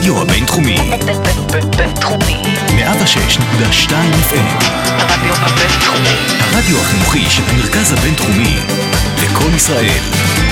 הרדיו 0.00 0.22
הבינתחומי. 0.22 0.76
בינתחומי. 1.76 2.42
106.2 2.68 3.92
FM. 4.30 4.64
הרדיו 4.84 5.34
הבינתחומי. 5.34 6.16
הרדיו 6.40 6.76
החינוכי 6.80 7.20
של 7.30 7.42
המרכז 7.42 7.92
הבינתחומי. 7.92 8.56
לקום 9.22 9.54
ישראל. 9.56 10.00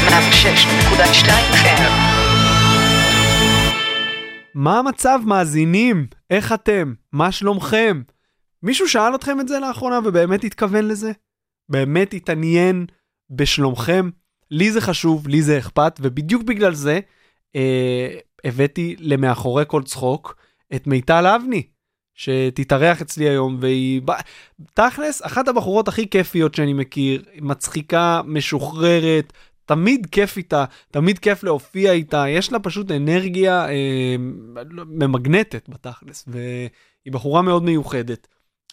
106.2 0.09 1.29
FM. 1.53 1.83
מה 4.55 4.79
המצב, 4.79 5.21
מאזינים? 5.27 6.07
איך 6.31 6.53
אתם? 6.53 6.95
מה 7.13 7.33
שלומכם? 7.33 8.03
מישהו 8.63 8.89
שאל 8.89 9.15
אתכם 9.15 9.41
את 9.41 9.49
זה 9.49 9.59
לאחרונה 9.59 9.99
ובאמת 10.05 10.45
התכוון 10.45 10.89
לזה? 10.89 11.13
באמת 11.69 12.15
התעניין 12.15 12.87
בשלומכם? 13.31 14.11
לי 14.51 14.73
זה 14.73 14.81
חשוב, 14.81 15.29
לי 15.29 15.43
זה 15.43 15.59
אכפת, 15.59 16.01
ובדיוק 16.03 16.43
בגלל 16.43 16.75
זה 16.75 17.01
אה, 17.57 18.09
הבאתי 18.45 18.97
למאחורי 18.99 19.65
כל 19.67 19.83
צחוק 19.83 20.37
את 20.75 20.87
מיטל 20.87 21.27
אבני, 21.27 21.63
שתתארח 22.15 23.03
אצלי 23.03 23.29
היום, 23.29 23.57
והיא 23.61 24.03
תכלס, 24.75 25.27
אחת 25.27 25.49
הבחורות 25.49 25.89
הכי 25.89 26.11
כיפיות 26.11 26.55
שאני 26.55 26.73
מכיר, 26.73 27.23
מצחיקה, 27.41 28.21
משוחררת, 28.25 29.33
תמיד 29.65 30.07
כיף 30.07 30.37
איתה, 30.37 30.65
תמיד 30.91 31.19
כיף 31.19 31.45
להופיע 31.45 31.93
איתה, 31.93 32.25
יש 32.29 32.53
לה 32.53 32.59
פשוט 32.59 32.91
אנרגיה 32.91 33.69
אה, 33.69 34.17
ממגנטת 34.87 35.69
בתכלס, 35.69 36.25
והיא 36.27 37.13
בחורה 37.13 37.43
מאוד 37.43 37.63
מיוחדת. 37.63 38.29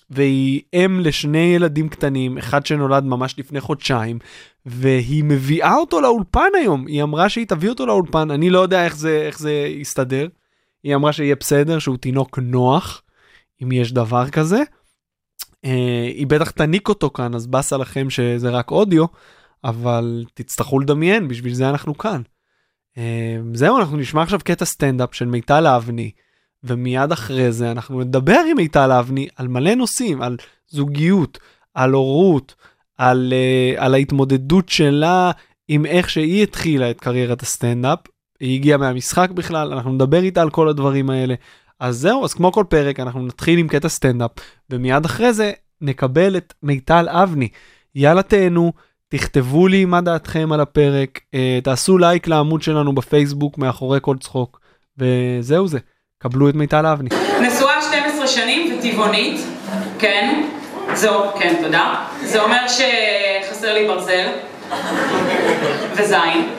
והיא 0.10 0.62
אם 0.74 1.00
לשני 1.00 1.54
ילדים 1.56 1.90
קטנים, 1.90 2.38
אחד 2.38 2.66
שנולד 2.66 3.04
ממש 3.04 3.36
לפני 3.40 3.62
חודשיים, 3.62 4.20
והיא 4.66 5.24
מביאה 5.24 5.76
אותו 5.76 6.02
לאולפן 6.02 6.50
היום. 6.62 6.88
היא 6.88 7.04
אמרה 7.04 7.30
שהיא 7.30 7.48
תביא 7.48 7.70
אותו 7.70 7.86
לאולפן, 7.86 8.32
אני 8.32 8.50
לא 8.50 8.60
יודע 8.60 8.86
איך 8.86 8.98
זה, 8.98 9.24
איך 9.28 9.40
זה 9.40 9.52
יסתדר. 9.52 10.28
היא 10.84 10.96
אמרה 10.96 11.14
שיהיה 11.14 11.36
בסדר, 11.36 11.80
שהוא 11.80 11.98
תינוק 11.98 12.40
נוח, 12.40 13.02
אם 13.64 13.72
יש 13.72 13.92
דבר 13.92 14.30
כזה. 14.30 14.64
אה, 15.66 16.10
היא 16.16 16.28
בטח 16.28 16.52
תניק 16.52 16.90
אותו 16.90 17.10
כאן, 17.10 17.36
אז 17.36 17.48
באסה 17.48 17.78
לכם 17.78 18.10
שזה 18.10 18.50
רק 18.50 18.72
אודיו, 18.72 19.06
אבל 19.64 20.26
תצטרכו 20.34 20.80
לדמיין, 20.80 21.28
בשביל 21.28 21.54
זה 21.54 21.70
אנחנו 21.70 21.98
כאן. 21.98 22.22
אה, 22.98 23.38
זהו, 23.54 23.78
אנחנו 23.78 23.98
נשמע 23.98 24.22
עכשיו 24.22 24.40
קטע 24.44 24.66
סטנדאפ 24.66 25.16
של 25.16 25.26
מיטל 25.26 25.68
אבני, 25.68 26.12
ומיד 26.66 27.12
אחרי 27.12 27.52
זה 27.52 27.72
אנחנו 27.72 28.02
נדבר 28.02 28.40
עם 28.52 28.58
מיטל 28.58 28.92
אבני 28.92 29.28
על 29.36 29.48
מלא 29.48 29.76
נושאים, 29.76 30.22
על 30.22 30.38
זוגיות, 30.70 31.40
על 31.74 31.92
הורות, 31.92 32.56
על, 32.98 33.34
uh, 33.34 33.82
על 33.82 33.94
ההתמודדות 33.94 34.70
שלה 34.70 35.32
עם 35.68 35.86
איך 35.86 36.10
שהיא 36.10 36.44
התחילה 36.44 36.90
את 36.90 37.00
קריירת 37.00 37.42
הסטנדאפ. 37.42 38.00
היא 38.40 38.56
הגיעה 38.56 38.78
מהמשחק 38.78 39.30
בכלל, 39.32 39.74
אנחנו 39.74 39.92
נדבר 39.92 40.24
איתה 40.24 40.42
על 40.42 40.50
כל 40.50 40.70
הדברים 40.70 41.10
האלה. 41.10 41.36
אז 41.80 41.98
זהו, 41.98 42.26
אז 42.26 42.34
כמו 42.34 42.52
כל 42.52 42.64
פרק, 42.70 43.00
אנחנו 43.00 43.26
נתחיל 43.26 43.60
עם 43.60 43.68
קטע 43.68 43.90
סטנדאפ, 43.90 44.32
ומיד 44.70 45.06
אחרי 45.06 45.34
זה 45.34 45.52
נקבל 45.82 46.38
את 46.38 46.54
מיטל 46.64 47.08
אבני. 47.10 47.48
יאללה 47.96 48.24
תהנו, 48.24 48.74
תכתבו 49.08 49.68
לי 49.68 49.86
מה 49.86 50.02
דעתכם 50.02 50.52
על 50.52 50.62
הפרק, 50.62 51.20
uh, 51.20 51.64
תעשו 51.64 51.98
לייק 51.98 52.28
לעמוד 52.28 52.62
שלנו 52.62 52.96
בפייסבוק 52.96 53.58
מאחורי 53.58 54.00
כל 54.02 54.18
צחוק, 54.18 54.60
וזהו 54.98 55.68
זה, 55.68 55.80
קבלו 56.30 56.50
את 56.50 56.56
מיטל 56.56 56.86
אבני. 56.86 57.10
נשואה 57.42 57.82
12 57.82 58.28
שנים 58.28 58.78
וטבעונית, 58.78 59.42
כן, 60.00 60.42
זהו, 60.94 61.22
כן, 61.40 61.56
תודה. 61.62 61.96
זה 62.24 62.42
אומר 62.42 62.62
שחסר 62.68 63.74
לי 63.74 63.88
ברזל 63.88 64.28
וזין. 65.94 66.50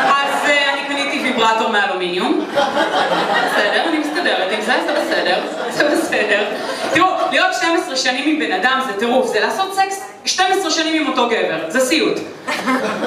אז 0.00 0.50
אה, 0.50 0.72
אני 0.72 0.88
קניתי 0.88 1.20
ויברטור 1.22 1.68
מאלומיניום. 1.68 2.46
בסדר, 2.52 3.84
אני 3.88 3.98
מסתדרת 3.98 4.52
עם 4.52 4.60
זה, 4.60 4.72
זה 4.86 4.92
בסדר, 5.00 5.40
זה 5.70 5.90
בסדר. 5.90 6.44
תראו, 6.92 7.06
להיות 7.30 7.54
12 7.54 7.96
שנים 7.96 8.28
עם 8.28 8.38
בן 8.38 8.52
אדם 8.52 8.80
זה 8.86 8.98
טירוף, 8.98 9.32
זה 9.32 9.40
לעשות 9.40 9.74
סקס 9.74 10.10
12 10.24 10.70
שנים 10.70 11.02
עם 11.02 11.08
אותו 11.08 11.28
גבר, 11.28 11.58
זה 11.68 11.80
סיוט. 11.80 12.18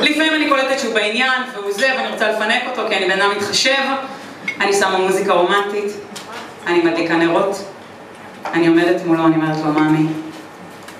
לפעמים 0.01 0.33
אני 0.33 0.49
קולטת 0.49 0.79
שהוא 0.79 0.93
בעניין 0.93 1.41
והוא 1.53 1.71
זה, 1.71 1.87
ואני 1.97 2.07
רוצה 2.07 2.31
לפנק 2.31 2.63
אותו 2.67 2.89
כי 2.89 2.95
אני 2.95 3.05
בן 3.05 3.21
אדם 3.21 3.29
מתחשב. 3.37 3.83
אני 4.61 4.73
שמה 4.73 4.97
מוזיקה 4.97 5.33
רומנטית, 5.33 5.91
אני 6.67 6.81
מדליקה 6.83 7.15
נרות, 7.15 7.63
אני 8.53 8.67
עומדת 8.67 9.05
מולו, 9.05 9.25
אני 9.25 9.35
אומרת 9.35 9.57
לו, 9.65 9.71
מאמי, 9.71 10.07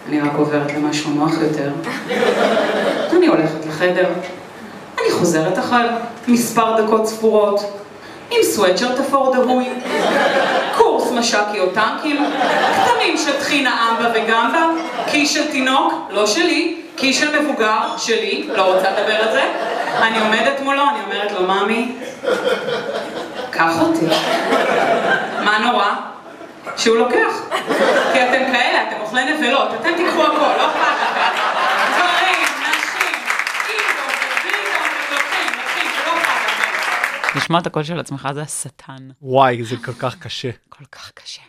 אני 0.09 0.22
רק 0.22 0.31
עוברת 0.38 0.73
למשהו 0.73 1.12
נוח 1.12 1.34
יותר. 1.41 1.72
אני 3.18 3.28
הולכת 3.28 3.66
לחדר, 3.68 4.09
אני 5.00 5.12
חוזרת 5.12 5.59
אחר 5.59 5.90
מספר 6.28 6.81
דקות 6.81 7.07
ספורות, 7.07 7.59
עם 8.31 8.44
סוואצ'רט 8.44 9.00
אפור 9.00 9.34
דהוי, 9.35 9.69
קורס 10.78 11.12
מש"קי 11.12 11.59
או 11.59 11.68
טנקים, 11.68 12.25
כתמים 12.85 13.18
של 13.18 13.39
טחינה 13.39 13.89
אמבה 13.89 14.09
וגמבה, 14.09 14.66
קי 15.07 15.25
של 15.25 15.51
תינוק, 15.51 15.94
לא 16.09 16.28
שלי, 16.28 16.81
קי 16.95 17.13
של 17.13 17.39
מבוגר, 17.39 17.97
שלי, 17.97 18.47
לא 18.56 18.74
רוצה 18.74 18.91
לדבר 18.91 19.16
על 19.16 19.31
זה. 19.31 19.44
אני 20.01 20.19
עומדת 20.19 20.62
מולו, 20.63 20.81
אני 20.81 21.00
אומרת 21.06 21.31
לו, 21.31 21.47
מאמי, 21.47 21.91
קח 23.52 23.80
אותי. 23.80 24.06
מה 25.46 25.59
נורא? 25.59 25.94
שהוא 26.78 26.97
לוקח. 26.97 27.34
כי 28.13 28.24
אתם 28.24 28.52
כאלה, 28.52 28.90
אתם 28.90 29.02
אוכלי 29.02 29.34
נבלות, 29.34 29.74
אתם 29.81 29.90
תיקחו 29.97 30.24
הכל, 30.24 30.58
לא 30.58 30.68
אכפת 30.69 31.02
לכם. 31.02 31.38
לא. 31.40 32.07
לשמוע 37.36 37.59
את 37.59 37.68
הקול 37.68 37.84
של 37.84 38.00
עצמך 38.00 38.30
זה 38.34 38.41
השטן. 38.41 39.09
וואי, 39.22 39.63
זה 39.63 39.75
כל 39.86 39.94
כך 39.94 40.16
קשה. 40.19 40.50
כל 40.69 40.86
כך 40.91 41.12
קשה. 41.13 41.41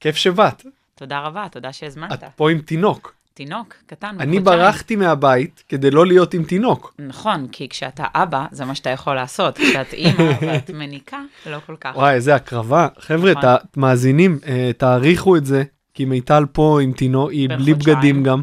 כיף 0.00 0.16
שבאת. 0.16 0.62
תודה 0.94 1.20
רבה, 1.20 1.46
תודה 1.50 1.72
שהזמנת. 1.72 2.12
את 2.12 2.24
פה 2.36 2.50
עם 2.50 2.58
תינוק. 2.58 3.14
תינוק 3.36 3.74
קטן. 3.86 4.06
אני 4.20 4.36
בחודשיים. 4.40 4.44
ברחתי 4.44 4.96
מהבית 4.96 5.62
כדי 5.68 5.90
לא 5.90 6.06
להיות 6.06 6.34
עם 6.34 6.44
תינוק. 6.44 6.94
נכון, 6.98 7.46
כי 7.52 7.68
כשאתה 7.68 8.04
אבא, 8.14 8.44
זה 8.50 8.64
מה 8.64 8.74
שאתה 8.74 8.90
יכול 8.90 9.14
לעשות. 9.14 9.58
כשאת 9.58 9.92
אימא 9.94 10.22
ואת 10.40 10.70
מניקה, 10.70 11.18
לא 11.46 11.58
כל 11.66 11.74
כך. 11.80 11.90
וואי, 11.96 12.14
איזה 12.14 12.34
הקרבה. 12.34 12.88
חבר'ה, 12.98 13.30
נכון. 13.32 13.42
ת- 13.56 13.76
מאזינים, 13.76 14.38
אה, 14.46 14.70
תעריכו 14.78 15.36
את 15.36 15.46
זה, 15.46 15.62
כי 15.94 16.04
מיטל 16.04 16.44
פה 16.52 16.78
עם 16.82 16.92
תינוק, 16.92 17.30
היא 17.30 17.48
בלי. 17.48 17.74
בגדים 17.74 18.22
גם. 18.22 18.42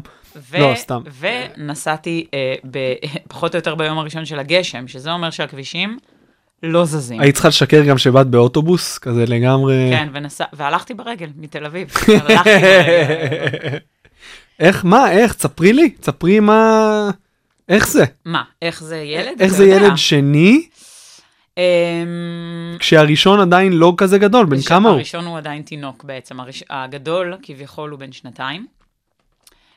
ו- 0.50 0.58
לא, 0.58 0.72
סתם. 0.74 1.00
ונסעתי 1.20 2.26
אה, 2.34 2.54
ב- 2.70 2.94
פחות 3.28 3.54
או 3.54 3.58
יותר 3.58 3.74
ביום 3.74 3.98
הראשון 3.98 4.24
של 4.24 4.38
הגשם, 4.38 4.88
שזה 4.88 5.12
אומר 5.12 5.30
שהכבישים 5.30 5.98
לא 6.62 6.84
זזים. 6.84 7.20
היית 7.20 7.34
צריכה 7.34 7.48
לשקר 7.48 7.82
גם 7.84 7.98
שבאת 7.98 8.26
באוטובוס, 8.26 8.98
כזה 8.98 9.24
לגמרי... 9.26 9.88
כן, 9.92 10.08
ונסע, 10.12 10.44
והלכתי 10.52 10.94
ברגל 10.94 11.28
מתל 11.36 11.64
אביב. 11.64 11.88
הלכתי 12.08 12.50
ברגל. 12.50 13.78
איך, 14.60 14.84
מה, 14.84 15.10
איך? 15.10 15.34
תספרי 15.34 15.72
לי, 15.72 15.90
תספרי 15.90 16.40
מה... 16.40 17.10
איך 17.68 17.88
זה? 17.88 18.04
מה, 18.24 18.42
איך 18.62 18.82
זה 18.82 18.96
ילד? 18.96 19.42
איך 19.42 19.52
זה 19.52 19.64
יודע. 19.64 19.86
ילד 19.86 19.96
שני, 19.96 20.68
אמ, 21.58 22.76
כשהראשון 22.78 23.40
עדיין 23.40 23.72
לא 23.72 23.94
כזה 23.96 24.18
גדול, 24.18 24.46
בן 24.46 24.60
כמה 24.60 24.88
הוא? 24.88 24.96
הראשון 24.96 25.24
הוא 25.24 25.38
עדיין 25.38 25.62
תינוק 25.62 26.04
בעצם, 26.04 26.40
הראש... 26.40 26.64
הגדול 26.70 27.36
כביכול 27.42 27.90
הוא 27.90 27.98
בן 27.98 28.12
שנתיים, 28.12 28.66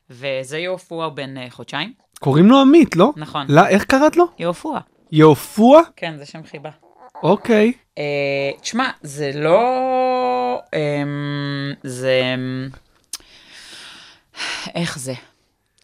וזה 0.10 0.58
יעופוע 0.58 1.06
הוא 1.06 1.14
בן 1.14 1.38
אה, 1.38 1.48
חודשיים, 1.50 1.94
קוראים 2.20 2.48
לו 2.48 2.62
עמית, 2.62 2.96
לא? 2.96 3.14
נכון. 3.18 3.46
לא, 3.50 3.68
איך 3.68 3.84
קראת 3.84 4.18
לו? 4.18 4.26
יעופוע, 4.40 4.80
יעופוע? 5.12 5.82
כן, 5.96 6.18
זה 6.18 6.26
שם 6.26 6.40
חיבה. 6.52 6.70
אוקיי. 7.24 7.74
אה, 7.98 8.52
תשמע, 8.62 8.90
זה 9.02 9.32
לא... 9.36 10.60
אמ, 10.76 11.74
זה... 11.84 12.22
אמ, 12.36 12.70
איך 14.76 15.00
זה? 15.00 15.14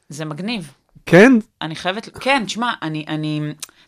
זה 0.10 0.26
מגניב. 0.26 0.74
כן? 1.06 1.32
אני 1.62 1.76
חייבת, 1.76 2.10
כן, 2.20 2.44
תשמע, 2.46 2.74
אני, 2.82 3.06
אני, 3.08 3.42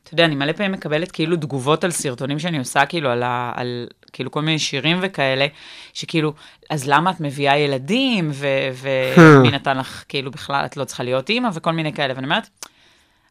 אתה 0.04 0.14
יודע, 0.14 0.26
אני 0.26 0.36
מלא 0.36 0.52
פעמים 0.52 0.72
מקבלת 0.72 1.12
כאילו 1.12 1.36
תגובות 1.36 1.84
על 1.84 1.92
סרטונים 1.92 2.40
שאני 2.40 2.60
עושה, 2.60 2.86
כאילו, 2.86 3.10
על, 3.10 3.24
ה, 3.24 3.52
על 3.56 3.88
כאילו 4.14 4.32
כל 4.32 4.42
מיני 4.42 4.60
שירים 4.60 4.98
וכאלה, 5.02 5.48
שכאילו, 5.94 6.34
אז 6.70 6.88
למה 6.88 7.12
את 7.12 7.22
מביאה 7.22 7.58
ילדים, 7.58 8.30
ו- 8.34 8.70
ומי 8.82 9.52
נתן 9.56 9.78
לך, 9.78 10.04
כאילו, 10.08 10.32
בכלל, 10.32 10.66
את 10.66 10.78
לא 10.78 10.84
צריכה 10.84 11.04
להיות 11.04 11.30
אימא, 11.30 11.50
וכל 11.54 11.72
מיני 11.72 11.94
כאלה, 11.94 12.14
ואני 12.16 12.26
אומרת, 12.26 12.50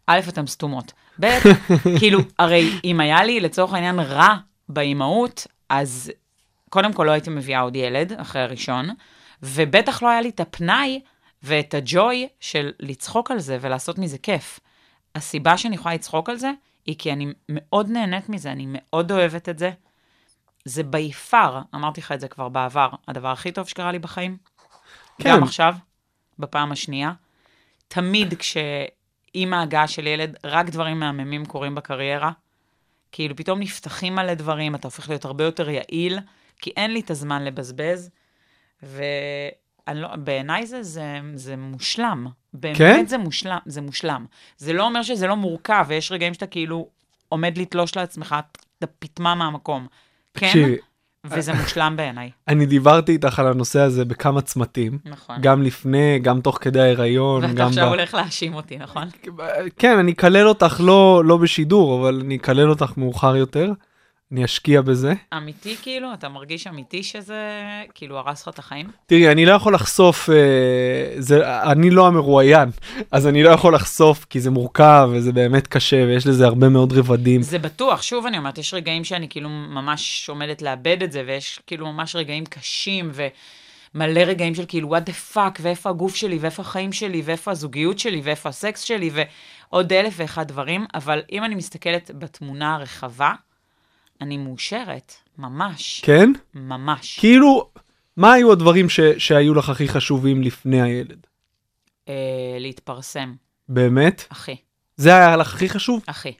א', 0.07 0.21
אתן 0.29 0.47
סתומות, 0.47 0.93
ב', 1.21 1.27
כאילו, 1.99 2.21
הרי 2.39 2.71
אם 2.85 3.01
היה 3.01 3.25
לי, 3.25 3.41
לצורך 3.41 3.73
העניין, 3.73 4.01
רע 4.01 4.35
באימהות, 4.69 5.47
אז 5.69 6.13
קודם 6.71 6.93
כל 6.93 7.05
לא 7.05 7.11
הייתי 7.11 7.31
מביאה 7.31 7.61
עוד 7.61 7.77
ילד 7.77 8.13
אחרי 8.17 8.43
הראשון, 8.43 8.89
ובטח 9.43 10.03
לא 10.03 10.09
היה 10.09 10.21
לי 10.21 10.29
את 10.29 10.41
הפנאי 10.41 11.01
ואת 11.45 11.75
הג'וי 11.75 12.29
של 12.41 12.73
לצחוק 12.81 13.31
על 13.31 13.39
זה 13.39 13.59
ולעשות 13.61 13.99
מזה 13.99 14.19
כיף. 14.19 14.61
הסיבה 15.15 15.59
שאני 15.59 15.75
יכולה 15.75 15.95
לצחוק 15.95 16.29
על 16.29 16.37
זה, 16.37 16.51
היא 16.87 16.97
כי 16.99 17.13
אני 17.13 17.27
מאוד 17.49 17.91
נהנית 17.91 18.29
מזה, 18.29 18.53
אני 18.53 18.67
מאוד 18.69 19.13
אוהבת 19.13 19.49
את 19.49 19.59
זה. 19.59 19.71
זה 20.65 20.83
בי 20.83 21.13
פאר, 21.13 21.63
אמרתי 21.75 22.01
לך 22.01 22.13
את 22.13 22.21
זה 22.21 22.29
כבר 22.29 22.49
בעבר, 22.49 22.89
הדבר 23.09 23.29
הכי 23.29 23.53
טוב 23.53 23.69
שקרה 23.69 23.93
לי 23.93 23.99
בחיים. 23.99 24.37
כן. 25.19 25.31
גם 25.31 25.43
עכשיו, 25.43 25.75
בפעם 26.39 26.73
השנייה. 26.73 27.13
תמיד 27.89 28.35
כשעם 28.35 29.55
ההגעה 29.55 29.89
של 29.89 30.07
ילד, 30.07 30.37
רק 30.45 30.67
דברים 30.67 31.01
מהממים 31.01 31.47
קורים 31.47 31.75
בקריירה. 31.75 32.31
כאילו 33.13 33.37
פתאום 33.37 33.61
נפתחים 33.61 34.15
מלא 34.15 34.35
דברים, 34.35 34.75
אתה 34.75 34.87
הופך 34.87 35.09
להיות 35.09 35.25
הרבה 35.25 35.45
יותר 35.45 35.71
יעיל, 35.71 36.19
כי 36.59 36.71
אין 36.77 36.93
לי 36.93 37.01
את 37.01 37.11
הזמן 37.11 37.45
לבזבז, 37.45 38.11
ובעיניי 40.15 40.67
זה, 40.67 40.83
זה, 40.83 41.21
זה 41.35 41.57
מושלם. 41.57 42.27
באמת 42.55 42.77
כן? 42.77 43.05
זה 43.07 43.19
מושלם, 43.19 43.59
זה 43.67 43.81
מושלם. 43.81 44.27
זה 44.59 44.73
לא 44.73 44.85
אומר 44.85 45.03
שזה 45.03 45.27
לא 45.27 45.37
מורכב, 45.37 45.85
ויש 45.89 46.13
רגעים 46.13 46.35
שאתה 46.35 46.47
כאילו 46.47 46.89
עומד 47.29 47.59
לתלוש 47.59 47.97
לעצמך 47.97 48.37
את 48.79 48.83
הפטמה 48.83 49.35
מהמקום. 49.35 49.87
כן, 50.35 50.47
תקשיבי, 50.47 50.77
וזה 51.25 51.53
מושלם 51.53 51.95
בעיניי. 51.97 52.31
אני 52.49 52.67
דיברתי 52.67 53.13
איתך 53.13 53.39
על 53.39 53.47
הנושא 53.47 53.81
הזה 53.81 54.05
בכמה 54.05 54.41
צמתים, 54.41 54.99
נכון. 55.05 55.37
גם 55.41 55.63
לפני, 55.63 56.19
גם 56.23 56.41
תוך 56.41 56.59
כדי 56.61 56.81
ההיריון, 56.81 57.45
ואתה 57.45 57.67
עכשיו 57.67 57.87
ב... 57.87 57.89
הולך 57.89 58.15
להאשים 58.15 58.55
אותי, 58.55 58.79
נכון? 58.79 59.09
כן, 59.79 59.99
אני 59.99 60.13
אקלל 60.13 60.49
אותך 60.49 60.81
לא, 60.85 61.23
לא 61.25 61.37
בשידור, 61.37 62.01
אבל 62.01 62.21
אני 62.25 62.37
אקלל 62.37 62.71
אותך 62.71 62.93
מאוחר 62.97 63.37
יותר. 63.37 63.73
אני 64.35 64.45
אשקיע 64.45 64.83
בזה. 64.83 65.15
אמיתי 65.37 65.77
כאילו? 65.83 66.15
אתה 66.15 66.29
מרגיש 66.29 66.67
אמיתי 66.67 67.03
שזה 67.03 67.63
כאילו 67.95 68.19
הרס 68.19 68.43
לך 68.43 68.49
את 68.49 68.59
החיים? 68.59 68.91
תראי, 69.07 69.33
אני 69.33 69.47
לא 69.47 69.53
יכול 69.53 69.75
לחשוף, 69.75 70.31
אה, 70.31 70.35
זה, 71.19 71.63
אני 71.63 71.91
לא 71.91 72.07
המרואיין, 72.07 72.69
אז 73.11 73.27
אני 73.27 73.43
לא 73.43 73.51
יכול 73.51 73.75
לחשוף 73.75 74.25
כי 74.25 74.41
זה 74.41 74.51
מורכב 74.51 75.09
וזה 75.13 75.33
באמת 75.33 75.67
קשה 75.67 76.05
ויש 76.07 76.27
לזה 76.27 76.47
הרבה 76.47 76.69
מאוד 76.69 76.93
רבדים. 76.93 77.43
זה 77.43 77.59
בטוח, 77.59 78.03
שוב 78.03 78.27
אני 78.27 78.39
אומרת, 78.39 78.59
יש 78.59 78.75
רגעים 78.75 79.05
שאני 79.05 79.29
כאילו 79.29 79.49
ממש 79.49 80.29
עומדת 80.29 80.63
לאבד 80.63 81.03
את 81.03 81.13
זה, 81.13 81.23
ויש 81.27 81.61
כאילו 81.67 81.93
ממש 81.93 82.17
רגעים 82.17 82.45
קשים, 82.47 83.11
ומלא 83.95 84.21
רגעים 84.21 84.55
של 84.55 84.65
כאילו, 84.69 84.97
what 84.97 85.01
the 85.09 85.35
fuck, 85.35 85.61
ואיפה 85.61 85.91
הגוף 85.91 86.15
שלי, 86.15 86.39
ואיפה 86.39 86.63
החיים 86.63 86.93
שלי, 86.93 87.23
ואיפה 87.25 87.51
הזוגיות 87.51 87.99
שלי, 87.99 88.21
ואיפה 88.25 88.49
הסקס 88.49 88.81
שלי, 88.81 89.11
ועוד 89.15 89.93
אלף 89.93 90.15
ואחד 90.17 90.49
דברים, 90.49 90.87
אבל 90.95 91.23
אם 91.33 91.45
אני 91.45 91.55
מסתכלת 91.55 92.11
בתמונה 92.19 92.75
הרחבה, 92.75 93.33
אני 94.21 94.37
מאושרת, 94.37 95.15
ממש, 95.39 96.01
כן? 96.05 96.33
ממש. 96.55 97.19
כאילו, 97.21 97.71
מה 98.17 98.33
היו 98.33 98.53
הדברים 98.53 98.89
ש, 98.89 99.01
שהיו 99.01 99.55
לך 99.55 99.69
הכי 99.69 99.89
חשובים 99.89 100.43
לפני 100.43 100.83
הילד? 100.83 101.27
אה, 102.09 102.57
להתפרסם, 102.61 103.35
באמת? 103.69 104.27
אחי, 104.29 104.57
זה 104.97 105.17
היה 105.17 105.37
לך 105.37 105.55
הכי 105.55 105.69
חשוב? 105.69 106.03
אחי, 106.07 106.33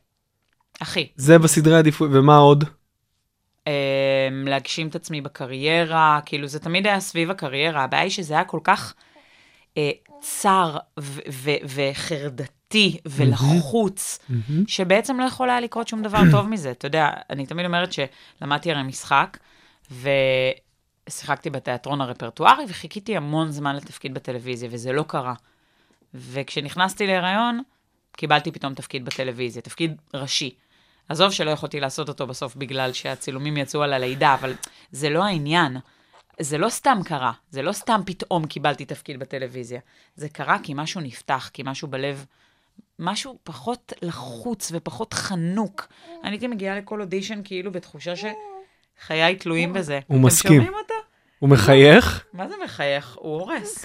אחי. 0.81 1.09
זה 1.17 1.39
בסדרי 1.39 1.77
עדיפות, 1.77 2.11
ומה 2.13 2.37
עוד? 2.37 2.65
אמ, 3.67 3.73
להגשים 4.49 4.89
את 4.89 4.95
עצמי 4.95 5.21
בקריירה, 5.21 6.21
כאילו 6.27 6.47
זה 6.47 6.61
תמיד 6.61 6.87
היה 6.87 7.01
סביב 7.01 7.31
הקריירה, 7.31 7.85
הבעיה 7.85 8.03
היא 8.03 8.11
שזה 8.11 8.35
היה 8.35 8.45
כל 8.45 8.61
כך 8.65 8.95
אה, 9.14 9.14
צר 10.21 10.77
ו- 11.01 11.21
ו- 11.31 11.51
וחרדתי 11.65 12.99
ולחוץ, 13.07 14.19
שבעצם 14.67 15.21
לא 15.21 15.25
יכול 15.25 15.51
היה 15.51 15.61
לקרות 15.61 15.89
שום 15.89 16.03
דבר 16.03 16.21
טוב 16.31 16.49
מזה. 16.49 16.71
אתה 16.71 16.87
יודע, 16.87 17.11
אני 17.31 17.47
תמיד 17.47 17.67
אומרת 17.67 17.91
שלמדתי 17.93 18.73
הרי 18.73 18.83
משחק, 18.83 19.39
ושיחקתי 19.91 21.51
בתיאטרון 21.51 22.01
הרפרטוארי, 22.01 22.65
וחיכיתי 22.69 23.17
המון 23.17 23.51
זמן 23.51 23.77
לתפקיד 23.77 24.15
בטלוויזיה, 24.15 24.69
וזה 24.73 24.93
לא 24.93 25.05
קרה. 25.09 25.35
וכשנכנסתי 26.15 27.07
להיריון, 27.07 27.63
קיבלתי 28.17 28.53
פתאום 28.53 28.75
תפקיד 28.75 29.05
בטלוויזיה, 29.05 29.63
תפקיד 29.63 29.97
ראשי. 30.15 30.55
עזוב 31.09 31.31
שלא 31.31 31.51
יכולתי 31.51 31.81
לעשות 31.81 32.09
אותו 32.09 32.27
בסוף 32.27 32.57
בגלל 32.57 32.93
שהצילומים 32.93 33.57
יצאו 33.57 33.83
על 33.83 33.93
הלידה, 33.93 34.35
אבל 34.35 34.55
זה 34.93 35.11
לא 35.11 35.25
העניין. 35.25 35.77
זה 36.41 36.59
לא 36.59 36.69
סתם 36.69 36.99
קרה, 37.05 37.33
זה 37.51 37.63
לא 37.63 37.73
סתם 37.73 38.01
פתאום 38.07 38.47
קיבלתי 38.47 38.85
תפקיד 38.85 39.19
בטלוויזיה. 39.21 39.81
זה 40.17 40.29
קרה 40.29 40.57
כי 40.63 40.73
משהו 40.77 41.01
נפתח, 41.01 41.51
כי 41.53 41.63
משהו 41.67 41.89
בלב, 41.89 42.27
משהו 42.99 43.39
פחות 43.43 43.93
לחוץ 44.03 44.71
ופחות 44.75 45.15
חנוק. 45.15 45.87
אני 46.25 46.31
הייתי 46.31 46.47
מגיעה 46.47 46.79
לכל 46.79 47.01
אודישן 47.01 47.41
כאילו 47.45 47.73
בתחושה 47.73 48.13
שחיי 48.17 49.37
תלויים 49.37 49.73
בזה. 49.73 50.01
הוא 50.07 50.17
אתם 50.19 50.27
מסכים. 50.27 50.53
שומעים 50.53 50.75
אותו? 50.75 50.95
הוא 51.39 51.51
מחייך? 51.51 52.25
מה 52.33 52.49
זה 52.49 52.55
מחייך? 52.65 53.17
הוא 53.21 53.41
הורס. 53.41 53.85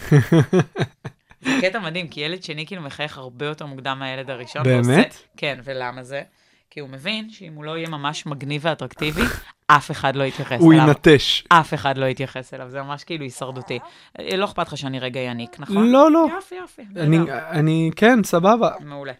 זה 1.45 1.51
קטע 1.61 1.79
מדהים, 1.79 2.07
כי 2.07 2.19
ילד 2.21 2.43
שני 2.43 2.65
כאילו 2.67 2.81
מחייך 2.81 3.17
הרבה 3.17 3.45
יותר 3.45 3.65
מוקדם 3.65 3.99
מהילד 3.99 4.29
הראשון. 4.29 4.63
באמת? 4.63 4.85
ועושה- 4.87 5.19
כן, 5.37 5.59
ולמה 5.63 6.03
זה? 6.03 6.21
כי 6.71 6.79
הוא 6.79 6.89
מבין 6.89 7.29
שאם 7.29 7.53
הוא 7.53 7.63
לא 7.63 7.77
יהיה 7.77 7.89
ממש 7.89 8.25
מגניב 8.25 8.61
ואטרקטיבי, 8.65 9.21
אף 9.67 9.91
אחד 9.91 10.15
לא 10.15 10.23
יתייחס 10.23 10.59
הוא 10.59 10.73
אליו. 10.73 10.87
ינטש. 10.87 11.43
אף 11.49 11.73
אחד 11.73 11.97
לא 11.97 12.05
יתייחס 12.05 12.53
אליו, 12.53 12.69
זה 12.69 12.81
ממש 12.81 13.03
כאילו 13.03 13.23
הישרדותי. 13.23 13.79
אה, 14.19 14.37
לא 14.37 14.45
אכפת 14.45 14.67
לך 14.67 14.77
שאני 14.77 14.99
רגע 14.99 15.19
יניק, 15.19 15.59
נכון? 15.59 15.91
לא, 15.91 16.11
לא. 16.11 16.25
יופי, 16.35 16.55
יופי. 16.55 16.81
אני. 16.95 17.19
אני, 17.49 17.91
כן, 17.95 18.23
סבבה. 18.23 18.69
מעולה. 18.79 19.13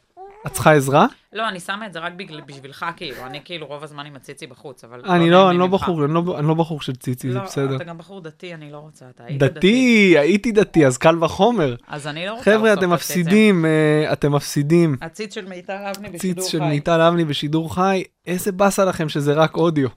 את 0.48 0.52
צריכה 0.54 0.74
עזרה? 0.74 1.06
לא, 1.34 1.50
אני 1.50 1.60
שמה 1.60 1.86
את 1.88 1.94
זה 1.94 2.00
רק 2.00 2.14
בגל- 2.14 2.42
בשבילך, 2.42 2.86
כאילו. 2.98 3.26
אני 3.26 3.42
כאילו 3.46 3.68
רוב 3.68 3.84
הזמן 3.84 4.06
עם 4.06 4.16
הציצי 4.16 4.48
בחוץ, 4.48 4.84
אבל... 4.84 5.02
אני 5.06 5.30
לא, 5.30 5.50
אני 5.50 5.58
לא. 5.58 5.68
בחור, 5.68 6.06
אני 6.06 6.14
לא, 6.14 6.40
אני 6.40 6.48
לא 6.48 6.54
בחור 6.54 6.82
של 6.82 6.96
ציצי, 6.96 7.32
זה 7.32 7.38
לא, 7.38 7.44
בסדר. 7.44 7.76
אתה 7.76 7.84
גם 7.84 7.98
בחור 7.98 8.22
דתי, 8.22 8.54
אני 8.54 8.72
לא 8.72 8.78
רוצה, 8.78 9.06
אתה 9.10 9.24
היית 9.24 9.40
דתי, 9.40 10.16
הייתי 10.18 10.52
דתי, 10.52 10.86
אז 10.86 10.98
קל 10.98 11.24
וחומר. 11.24 11.76
אז 11.88 12.08
אני 12.08 12.26
לא 12.26 12.32
רוצה... 12.32 12.44
חבר'ה, 12.44 12.74
אתם. 12.74 12.90
מפסידים, 12.90 13.66
אה, 13.66 14.14
אתם 14.14 14.32
מפסידים. 14.32 14.96
הציץ 15.02 15.34
של 15.34 15.46
מיטל 15.46 15.74
אבני 15.96 16.10
בשידור 16.10 16.46
חי. 16.46 16.52
של 16.52 16.60
מיטל 16.64 17.02
אבני 17.02 17.26
בשידור 17.26 17.76
חי, 17.76 18.04
איזה 18.28 18.52
באסה 18.52 18.86
לכם 18.86 19.10
שזה 19.10 19.34
רק 19.34 19.58
אודיו. 19.58 19.90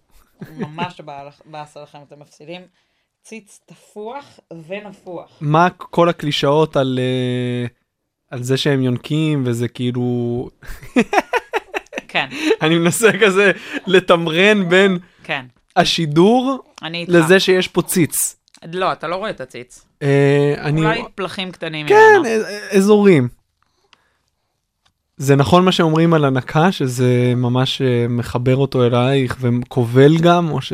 ממש 0.58 1.00
באסה 1.44 1.82
לכם, 1.82 1.98
אתם 2.08 2.20
מפסידים. 2.20 2.60
ציץ 3.22 3.60
תפוח 3.66 4.40
ונפוח. 4.68 5.30
מה 5.40 5.68
כל 5.70 6.08
הקלישאות 6.08 6.76
על, 6.76 6.98
אה, 7.02 7.66
על 8.32 8.42
זה 8.42 8.56
שהם 8.56 8.82
יונקים 8.82 9.42
וזה 9.46 9.68
כאילו, 9.68 10.48
כן, 12.08 12.28
אני 12.62 12.78
מנסה 12.78 13.10
כזה 13.20 13.52
לתמרן 13.86 14.68
בין 14.68 14.98
כן. 15.24 15.44
השידור. 15.76 16.64
לזה 17.08 17.40
שיש 17.40 17.68
פה 17.68 17.82
ציץ. 17.82 18.36
לא, 18.72 18.92
אתה 18.92 19.08
לא 19.08 19.16
רואה 19.16 19.30
את 19.30 19.40
הציץ. 19.40 19.84
אה, 20.02 20.54
אני, 20.58 20.80
אולי 20.80 21.02
פלחים 21.14 21.50
קטנים 21.50 21.86
כן, 21.86 21.94
ממנו. 22.20 22.24
אה, 22.24 22.58
אזורים. 22.76 23.28
זה 25.16 25.36
נכון 25.36 25.64
מה 25.64 25.72
שאומרים 25.72 26.14
על 26.14 26.24
הנקה, 26.24 26.72
שזה 26.72 27.32
ממש 27.36 27.82
אה, 27.82 28.06
מחבר 28.08 28.56
אותו 28.56 28.86
אלייך 28.86 29.36
וכובל 29.40 30.18
גם, 30.18 30.50
או 30.50 30.62
ש... 30.62 30.72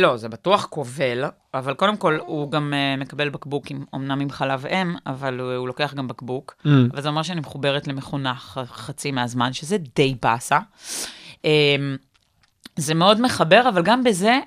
לא, 0.00 0.16
זה 0.16 0.28
בטוח 0.28 0.66
כובל, 0.70 1.24
אבל 1.54 1.74
קודם 1.74 1.96
כל 1.96 2.18
הוא 2.26 2.50
גם 2.50 2.72
uh, 2.72 3.00
מקבל 3.00 3.28
בקבוק, 3.28 3.70
עם, 3.70 3.84
אמנם 3.94 4.20
עם 4.20 4.30
חלב 4.30 4.66
אם, 4.66 4.94
אבל 5.06 5.40
הוא, 5.40 5.52
הוא 5.52 5.68
לוקח 5.68 5.94
גם 5.94 6.08
בקבוק. 6.08 6.54
Mm. 6.64 6.68
אבל 6.92 7.02
זה 7.02 7.08
אומר 7.08 7.22
שאני 7.22 7.40
מחוברת 7.40 7.88
למכונה 7.88 8.34
ח, 8.34 8.58
חצי 8.58 9.10
מהזמן, 9.12 9.52
שזה 9.52 9.76
די 9.96 10.16
באסה. 10.22 10.58
Um, 11.36 11.40
זה 12.76 12.94
מאוד 12.94 13.20
מחבר, 13.20 13.68
אבל 13.68 13.82
גם 13.82 14.04
בזה 14.04 14.38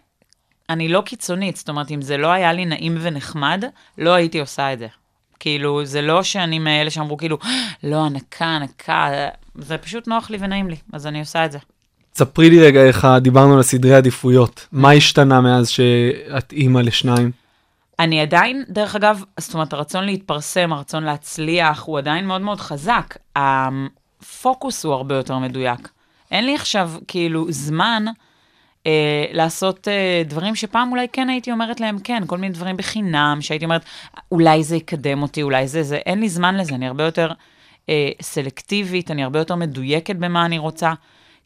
אני 0.70 0.88
לא 0.88 1.02
קיצונית. 1.02 1.58
זאת 1.58 1.70
אומרת, 1.70 1.92
אם 1.92 2.02
זה 2.02 2.18
לא 2.18 2.28
היה 2.28 2.54
לי 2.54 2.66
נעים 2.66 2.98
ונחמד, 3.02 3.64
לא 3.98 4.14
הייתי 4.14 4.40
עושה 4.40 4.74
את 4.74 4.80
זה. 4.80 4.88
כאילו, 5.40 5.86
זה 5.86 6.02
לא 6.02 6.24
שאני 6.24 6.60
מאלה 6.60 6.90
שאמרו 6.90 7.18
כאילו, 7.18 7.38
לא, 7.84 8.06
הנקה, 8.06 8.46
הנקה, 8.46 9.10
זה 9.56 9.78
פשוט 9.78 10.08
נוח 10.08 10.30
לי 10.30 10.38
ונעים 10.42 10.70
לי, 10.70 10.76
אז 10.94 11.08
אני 11.08 11.20
עושה 11.20 11.46
את 11.46 11.52
זה. 11.52 11.60
ספרי 12.16 12.50
לי 12.50 12.60
רגע 12.60 12.82
איך 12.82 13.08
דיברנו 13.22 13.54
על 13.54 13.60
הסדרי 13.60 13.96
עדיפויות. 13.96 14.68
מה 14.72 14.92
השתנה 14.92 15.42
מאז 15.42 15.70
שאת 15.70 16.52
אימא 16.52 16.80
לשניים? 16.80 17.32
אני 18.00 18.22
עדיין, 18.22 18.64
דרך 18.70 18.96
אגב, 18.96 19.24
זאת 19.40 19.54
אומרת, 19.54 19.74
הרצון 19.74 20.04
להתפרסם, 20.04 20.74
הרצון 20.74 21.04
להצליח, 21.04 21.84
הוא 21.84 21.98
עדיין 21.98 22.28
מאוד 22.28 22.42
מאוד 22.42 22.60
חזק. 22.60 23.18
הפוקוס 23.36 24.86
הוא 24.86 24.94
הרבה 24.94 25.16
יותר 25.16 25.38
מדויק. 25.38 25.90
אין 26.32 26.46
לי 26.46 26.56
עכשיו, 26.56 26.92
כאילו, 27.08 27.46
זמן 27.50 28.06
אה, 28.88 29.26
לעשות 29.32 29.88
אה, 29.88 30.24
דברים 30.26 30.56
שפעם 30.56 30.92
אולי 30.92 31.08
כן 31.14 31.30
הייתי 31.30 31.52
אומרת 31.52 31.80
להם 31.80 32.00
כן, 32.00 32.24
כל 32.28 32.38
מיני 32.38 32.54
דברים 32.54 32.78
בחינם, 32.78 33.38
שהייתי 33.42 33.66
אומרת, 33.66 33.86
אולי 34.32 34.64
זה 34.64 34.76
יקדם 34.76 35.22
אותי, 35.22 35.44
אולי 35.44 35.68
זה 35.68 35.84
זה. 35.84 35.96
אין 35.96 36.20
לי 36.20 36.30
זמן 36.30 36.58
לזה, 36.58 36.76
אני 36.76 36.88
הרבה 36.88 37.04
יותר 37.04 37.32
אה, 37.90 38.10
סלקטיבית, 38.22 39.12
אני 39.12 39.24
הרבה 39.24 39.40
יותר 39.40 39.56
מדויקת 39.56 40.16
במה 40.16 40.46
אני 40.46 40.58
רוצה. 40.58 40.94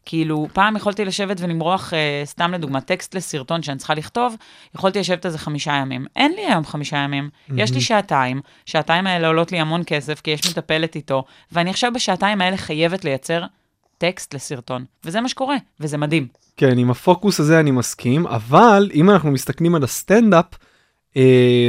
כאילו, 0.10 0.48
פעם 0.54 0.76
יכולתי 0.76 1.06
לשבת 1.06 1.38
ולמרוח, 1.40 1.94
אה, 1.94 2.22
סתם 2.26 2.54
לדוגמה, 2.54 2.82
טקסט 2.82 3.16
לסרטון 3.16 3.64
שאני 3.64 3.78
צריכה 3.78 3.94
לכתוב, 3.94 4.36
יכולתי 4.76 5.00
לשבת 5.00 5.26
על 5.26 5.32
זה 5.32 5.38
חמישה 5.38 5.72
ימים. 5.74 6.06
אין 6.16 6.32
לי 6.32 6.46
היום 6.46 6.66
חמישה 6.66 6.98
ימים, 6.98 7.30
יש 7.56 7.72
לי 7.72 7.82
שעתיים, 7.82 8.42
שעתיים 8.66 9.08
האלה 9.08 9.28
עולות 9.28 9.52
לי 9.52 9.60
המון 9.60 9.82
כסף, 9.86 10.22
כי 10.22 10.32
יש 10.32 10.50
מטפלת 10.50 10.96
איתו, 10.96 11.24
ואני 11.52 11.70
עכשיו 11.70 11.92
בשעתיים 11.96 12.42
האלה 12.42 12.58
חייבת 12.58 13.06
לייצר 13.06 13.44
טקסט 13.98 14.34
לסרטון. 14.34 14.86
וזה 15.06 15.22
מה 15.22 15.30
שקורה, 15.30 15.56
וזה 15.80 15.98
מדהים. 15.98 16.28
כן, 16.58 16.78
עם 16.78 16.92
הפוקוס 16.92 17.40
הזה 17.40 17.60
אני 17.60 17.72
מסכים, 17.72 18.28
אבל 18.28 18.90
אם 18.94 19.10
אנחנו 19.10 19.32
מסתכלים 19.32 19.76
על 19.76 19.84
הסטנדאפ, 19.84 20.46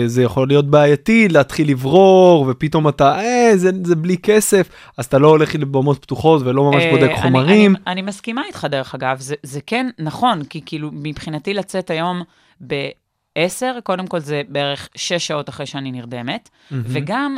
זה 0.07 0.23
יכול 0.23 0.49
להיות 0.49 0.71
בעייתי 0.71 1.29
להתחיל 1.29 1.71
לברור, 1.71 2.47
ופתאום 2.51 2.89
אתה, 2.89 3.19
אה, 3.21 3.51
זה, 3.57 3.71
זה 3.85 3.97
בלי 3.97 4.17
כסף, 4.19 4.69
אז 4.97 5.05
אתה 5.05 5.19
לא 5.19 5.29
הולך 5.29 5.55
לבמות 5.55 6.03
פתוחות 6.03 6.43
ולא 6.45 6.65
ממש 6.71 6.83
אה, 6.83 6.91
בודק 6.91 7.11
אני- 7.11 7.23
חומרים. 7.23 7.77
אני, 7.77 7.83
אני 7.87 8.03
מסכימה 8.03 8.43
איתך, 8.47 8.67
דרך 8.71 8.95
אגב, 8.95 9.21
זה, 9.21 9.35
זה 9.43 9.61
כן 9.67 9.89
נכון, 9.99 10.45
כי 10.45 10.61
כאילו, 10.67 10.91
מבחינתי 10.93 11.55
לצאת 11.55 11.91
היום 11.91 12.23
ב-10, 12.67 13.41
קודם 13.83 14.07
כל 14.07 14.19
זה 14.21 14.43
בערך 14.49 14.89
6 14.95 15.13
שעות 15.27 15.49
אחרי 15.49 15.67
שאני 15.67 15.93
נרדמת, 15.93 16.49
וגם, 16.73 17.37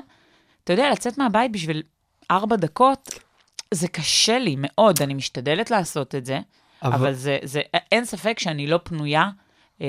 אתה 0.65 0.73
יודע, 0.73 0.91
לצאת 0.91 1.19
מהבית 1.19 1.53
בשביל 1.53 1.83
4 2.31 2.57
דקות, 2.57 3.11
זה 3.75 3.89
קשה 3.89 4.39
לי 4.39 4.57
מאוד, 4.59 5.03
אני 5.03 5.15
משתדלת 5.15 5.71
לעשות 5.71 6.15
את 6.15 6.27
זה, 6.27 6.39
אבל- 6.83 6.95
אבל 6.95 7.13
זה, 7.13 7.39
זה, 7.43 7.61
אין 7.93 8.05
ספק 8.05 8.39
שאני 8.39 8.67
לא 8.67 8.81
פנויה 8.85 9.29
אה, 9.83 9.87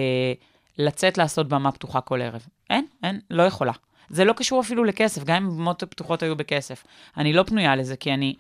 לצאת 0.86 1.18
לעשות 1.18 1.48
במה 1.48 1.72
פתוחה 1.72 2.02
כל 2.02 2.22
ערב. 2.22 2.46
אין, 2.70 2.86
אין, 3.04 3.20
לא 3.30 3.44
יכולה. 3.44 3.72
זה 4.10 4.26
לא 4.26 4.34
קשור 4.34 4.62
אפילו 4.62 4.84
לכסף, 4.84 5.24
גם 5.24 5.36
אם 5.36 5.50
במות 5.50 5.84
פתוחות 5.90 6.24
היו 6.24 6.36
בכסף. 6.36 6.84
אני 7.18 7.34
לא 7.34 7.44
פנויה 7.44 7.76
לזה, 7.76 7.96
כי 7.96 8.14
אני 8.14 8.36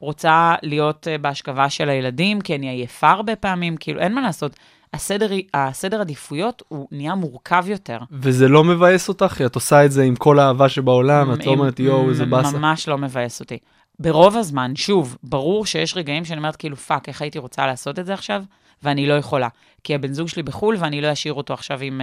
רוצה 0.00 0.54
להיות 0.62 1.08
אה, 1.08 1.18
בהשכבה 1.18 1.70
של 1.70 1.88
הילדים, 1.88 2.40
כי 2.40 2.54
אני 2.54 2.68
עייפה 2.68 3.10
הרבה 3.10 3.36
פעמים, 3.36 3.76
כאילו, 3.76 4.00
אין 4.00 4.14
מה 4.14 4.20
לעשות. 4.20 4.56
הסדר, 4.94 5.30
הסדר 5.54 6.00
עדיפויות 6.00 6.62
הוא 6.68 6.88
נהיה 6.92 7.14
מורכב 7.14 7.64
יותר. 7.68 7.98
וזה 8.10 8.48
לא 8.48 8.64
מבאס 8.64 9.08
אותך? 9.08 9.34
כי 9.36 9.46
את 9.46 9.54
עושה 9.54 9.84
את 9.84 9.92
זה 9.92 10.02
עם 10.02 10.16
כל 10.16 10.38
האהבה 10.38 10.68
שבעולם, 10.68 11.32
את 11.32 11.46
לא 11.46 11.50
אומרת 11.50 11.80
יואו, 11.80 12.10
איזה 12.10 12.24
באסה. 12.24 12.58
ממש 12.58 12.88
לא 12.88 12.98
מבאס 12.98 13.40
אותי. 13.40 13.58
ברוב 13.98 14.36
הזמן, 14.36 14.76
שוב, 14.76 15.16
ברור 15.22 15.66
שיש 15.66 15.96
רגעים 15.96 16.24
שאני 16.24 16.38
אומרת 16.38 16.56
כאילו, 16.56 16.76
פאק, 16.76 17.08
איך 17.08 17.22
הייתי 17.22 17.38
רוצה 17.38 17.66
לעשות 17.66 17.98
את 17.98 18.06
זה 18.06 18.14
עכשיו? 18.14 18.42
ואני 18.82 19.06
לא 19.06 19.14
יכולה. 19.14 19.48
כי 19.84 19.94
הבן 19.94 20.12
זוג 20.12 20.28
שלי 20.28 20.42
בחו"ל 20.42 20.76
ואני 20.78 21.00
לא 21.00 21.12
אשאיר 21.12 21.34
אותו 21.34 21.54
עכשיו 21.54 21.80
עם 21.80 22.00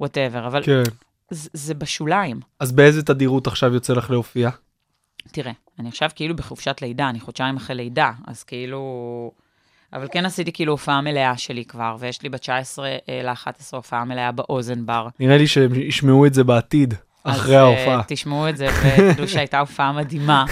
whatever, 0.00 0.46
אבל 0.46 0.62
כן. 0.62 0.82
זה, 1.30 1.50
זה 1.52 1.74
בשוליים. 1.74 2.40
אז 2.60 2.72
באיזה 2.72 3.02
תדירות 3.02 3.46
עכשיו 3.46 3.74
יוצא 3.74 3.92
לך 3.92 4.10
להופיע? 4.10 4.50
תראה, 5.32 5.52
אני 5.78 5.88
עכשיו 5.88 6.10
כאילו 6.14 6.36
בחופשת 6.36 6.82
לידה, 6.82 7.08
אני 7.08 7.20
חודשיים 7.20 7.56
אחרי 7.56 7.76
לידה, 7.76 8.12
אז 8.26 8.42
כאילו... 8.42 9.32
אבל 9.92 10.08
כן 10.12 10.26
עשיתי 10.26 10.52
כאילו 10.52 10.72
הופעה 10.72 11.00
מלאה 11.00 11.36
שלי 11.36 11.64
כבר, 11.64 11.96
ויש 11.98 12.22
לי 12.22 12.28
ב-19 12.28 12.78
ל-11 13.08 13.48
הופעה 13.72 14.04
מלאה 14.04 14.32
באוזן 14.32 14.86
בר. 14.86 15.08
נראה 15.20 15.38
לי 15.38 15.46
שהם 15.46 15.74
ישמעו 15.74 16.26
את 16.26 16.34
זה 16.34 16.44
בעתיד, 16.44 16.94
אחרי 17.26 17.56
אז, 17.56 17.62
ההופעה. 17.62 18.00
uh, 18.00 18.04
תשמעו 18.06 18.48
את 18.48 18.56
זה 18.56 18.66
ותדעו 18.66 19.28
שהייתה 19.28 19.58
הופעה 19.66 19.92
מדהימה, 19.92 20.44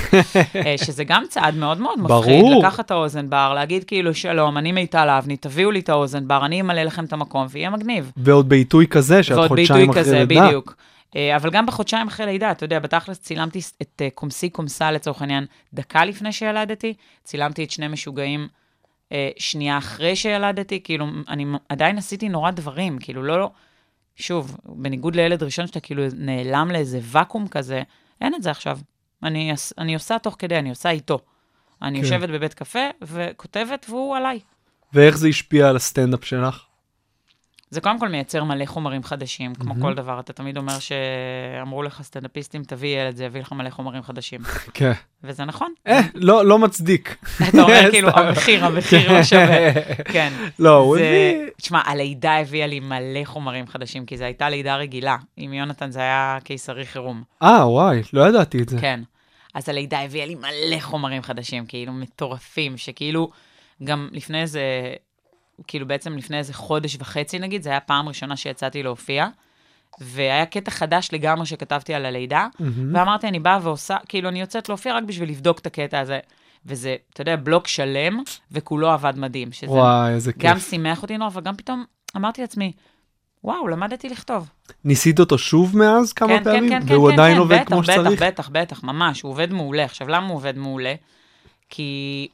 אה, 0.56 0.74
שזה 0.84 1.04
גם 1.04 1.24
צעד 1.28 1.54
מאוד 1.54 1.80
מאוד 1.80 1.98
מפחיד, 1.98 2.40
ברור. 2.40 2.62
לקחת 2.62 2.86
את 2.86 2.90
האוזן 2.90 3.30
בר, 3.30 3.54
להגיד 3.54 3.84
כאילו, 3.84 4.14
שלום, 4.14 4.58
אני 4.58 4.72
מיטל 4.72 5.08
אבני, 5.10 5.36
תביאו 5.36 5.70
לי 5.70 5.80
את 5.80 5.88
האוזן 5.88 6.28
בר, 6.28 6.46
אני 6.46 6.60
אמלא 6.60 6.82
לכם 6.82 7.04
את 7.04 7.12
המקום, 7.12 7.46
ויהיה 7.50 7.70
מגניב. 7.70 8.12
ועוד 8.16 8.48
בעיתוי 8.48 8.86
כזה, 8.86 9.22
שאת 9.22 9.36
ועוד 9.36 9.48
חודשיים 9.48 9.68
בעיתוי 9.68 9.90
אחרי 9.90 10.02
כזה, 10.02 10.18
לידה. 10.18 10.46
בדיוק. 10.46 10.76
אה, 11.16 11.36
אבל 11.36 11.50
גם 11.50 11.66
בחודשיים 11.66 12.06
אחרי 12.08 12.26
לידה, 12.26 12.50
אתה 12.50 12.64
יודע, 12.64 12.78
בתכלס 12.78 13.20
צילמתי 13.20 13.60
את 13.82 14.02
אה, 14.04 14.08
קומסי 14.14 14.50
קומסה 14.50 14.90
לצורך 14.90 15.20
העניין 15.20 15.46
דקה 15.74 16.04
לפני 16.04 16.32
שילדתי, 16.32 16.94
צילמתי 17.24 17.64
את 17.64 17.70
שני 17.70 17.88
משוגעים 17.88 18.48
אה, 19.12 19.30
שנייה 19.38 19.78
אחרי 19.78 20.16
שילדתי, 20.16 20.80
כאילו, 20.84 21.06
אני 21.28 21.46
עדיין 21.68 21.98
עשיתי 21.98 22.28
נורא 22.28 22.50
דברים, 22.50 22.98
כאילו, 22.98 23.22
לא, 23.22 23.38
לא, 23.38 23.50
שוב, 24.16 24.56
בניגוד 24.64 25.16
לילד 25.16 25.42
ראשון 25.42 25.66
שאתה 25.66 25.80
כאילו 25.80 26.02
נעלם 26.16 26.70
לאיזה 26.70 27.00
ואקום 27.02 27.48
כזה, 27.48 27.82
אין 28.20 28.34
את 28.34 28.42
זה 28.42 28.50
עכשיו. 28.50 28.78
אני, 29.22 29.52
אני 29.78 29.94
עושה 29.94 30.18
תוך 30.18 30.36
כדי, 30.38 30.58
אני 30.58 30.70
עושה 30.70 30.90
איתו. 30.90 31.18
אני 31.82 31.98
כן. 31.98 32.04
יושבת 32.04 32.28
בבית 32.28 32.54
קפה 32.54 32.88
וכותבת, 33.02 33.86
והוא 33.88 34.16
עליי. 34.16 34.40
ואיך 34.92 35.18
זה 35.18 35.28
השפיע 35.28 35.68
על 35.68 35.76
הסטנדאפ 35.76 36.24
שלך? 36.24 36.64
זה 37.74 37.80
קודם 37.80 37.98
כל 37.98 38.08
מייצר 38.08 38.44
מלא 38.44 38.66
חומרים 38.66 39.04
חדשים, 39.04 39.54
כמו 39.54 39.74
כל 39.80 39.94
דבר. 39.94 40.20
אתה 40.20 40.32
תמיד 40.32 40.56
אומר 40.56 40.78
שאמרו 40.78 41.82
לך 41.82 42.02
סטנדאפיסטים, 42.02 42.64
תביא 42.64 43.00
ילד, 43.00 43.16
זה 43.16 43.24
יביא 43.24 43.40
לך 43.40 43.52
מלא 43.52 43.70
חומרים 43.70 44.02
חדשים. 44.02 44.40
כן. 44.74 44.92
וזה 45.24 45.44
נכון. 45.44 45.72
אה, 45.86 46.00
לא 46.14 46.46
לא 46.46 46.58
מצדיק. 46.58 47.16
אתה 47.48 47.62
אומר 47.62 47.90
כאילו. 47.92 48.08
המחיר, 48.08 48.64
המחיר 48.64 49.12
לא 49.12 49.22
שווה. 49.22 49.72
כן. 50.04 50.32
לא, 50.58 50.76
הוא 50.76 50.96
הביא... 50.96 51.50
תשמע, 51.56 51.80
הלידה 51.84 52.36
הביאה 52.36 52.66
לי 52.66 52.80
מלא 52.80 53.24
חומרים 53.24 53.66
חדשים, 53.66 54.06
כי 54.06 54.16
זו 54.16 54.24
הייתה 54.24 54.48
לידה 54.48 54.76
רגילה. 54.76 55.16
עם 55.36 55.52
יונתן 55.52 55.90
זה 55.90 56.00
היה 56.00 56.38
קיסרי 56.44 56.86
חירום. 56.86 57.22
אה, 57.42 57.68
וואי, 57.68 58.02
לא 58.12 58.28
ידעתי 58.28 58.62
את 58.62 58.68
זה. 58.68 58.78
כן. 58.80 59.00
אז 59.54 59.68
הלידה 59.68 60.00
הביאה 60.00 60.26
לי 60.26 60.34
מלא 60.34 60.80
חומרים 60.80 61.22
חדשים, 61.22 61.66
כאילו 61.66 61.92
מטורפים, 61.92 62.76
שכאילו, 62.76 63.30
גם 63.84 64.08
לפני 64.12 64.42
איזה, 64.42 64.60
כאילו 65.66 65.86
בעצם 65.86 66.16
לפני 66.16 66.38
איזה 66.38 66.54
חודש 66.54 66.96
וחצי 67.00 67.38
נגיד, 67.38 67.62
זו 67.62 67.70
הייתה 67.70 67.86
פעם 67.86 68.08
ראשונה 68.08 68.36
שיצאתי 68.36 68.82
להופיע, 68.82 69.26
והיה 70.00 70.46
קטע 70.46 70.70
חדש 70.70 71.08
לגמרי 71.12 71.46
שכתבתי 71.46 71.94
על 71.94 72.06
הלידה, 72.06 72.46
מהמם. 72.60 72.94
ואמרתי, 72.94 73.28
אני 73.28 73.38
באה 73.38 73.58
ועושה, 73.62 73.96
כאילו, 74.08 74.28
אני 74.28 74.40
יוצאת 74.40 74.68
להופיע 74.68 74.96
רק 74.96 75.04
בשביל 75.04 75.28
לבדוק 75.28 75.58
את 75.58 75.66
הקטע 75.66 76.00
הזה. 76.00 76.18
וזה, 76.66 76.96
אתה 77.12 77.20
יודע, 77.20 77.36
בלוק 77.36 77.68
שלם, 77.68 78.22
וכולו 78.52 78.90
עבד 78.90 79.18
מדהים, 79.18 79.52
שזה 79.52 79.70
וואי, 79.70 80.12
איזה 80.12 80.32
גם 80.38 80.54
כיף. 80.54 80.68
שימח 80.70 81.02
אותי 81.02 81.18
נורא, 81.18 81.28
אבל 81.30 81.42
גם 81.42 81.56
פתאום 81.56 81.84
אמרתי 82.16 82.40
לעצמי, 82.40 82.72
וואו, 83.44 83.68
למדתי 83.68 84.08
לכתוב. 84.08 84.50
ניסית 84.84 85.20
אותו 85.20 85.38
שוב 85.38 85.76
מאז 85.76 86.12
כמה 86.12 86.28
כן, 86.28 86.44
פעמים? 86.44 86.68
כן, 86.68 86.86
כן, 86.86 86.94
והוא 86.94 87.08
כן, 87.08 87.14
עדיין 87.14 87.34
כן, 87.34 87.40
עובד 87.40 87.56
בטח, 87.56 87.68
כמו 87.68 87.84
שצריך? 87.84 88.22
בטח, 88.22 88.26
בטח, 88.26 88.48
בטח, 88.48 88.82
ממש, 88.84 89.22
הוא 89.22 89.30
עובד 89.30 89.52
מעולה. 89.52 89.84
עכשיו, 89.84 90.08
למה 90.08 90.26
הוא 90.26 90.36
עובד 90.36 90.58
מעולה? 90.58 90.94
כי, 91.68 92.28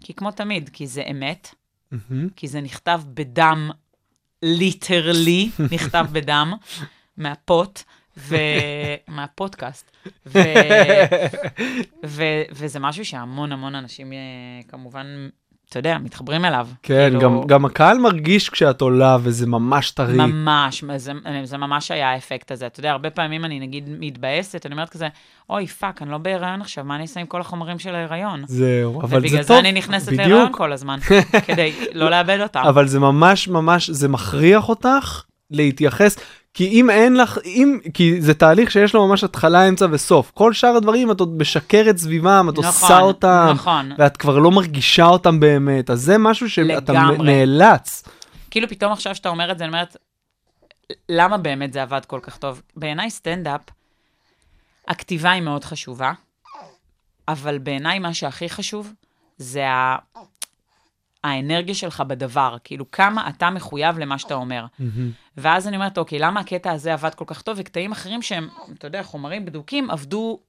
כי 0.00 0.14
כמו 0.14 0.30
תמיד, 0.30 0.70
כי 0.72 0.86
זה 0.86 1.02
אמת, 1.10 1.54
מהמם. 2.10 2.28
כי 2.36 2.48
זה 2.48 2.60
נכתב 2.60 3.00
בדם, 3.14 3.70
literally, 4.42 5.50
נכתב 5.74 6.06
בדם, 6.12 6.52
מהפוט, 7.16 7.82
ו... 8.16 8.36
מהפודקאסט. 9.08 9.90
ו... 10.26 10.38
ו... 12.06 12.22
וזה 12.52 12.78
משהו 12.80 13.04
שהמון 13.04 13.52
המון 13.52 13.74
אנשים 13.74 14.12
אה, 14.12 14.18
כמובן, 14.68 15.28
אתה 15.68 15.78
יודע, 15.78 15.98
מתחברים 15.98 16.44
אליו. 16.44 16.68
כן, 16.82 17.04
כאילו, 17.08 17.20
גם- 17.20 17.46
גם 17.46 17.64
הקהל 17.64 17.98
מרגיש 17.98 18.48
כשאת 18.50 18.80
עולה 18.80 19.16
וזה 19.20 19.46
ממש 19.46 19.90
טרי. 19.90 20.16
ממש, 20.16 20.84
זה, 20.96 21.12
זה 21.44 21.56
ממש 21.58 21.90
היה 21.90 22.10
האפקט 22.10 22.50
הזה. 22.50 22.66
אתה 22.66 22.80
יודע, 22.80 22.90
הרבה 22.90 23.10
פעמים 23.10 23.44
אני 23.44 23.60
נגיד 23.60 23.84
מתבאסת, 23.98 24.66
אני 24.66 24.72
אומרת 24.74 24.88
כזה, 24.88 25.08
אוי, 25.50 25.66
fuck, 25.66 26.02
אני 26.02 26.10
לא 26.10 26.18
בהיריון 26.18 26.60
עכשיו, 26.60 26.84
מה 26.84 26.94
אני 26.94 27.02
אעשה 27.02 27.20
עם 27.20 27.26
כל 27.26 27.40
החומרים 27.40 27.78
של 27.78 27.94
ההיריון? 27.94 28.42
זהו, 28.46 29.00
אבל 29.00 29.08
זה 29.10 29.16
ובגלל 29.16 29.38
טוב. 29.38 29.46
זה 29.46 29.58
אני 29.58 29.72
נכנסת 29.72 30.06
בדיוק. 30.08 30.20
להיריון 30.20 30.48
כל 30.52 30.72
הזמן, 30.72 30.98
כדי 31.46 31.72
לא 31.92 32.10
לאבד 32.10 32.38
אותם. 32.42 32.62
אבל 32.68 32.86
זה 32.88 33.00
ממש 33.00 33.48
ממש, 33.48 33.90
זה 33.90 34.08
מכריח 34.08 34.68
אותך 34.68 35.22
להתייחס, 35.50 36.16
כי 36.54 36.68
אם 36.68 36.90
אין 36.90 37.16
לך, 37.16 37.38
אם, 37.44 37.78
כי 37.94 38.20
זה 38.20 38.34
תהליך 38.34 38.70
שיש 38.70 38.94
לו 38.94 39.08
ממש 39.08 39.24
התחלה, 39.24 39.68
אמצע 39.68 39.86
וסוף. 39.90 40.30
כל 40.34 40.52
שאר 40.52 40.76
הדברים 40.76 41.10
את 41.10 41.20
עוד 41.20 41.38
משקרת 41.38 41.96
סביבם, 41.96 42.46
את 42.52 42.56
עושה 42.56 42.98
אותם, 43.00 43.50
נכון. 43.54 43.92
ואת 43.98 44.16
כבר 44.16 44.38
לא 44.38 44.50
מרגישה 44.50 45.06
אותם 45.06 45.40
באמת, 45.40 45.90
אז 45.90 46.00
זה 46.00 46.18
משהו 46.18 46.50
שאתה. 46.50 46.92
נאלץ. 47.18 48.02
כאילו 48.50 48.68
פתאום 48.68 48.92
עכשיו 48.92 49.14
שאתה 49.14 49.28
אומר 49.28 49.52
את 49.52 49.58
זה, 49.58 49.64
אני 49.64 49.72
אומרת, 49.72 49.96
למה 51.08 51.38
באמת 51.38 51.72
זה 51.72 51.82
עבד 51.82 52.04
כל 52.04 52.20
כך 52.22 52.36
טוב? 52.36 52.62
בעיניי 52.76 53.10
סטנדאפ, 53.10 53.60
הכתיבה 54.88 55.30
היא 55.30 55.42
מאוד 55.42 55.64
חשובה, 55.64 56.12
אבל 57.28 57.58
בעיניי 57.58 57.98
מה 57.98 58.14
שהכי 58.14 58.48
חשוב 58.48 58.92
זה. 59.38 59.64
האנרגיה 61.24 61.74
שלך 61.74 62.00
בדבר, 62.00 62.56
כאילו 62.64 62.90
כמה 62.90 63.28
אתה 63.28 63.50
מחויב 63.50 63.98
למה 63.98 64.18
שאתה 64.18 64.34
אומר. 64.34 64.66
ואז 65.36 65.68
אני 65.68 65.76
אומרת, 65.76 65.98
אוקיי, 65.98 66.18
למה 66.18 66.40
הקטע 66.40 66.72
הזה 66.72 66.92
עבד 66.92 67.14
כל 67.14 67.24
כך 67.26 67.42
טוב, 67.42 67.56
וקטעים 67.60 67.92
אחרים 67.92 68.22
שהם, 68.22 68.48
אתה 68.78 68.86
יודע, 68.86 69.02
חומרים 69.02 69.44
בדוקים, 69.44 69.90
עבדו 69.90 70.40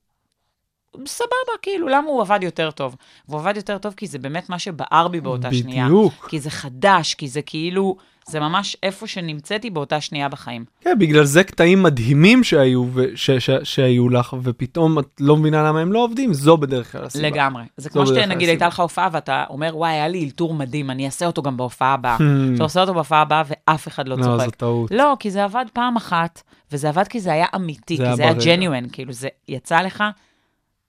סבבה, 1.06 1.32
כאילו, 1.62 1.88
למה 1.88 2.08
הוא 2.08 2.22
עבד 2.22 2.40
יותר 2.42 2.72
טוב? 2.72 2.96
והוא 3.30 3.40
עבד 3.40 3.54
יותר 3.56 3.78
טוב 3.78 3.94
כי 3.98 4.08
זה 4.08 4.20
באמת 4.20 4.50
מה 4.50 4.60
שבער 4.60 5.08
בי 5.08 5.22
באותה 5.22 5.54
שנייה. 5.54 5.86
בדיוק. 5.86 6.28
כי 6.30 6.40
זה 6.40 6.50
חדש, 6.50 7.14
כי 7.14 7.28
זה 7.28 7.42
כאילו, 7.42 7.96
זה 8.28 8.40
ממש 8.40 8.78
איפה 8.84 9.08
שנמצאתי 9.08 9.70
באותה 9.70 10.02
שנייה 10.02 10.30
בחיים. 10.30 10.66
כן, 10.82 11.00
בגלל 11.00 11.24
זה 11.24 11.44
קטעים 11.44 11.84
מדהימים 11.84 12.44
שהיו, 12.44 12.86
ו- 12.94 13.06
ש- 13.16 13.32
ש- 13.32 13.50
שהיו 13.64 14.10
לך, 14.10 14.36
ופתאום 14.44 15.00
את 15.00 15.08
לא 15.20 15.38
מבינה 15.38 15.64
למה 15.64 15.80
הם 15.80 15.94
לא 15.94 16.04
עובדים, 16.04 16.34
זו 16.34 16.58
בדרך 16.58 16.92
כלל 16.92 17.04
הסיבה. 17.04 17.28
לגמרי. 17.28 17.64
זה 17.78 17.90
כמו 17.90 18.08
שנגיד 18.08 18.50
הייתה. 18.50 18.68
לך 18.68 18.80
הופעה 18.80 19.10
ואתה 19.12 19.44
אומר, 19.50 19.78
וואי, 19.78 19.92
היה 19.92 20.08
לי 20.08 20.26
אלתור 20.26 20.54
מדהים, 20.54 20.90
אני 20.90 21.06
אעשה 21.06 21.26
אותו 21.26 21.42
גם 21.42 21.58
בהופעה 21.58 21.94
הבאה. 21.94 22.18
Hmm. 22.18 22.56
אתה 22.56 22.64
עושה 22.64 22.82
אותו 22.82 22.94
בהופעה 22.94 23.22
הבאה 23.22 23.44
ואף 23.48 23.88
אחד 23.88 24.08
לא 24.08 24.18
לא, 24.18 24.24
צוחק. 24.24 24.46
זו 24.46 24.52
טעות. 24.52 24.92
לא, 24.92 25.16
כי 25.20 25.32
זה 25.32 25.44
עבד 25.44 25.66
פעם 25.74 25.96
אחת, 25.96 26.42
וזה 26.72 26.90
עבד 26.90 27.08
כי 27.08 27.20
זה 27.20 27.32
היה 27.34 27.46
אמיתי, 27.56 27.98
כי 27.98 28.16
זה 28.16 28.24
היה. 28.24 28.34
genuine, 28.34 28.84
כאילו 28.92 29.14
זה 29.14 29.28
יצא 29.48 29.82
לך 29.82 30.04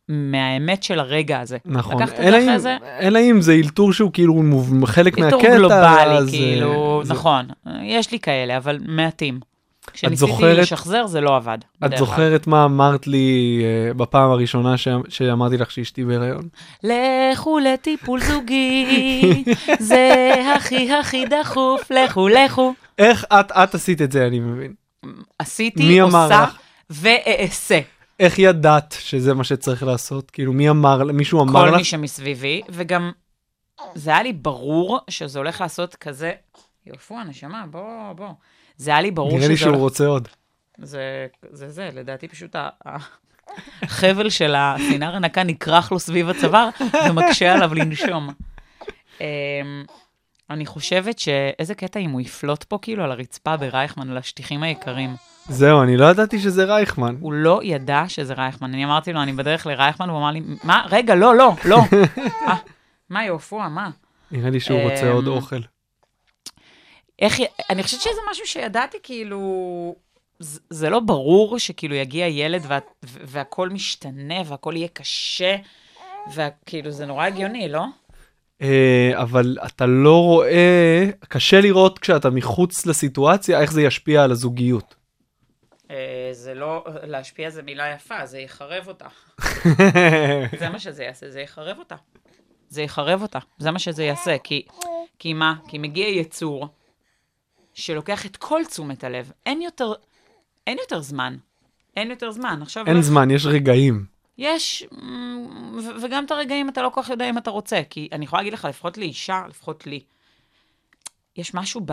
מהאמת 0.08 0.82
של 0.82 0.98
הרגע 1.00 1.40
הזה. 1.40 1.56
נכון, 1.64 2.02
אלא 2.18 2.36
אם- 2.38 2.58
זה, 2.58 2.76
אלא 3.00 3.18
אם 3.18 3.40
זה 3.40 3.52
אלתור 3.52 3.92
שהוא 3.92 4.10
כאילו 4.12 4.42
חלק 4.86 5.18
מהקטע, 5.18 5.36
איתור 5.36 5.54
גלובלי, 5.56 5.76
אז, 6.18 6.30
כאילו, 6.30 6.98
אה, 7.00 7.04
זה- 7.04 7.12
נכון, 7.14 7.46
יש 7.84 8.12
לי 8.12 8.18
כאלה, 8.20 8.56
אבל 8.56 8.78
מעטים. 8.86 9.40
כשניסיתי 9.92 10.16
זוכרת- 10.32 10.58
לשחזר 10.58 11.06
זה 11.06 11.20
לא 11.20 11.36
עבד. 11.36 11.58
את. 11.84 11.96
זוכרת 11.96 12.46
מה 12.46 12.64
אמרת 12.64 13.06
לי 13.06 13.60
אה, 13.88 13.94
בפעם 13.94 14.30
הראשונה 14.30 14.76
ש- 14.76 14.88
שאמרתי 15.08 15.56
לך 15.56 15.70
שאשתי 15.70 16.04
בהיריון? 16.04 16.48
לכו 16.84 17.58
לטיפול 17.58 18.20
זוגי, 18.20 19.44
זה 19.78 20.10
הכי 20.56 20.92
הכי 20.92 21.24
דחוף, 21.26 21.90
לכו 21.90 22.28
לכו. 22.28 22.74
איך 22.98 23.24
את, 23.32 23.52
את 23.52 23.74
עשית 23.74 24.02
את 24.02 24.12
זה, 24.12 24.26
אני 24.26 24.40
מבין. 24.40 24.72
עשיתי, 25.38 25.82
עושה 26.00 26.42
לך? 26.42 26.56
ואעשה. 26.90 27.78
איך 28.20 28.38
ידעת 28.38 28.96
שזה 29.00 29.34
מה 29.34 29.44
שצריך 29.44 29.82
לעשות? 29.82 30.30
כאילו, 30.30 30.52
מי 30.52 30.70
אמר, 30.70 31.04
מישהו 31.04 31.42
אמר 31.42 31.60
כל 31.60 31.68
לך? 31.68 31.76
מי 31.76 31.84
שמסביבי, 31.84 32.62
וגם 32.68 33.12
זה 33.94 34.10
היה 34.10 34.22
לי 34.22 34.32
ברור 34.32 35.00
שזה 35.10 35.38
הולך 35.38 35.60
לעשות 35.60 35.94
כזה, 35.94 36.32
יופו, 36.86 37.18
הנשמה, 37.18 37.64
בוא, 37.70 38.12
בוא. 38.12 38.28
זה 38.76 38.90
היה 38.90 39.00
לי 39.00 39.10
ברור 39.10 39.28
נראה 39.28 39.40
שזה 39.40 39.48
לי 39.48 39.56
שהוא 39.56 39.68
הולך... 39.68 39.80
רוצה 39.80 40.06
עוד. 40.06 40.28
זה 40.78 41.26
זה, 41.50 41.70
זה, 41.70 41.90
לדעתי 41.92 42.28
פשוט 42.28 42.56
החבל 43.82 44.30
של 44.30 44.54
הסינר 44.56 45.16
הנקה 45.16 45.44
נכרך 45.44 45.92
לו 45.92 45.98
סביב 45.98 46.28
הצוואר 46.28 46.68
ומקשה 47.08 47.54
עליו 47.54 47.74
לנשום. 47.74 48.28
אמ, 50.50 50.56
אני 50.56 50.66
חושבת 50.66 51.18
שאיזה 51.18 51.74
קטע 51.74 52.00
אם 52.00 52.10
הוא 52.10 52.20
יפלוט 52.20 52.64
פה 52.64 52.78
כאילו 52.82 53.04
על 53.04 53.12
הרצפה 53.12 53.56
ברייכמן, 53.56 54.10
על 54.10 54.16
השטיחים 54.16 54.62
היקרים. 54.62 55.16
זהו, 55.48 55.82
אני 55.82 55.96
לא 55.96 56.04
ידעתי 56.10 56.38
שזה 56.38 56.64
רייכמן. 56.64 57.16
הוא 57.20 57.32
לא 57.32 57.60
ידע 57.62 58.04
שזה 58.08 58.34
רייכמן. 58.34 58.74
אני 58.74 58.84
אמרתי 58.84 59.12
לו, 59.12 59.22
אני 59.22 59.32
בדרך 59.32 59.66
לרייכמן, 59.66 60.08
הוא 60.08 60.18
אמר 60.18 60.30
לי, 60.30 60.42
מה? 60.64 60.86
רגע, 60.90 61.14
לא, 61.14 61.34
לא, 61.36 61.52
לא. 61.64 61.78
אה, 62.48 62.56
מה, 63.10 63.24
יופוע, 63.24 63.68
מה? 63.68 63.90
נראה 64.30 64.50
לי 64.50 64.60
שהוא 64.60 64.90
רוצה 64.90 65.10
אמ, 65.10 65.12
עוד 65.14 65.26
אוכל. 65.26 65.60
איך, 67.18 67.40
אני 67.70 67.82
חושבת 67.82 68.00
שזה 68.00 68.20
משהו 68.30 68.46
שידעתי, 68.46 68.98
כאילו, 69.02 69.94
זה, 70.38 70.60
זה 70.70 70.90
לא 70.90 71.00
ברור 71.00 71.58
שכאילו 71.58 71.94
יגיע 71.94 72.26
ילד 72.26 72.62
וה, 72.68 72.78
והכל 73.02 73.68
משתנה 73.68 74.34
והכל 74.46 74.72
יהיה 74.76 74.88
קשה, 74.88 75.56
וכאילו, 76.34 76.90
זה 76.90 77.06
נורא 77.06 77.24
הגיוני, 77.24 77.68
לא? 77.68 77.84
אה, 78.62 79.12
אבל 79.14 79.58
אתה 79.66 79.86
לא 79.86 80.22
רואה, 80.22 81.10
קשה 81.28 81.60
לראות 81.60 81.98
כשאתה 81.98 82.30
מחוץ 82.30 82.86
לסיטואציה 82.86 83.60
איך 83.60 83.72
זה 83.72 83.82
ישפיע 83.82 84.24
על 84.24 84.30
הזוגיות. 84.32 84.94
אה, 85.90 86.28
זה 86.32 86.54
לא, 86.54 86.84
להשפיע 87.02 87.50
זה 87.50 87.62
מילה 87.62 87.92
יפה, 87.92 88.26
זה 88.26 88.38
יחרב 88.38 88.88
אותה. 88.88 89.06
זה 90.60 90.68
מה 90.68 90.78
שזה 90.78 91.04
יעשה, 91.04 91.30
זה 91.30 91.40
יחרב 91.40 91.78
אותה. 91.78 91.96
זה 92.68 92.82
יחרב 92.82 93.22
אותה, 93.22 93.38
זה 93.58 93.70
מה 93.70 93.78
שזה 93.78 94.04
יעשה. 94.04 94.36
כי, 94.44 94.66
כי 95.18 95.34
מה? 95.34 95.54
כי 95.68 95.78
מגיע 95.78 96.08
יצור 96.08 96.68
שלוקח 97.74 98.26
את 98.26 98.36
כל 98.36 98.60
תשומת 98.68 99.04
הלב. 99.04 99.32
אין 99.46 99.62
יותר, 99.62 99.92
אין 100.66 100.78
יותר 100.78 101.00
זמן. 101.00 101.36
אין 101.96 102.10
יותר 102.10 102.30
זמן. 102.30 102.58
עכשיו... 102.62 102.86
אין 102.86 102.96
לא- 102.96 103.02
זמן, 103.02 103.30
יש 103.30 103.46
רגעים. 103.46 104.15
יש, 104.38 104.86
וגם 106.02 106.24
את 106.24 106.30
הרגעים 106.30 106.68
אתה 106.68 106.82
לא 106.82 106.88
כל 106.88 107.02
כך 107.02 107.08
יודע 107.10 107.30
אם 107.30 107.38
אתה 107.38 107.50
רוצה. 107.50 107.80
כי 107.90 108.08
אני 108.12 108.24
יכולה 108.24 108.42
להגיד 108.42 108.52
לך, 108.52 108.64
לפחות 108.64 108.98
לאישה, 108.98 109.42
לפחות 109.48 109.86
לי, 109.86 110.00
יש 111.36 111.54
משהו 111.54 111.80
ב, 111.86 111.92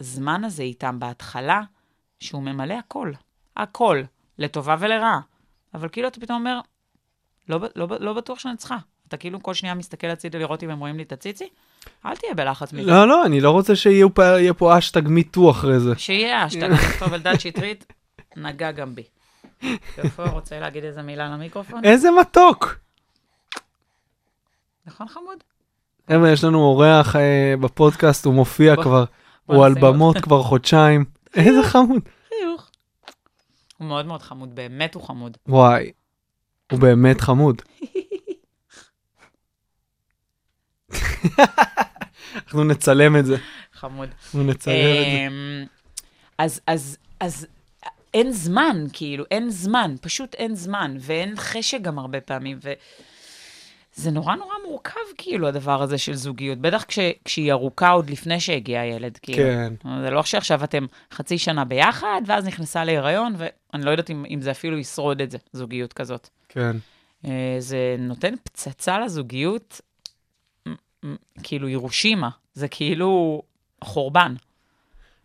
בזמן 0.00 0.44
הזה 0.44 0.62
איתם, 0.62 0.98
בהתחלה, 0.98 1.60
שהוא 2.20 2.42
ממלא 2.42 2.74
הכל. 2.74 3.12
הכל. 3.56 4.02
לטובה 4.38 4.76
ולרעה. 4.78 5.20
אבל 5.74 5.88
כאילו 5.88 6.08
אתה 6.08 6.20
פתאום 6.20 6.38
אומר, 6.38 6.60
לא, 7.48 7.58
לא, 7.76 7.86
ב- 7.86 8.02
לא 8.02 8.12
בטוח 8.12 8.38
שאני 8.38 8.56
צריכה. 8.56 8.76
אתה 9.08 9.16
כאילו 9.16 9.42
כל 9.42 9.54
שנייה 9.54 9.74
מסתכל 9.74 10.06
הצידה 10.06 10.38
לראות 10.38 10.62
אם 10.62 10.70
הם 10.70 10.78
רואים 10.78 10.96
לי 10.96 11.02
את 11.02 11.12
הציצי? 11.12 11.48
אל 12.06 12.16
תהיה 12.16 12.34
בלחץ 12.34 12.72
מזה. 12.72 12.90
לא, 12.90 13.08
לא, 13.08 13.24
אני 13.26 13.40
לא 13.40 13.50
רוצה 13.50 13.76
שיהיה 13.76 14.06
פה- 14.58 14.78
אשטג 14.78 15.02
מיטו 15.08 15.50
אחרי 15.50 15.80
זה. 15.80 15.98
שיהיה 15.98 16.46
אשטג, 16.46 16.70
נכתוב 16.72 17.12
אלדד 17.14 17.38
שטרית, 17.40 17.92
נגע 18.36 18.70
גם 18.72 18.94
בי. 18.94 19.02
יופי, 19.62 20.22
רוצה 20.32 20.60
להגיד 20.60 20.84
איזה 20.84 21.02
מילה 21.02 21.28
למיקרופון? 21.28 21.84
איזה 21.84 22.08
מתוק. 22.20 22.78
נכון 24.86 25.08
חמוד? 25.08 25.38
חבר'ה, 26.08 26.30
יש 26.30 26.44
לנו 26.44 26.58
אורח 26.58 27.16
אה, 27.16 27.54
בפודקאסט, 27.60 28.24
הוא 28.24 28.34
מופיע 28.34 28.74
בוא- 28.74 28.82
כבר, 28.84 29.04
בוא 29.46 29.56
הוא 29.56 29.66
על. 29.66 29.74
במות 29.80 30.16
כבר 30.24 30.42
חודשיים. 30.42 31.04
איזה 31.34 31.62
חמוד. 31.62 32.02
חיוך. 32.28 32.70
הוא 33.78 33.88
מאוד 33.88 34.06
מאוד 34.06 34.22
חמוד, 34.22 34.54
באמת 34.54 34.94
הוא 34.94 35.02
חמוד. 35.02 35.36
וואי, 35.46 35.92
הוא 36.72 36.80
באמת 36.80 37.20
חמוד. 37.20 37.62
אנחנו 42.36 42.64
נצלם 42.64 43.16
את 43.16 43.26
זה, 43.26 43.36
חמוד. 43.72 44.08
אנחנו 44.24 44.42
נצלם 44.42 44.52
את 44.52 44.60
זה. 44.62 45.26
אמ, 45.28 45.64
אז, 46.38 46.60
אז, 46.66 46.98
אז 47.20 47.46
אין 48.14 48.32
זמן, 48.32 48.84
כאילו, 48.92 49.24
אין 49.30 49.50
זמן, 49.50 49.94
פשוט 50.00 50.34
אין 50.34 50.54
זמן, 50.54 50.96
ואין 51.00 51.36
חשק 51.36 51.80
גם 51.80 51.98
הרבה 51.98 52.20
פעמים, 52.20 52.58
וזה 52.62 54.10
נורא 54.10 54.34
נורא 54.34 54.54
מורכב, 54.68 55.00
כאילו, 55.18 55.48
הדבר 55.48 55.82
הזה 55.82 55.98
של 55.98 56.14
זוגיות, 56.14 56.58
בטח 56.58 56.84
כש, 56.84 56.98
כשהיא 57.24 57.52
ארוכה 57.52 57.90
עוד 57.90 58.10
לפני 58.10 58.40
שהגיע 58.40 58.80
הילד, 58.80 59.18
כאילו. 59.22 59.38
כן. 59.38 59.74
זה 60.02 60.10
לא 60.10 60.22
שעכשיו 60.22 60.64
אתם 60.64 60.86
חצי 61.12 61.38
שנה 61.38 61.64
ביחד, 61.64 62.22
ואז 62.26 62.46
נכנסה 62.46 62.84
להיריון, 62.84 63.34
ואני 63.38 63.84
לא 63.84 63.90
יודעת 63.90 64.10
אם, 64.10 64.24
אם 64.30 64.40
זה 64.40 64.50
אפילו 64.50 64.78
ישרוד 64.78 65.20
את 65.20 65.30
זה, 65.30 65.38
זוגיות 65.52 65.92
כזאת. 65.92 66.28
כן. 66.48 66.76
אה, 67.24 67.56
זה 67.58 67.96
נותן 67.98 68.34
פצצה 68.42 68.98
לזוגיות, 68.98 69.80
כאילו 71.42 71.68
הירושימה, 71.68 72.28
זה 72.54 72.68
כאילו 72.68 73.42
חורבן. 73.84 74.34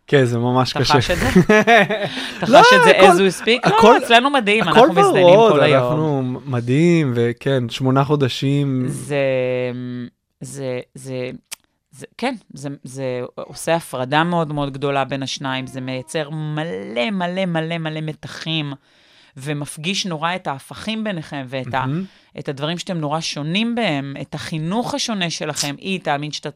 כן, 0.06 0.24
זה 0.24 0.38
ממש 0.38 0.72
אתה 0.72 0.80
קשה. 0.80 0.94
חש 0.94 1.10
את 1.10 1.16
זה? 1.18 1.28
אתה 2.38 2.46
לא, 2.48 2.58
חש 2.58 2.66
את 2.72 2.84
זה 2.84 2.90
הכל- 2.90 3.06
as 3.06 3.40
we 3.40 3.42
speak? 3.42 3.68
הכל- 3.68 3.96
לא, 4.00 4.04
אצלנו 4.04 4.30
מדהים, 4.30 4.68
הכל 4.68 4.78
אנחנו 4.80 4.94
מזדיינים 4.94 5.34
כל 5.52 5.60
היום. 5.62 5.82
אנחנו 5.82 6.22
מדהים, 6.46 7.12
וכן, 7.16 7.68
שמונה 7.68 8.04
חודשים. 8.04 8.84
זה, 8.88 9.16
זה, 10.40 10.80
זה, 10.94 11.30
זה, 11.90 12.06
כן, 12.18 12.34
זה, 12.54 12.68
זה 12.84 13.20
עושה 13.34 13.74
הפרדה 13.74 14.24
מאוד 14.24 14.52
מאוד 14.52 14.72
גדולה 14.72 15.04
בין 15.04 15.22
השניים, 15.22 15.66
זה 15.66 15.80
מייצר 15.80 16.30
מלא 16.30 17.10
מלא 17.12 17.46
מלא 17.46 17.78
מלא 17.78 18.00
מתחים, 18.00 18.72
ומפגיש 19.36 20.06
נורא 20.06 20.34
את 20.34 20.46
ההפכים 20.46 21.04
ביניכם, 21.04 21.44
ואת 21.48 21.74
ה... 21.74 21.86
מהמם. 21.86 22.04
את 22.38 22.48
הדברים 22.48 22.78
שאתם 22.78 22.96
נורא 22.98 23.20
שונים 23.20 23.74
בהם, 23.74 24.14
את 24.20 24.34
החינוך 24.34 24.94
השונה 24.94 25.30
שלכם, 25.30 25.74
היא 25.78 26.00
תאמין 26.00 26.32
שאתה... 26.32 26.48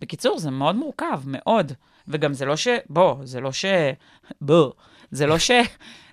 בקיצור, 0.00 0.38
זה 0.38 0.50
מאוד 0.50 0.76
מורכב, 0.76 1.20
מאוד. 1.26 1.72
וגם 2.08 2.32
זה 2.32 2.44
לא 2.44 2.56
ש... 2.56 2.68
בוא, 2.88 3.16
זה 3.24 3.40
לא 3.40 3.52
ש... 3.52 3.64
בוא. 4.40 4.72
זה 5.10 5.26
לא 5.26 5.38
ש... 5.38 5.50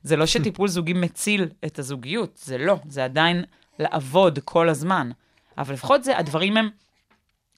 זה 0.04 0.16
לא 0.16 0.26
שטיפול 0.26 0.68
זוגי 0.68 0.94
מציל 0.94 1.50
את 1.66 1.80
הזוגיות, 1.80 2.40
זה 2.44 2.58
לא. 2.58 2.76
זה 2.90 3.04
עדיין 3.06 3.44
לעבוד 3.80 4.40
כל 4.46 4.70
הזמן. 4.70 5.12
אבל 5.58 5.74
לפחות 5.74 6.04
זה, 6.04 6.18
הדברים 6.18 6.58
הם... 6.58 6.70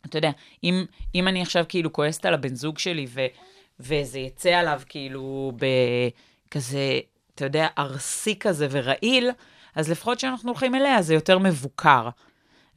אתה 0.05 0.17
יודע, 0.17 0.31
אם, 0.63 0.85
אם 1.15 1.27
אני 1.27 1.41
עכשיו 1.41 1.65
כאילו 1.69 1.93
כועסת 1.93 2.25
על 2.25 2.33
הבן 2.33 2.55
זוג 2.55 2.77
שלי, 2.77 3.05
ו, 3.09 3.25
וזה 3.79 4.19
יצא 4.19 4.49
עליו 4.49 4.81
כאילו 4.89 5.51
בכזה, 5.55 6.99
אתה 7.35 7.45
יודע, 7.45 7.67
ארסי 7.77 8.39
כזה 8.39 8.67
ורעיל, 8.71 9.29
אז 9.75 9.89
לפחות 9.89 10.17
כשאנחנו 10.17 10.49
הולכים 10.49 10.75
אליה 10.75 11.01
זה 11.01 11.13
יותר 11.13 11.37
מבוקר. 11.39 12.09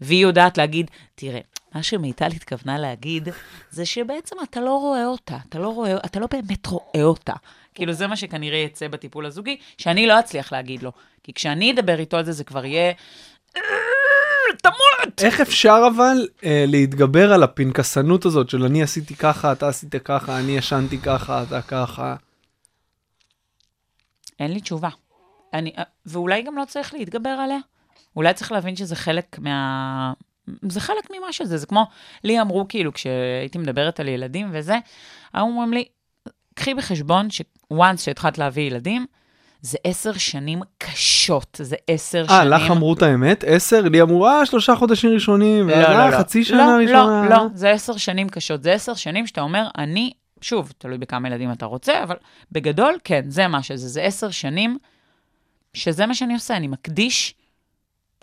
והיא 0.01 0.23
יודעת 0.23 0.59
להגיד, 0.59 0.91
תראה, 1.15 1.41
מה 1.75 1.83
שמיטל 1.83 2.27
התכוונה 2.27 2.79
להגיד, 2.79 3.29
זה 3.71 3.87
שבעצם 3.87 4.37
אתה 4.43 4.61
לא 4.61 4.75
רואה 4.75 5.07
אותה, 5.07 5.37
אתה 5.49 5.59
לא 5.59 5.69
רואה, 5.69 5.97
אתה 5.97 6.21
לא 6.21 6.27
באמת 6.31 6.67
רואה 6.67 7.03
אותה. 7.03 7.33
כאילו, 7.75 7.93
זה 7.93 8.07
מה 8.07 8.17
שכנראה 8.17 8.59
יצא 8.59 8.89
בטיפול 8.89 9.27
הזוגי, 9.27 9.57
שאני 9.79 10.07
לא 10.07 10.19
אצליח 10.19 10.53
להגיד 10.53 10.83
לו. 10.83 10.93
כי 11.23 11.33
כשאני 11.33 11.73
אדבר 11.73 11.99
איתו 11.99 12.17
על 12.17 12.25
זה, 12.25 12.33
זה 12.33 12.45
כבר 12.45 12.65
יהיה... 12.65 12.93
תמות! 14.63 15.23
איך 15.23 15.41
אפשר 15.41 15.83
אבל 15.95 16.29
אה, 16.45 16.65
להתגבר 16.69 17.33
על 17.33 17.43
הפנקסנות 17.43 18.25
הזאת 18.25 18.51
של 18.51 18.65
אני 18.65 18.83
עשיתי 18.83 19.15
ככה, 19.15 19.53
אתה 19.53 19.69
עשית 19.69 19.95
ככה, 19.97 20.39
אני 20.39 20.57
ישנתי 20.57 20.99
ככה, 20.99 21.43
אתה 21.43 21.63
ככה. 21.63 22.17
אין 24.41 24.53
לי 24.53 24.61
תשובה. 24.61 24.89
אני, 25.55 25.73
ואולי 26.07 26.43
גם 26.43 26.57
לא 26.57 26.65
צריך 26.65 26.95
להתגבר 26.95 27.31
עליה. 27.31 27.59
אולי 28.17 28.35
צריך 28.35 28.53
להבין 28.53 28.77
שזה 28.77 28.97
חלק 28.97 29.39
מה... 29.39 30.13
זה 30.69 30.81
חלק 30.81 31.11
ממה 31.11 31.33
שזה. 31.33 31.57
זה 31.57 31.67
כמו, 31.67 31.87
לי 32.25 32.41
אמרו, 32.41 32.69
כאילו, 32.69 32.93
כשהייתי 32.93 33.59
מדברת 33.59 34.01
על 34.01 34.09
ילדים 34.09 34.49
וזה, 34.53 34.79
היו 35.33 35.45
אומרים 35.45 35.73
לי, 35.73 35.85
קחי 36.55 36.75
בחשבון 36.75 37.31
ש-once 37.31 37.97
שהתחלת 37.97 38.39
להביא 38.39 38.63
ילדים, 38.63 39.07
זה 39.63 39.79
עשר 39.85 40.13
שנים 40.13 40.61
קשות. 40.79 41.61
זה 41.63 41.77
עשר 41.89 42.25
אה, 42.31 42.41
שנים... 42.41 42.53
לך 42.53 42.71
אמרו 42.71 42.95
את 42.95 43.03
האמת? 43.03 43.45
עשר? 43.47 43.81
לי 43.81 44.03
אמרו, 44.03 44.27
אה, 44.27 44.47
שלושה 44.47 44.77
חודשים 44.77 45.11
ראשונים, 45.11 45.69
לא, 45.69 45.77
לא, 45.77 45.87
אה, 45.87 46.11
לא. 46.11 46.19
חצי 46.19 46.39
לא, 46.39 46.45
שנה 46.45 46.77
ראשונה. 46.77 47.23
לא, 47.23 47.37
לא, 47.37 47.47
זה 47.55 47.71
עשר 47.71 47.97
שנים 47.97 48.29
קשות. 48.29 48.63
זה 48.63 48.73
עשר 48.73 48.95
שנים 48.95 49.27
שאתה 49.27 49.41
אומר, 49.41 49.67
אני, 49.79 50.13
שוב, 50.41 50.73
תלוי 50.79 50.99
בכמה 50.99 51.29
ילדים 51.29 51.53
אתה 51.53 51.67
רוצה, 51.67 52.03
אבל 52.03 52.17
בגדול, 52.53 52.99
כן, 53.05 53.25
זה 53.29 53.49
מה 53.49 53.63
שזה. 53.63 53.89
זה 53.89 54.03
עשר 54.03 54.31
שנים 54.31 54.79
שזה 55.75 56.07
מה 56.07 56.15
שאני 56.15 56.35
עושה, 56.35 56.57
אני 56.57 56.67
מקדיש 56.67 57.35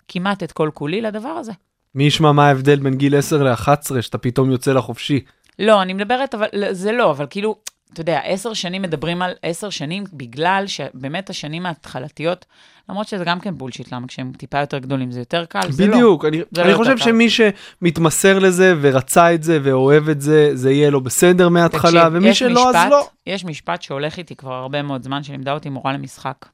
כמעט 0.08 0.42
את 0.42 0.52
כל 0.52 0.70
כולי 0.74 1.00
לדבר 1.00 1.28
הזה. 1.28 1.52
מי 1.94 2.04
ישמע 2.04 2.32
מה 2.32 2.46
ההבדל 2.48 2.78
בין 2.78 2.94
גיל 2.94 3.16
10 3.16 3.42
ל-11, 3.42 4.02
שאתה 4.02 4.18
פתאום 4.18 4.50
יוצא 4.50 4.72
לחופשי. 4.72 5.20
לא, 5.58 5.82
אני 5.82 5.92
מדברת, 5.92 6.34
אבל 6.34 6.46
זה 6.70 6.92
לא, 6.92 7.10
אבל 7.10 7.26
כאילו, 7.30 7.56
אתה 7.92 8.00
יודע, 8.00 8.20
עשר 8.24 8.54
שנים 8.54 8.82
מדברים 8.82 9.22
על 9.22 9.32
עשר 9.42 9.70
שנים 9.70 10.04
בגלל 10.12 10.64
שבאמת 10.66 11.30
השנים 11.30 11.66
ההתחלתיות, 11.66 12.46
למרות 12.88 13.08
שזה 13.08 13.24
גם 13.24 13.40
כן 13.40 13.54
בולשיט, 13.54 13.92
למה 13.92 14.06
כשהם 14.06 14.32
טיפה 14.36 14.60
יותר 14.60 14.78
גדולים 14.78 15.10
זה 15.10 15.20
יותר 15.20 15.44
קל, 15.44 15.70
זה 15.70 15.86
לא. 15.86 15.92
בדיוק, 15.92 16.24
אני, 16.24 16.40
זה 16.50 16.62
אני 16.62 16.72
לא 16.72 16.76
חושב 16.76 16.90
קל. 16.90 17.04
שמי 17.04 17.30
שמתמסר 17.30 18.38
לזה 18.38 18.74
ורצה 18.80 19.34
את 19.34 19.42
זה 19.42 19.58
ואוהב 19.62 20.08
את 20.08 20.20
זה, 20.20 20.50
זה 20.54 20.70
יהיה 20.70 20.90
לו 20.90 21.00
בסדר 21.00 21.48
מההתחלה, 21.48 22.08
ומי 22.12 22.34
שלא, 22.34 22.66
משפט, 22.68 22.74
אז 22.74 22.90
לא. 22.90 23.08
יש 23.26 23.44
משפט 23.44 23.82
שהולך 23.82 24.18
איתי 24.18 24.36
כבר 24.36 24.52
הרבה 24.52 24.82
מאוד 24.82 25.02
זמן, 25.02 25.22
שלימדה 25.22 25.52
אותי 25.52 25.68
מורה 25.68 25.92
למשחק. 25.92 26.46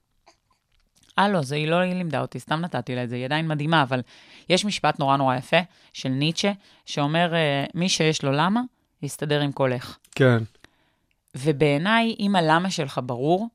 אה, 1.18 1.28
לא, 1.28 1.42
זה 1.42 1.56
היא 1.56 1.68
לא 1.68 1.76
היא 1.76 1.94
לימדה 1.94 2.20
אותי, 2.20 2.40
סתם 2.40 2.60
נתתי 2.60 2.94
לה 2.94 3.04
את 3.04 3.08
זה, 3.08 3.16
היא 3.16 3.24
עדיין 3.24 3.48
מדהימה, 3.48 3.82
אבל 3.82 4.00
יש 4.48 4.64
משפט 4.64 4.98
נורא 4.98 5.16
נורא 5.16 5.36
יפה 5.36 5.56
של 5.92 6.08
ניטשה, 6.08 6.52
שאומר, 6.86 7.34
אה, 7.34 7.64
מי 7.74 7.88
שיש 7.88 8.22
לו 8.22 8.32
למה, 8.32 8.60
יסתדר 9.02 9.40
עם 9.40 9.52
כל 9.52 9.72
איך. 9.72 9.98
כן. 10.14 10.38
ובעיניי, 11.34 12.16
אם 12.18 12.36
הלמה 12.36 12.70
שלך 12.70 13.00
ברור, 13.04 13.48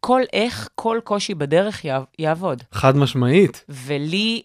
כל 0.00 0.22
איך, 0.32 0.68
כל 0.74 1.00
קושי 1.04 1.34
בדרך 1.34 1.84
יעב- 1.84 2.06
יעבוד. 2.18 2.62
חד 2.72 2.96
משמעית. 2.96 3.64
ולי, 3.68 4.42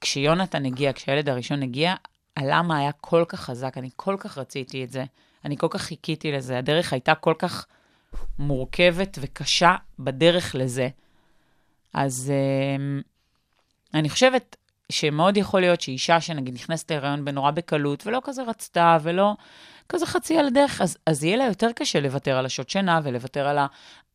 כשיונתן 0.00 0.64
הגיע, 0.66 0.92
כשהילד 0.92 1.28
הראשון 1.28 1.62
הגיע, 1.62 1.94
הלמה 2.36 2.78
היה 2.78 2.92
כל 2.92 3.24
כך 3.28 3.40
חזק, 3.40 3.78
אני 3.78 3.90
כל 3.96 4.16
כך 4.20 4.38
רציתי 4.38 4.84
את 4.84 4.90
זה, 4.90 5.04
אני 5.44 5.56
כל 5.56 5.66
כך 5.70 5.82
חיכיתי 5.82 6.32
לזה, 6.32 6.58
הדרך 6.58 6.92
הייתה 6.92 7.14
כל 7.14 7.34
כך 7.38 7.66
מורכבת 8.38 9.18
וקשה 9.20 9.74
בדרך 9.98 10.54
לזה. 10.54 10.88
אז 11.94 12.32
אה, 12.34 13.00
אני 13.94 14.10
חושבת 14.10 14.56
שמאוד 14.92 15.36
יכול 15.36 15.60
להיות 15.60 15.80
שאישה 15.80 16.20
שנגיד 16.20 16.54
נכנסת 16.54 16.90
להיריון 16.90 17.24
בנורא 17.24 17.50
בקלות, 17.50 18.06
ולא 18.06 18.20
כזה 18.24 18.42
רצתה, 18.42 18.98
ולא 19.02 19.34
כזה 19.88 20.06
חצי 20.06 20.38
על 20.38 20.46
הדרך, 20.46 20.80
אז, 20.80 20.98
אז 21.06 21.24
יהיה 21.24 21.36
לה 21.36 21.44
יותר 21.44 21.72
קשה 21.72 22.00
לוותר 22.00 22.36
על 22.36 22.46
השעות 22.46 22.70
שינה, 22.70 23.00
ולוותר 23.02 23.48
על 23.48 23.58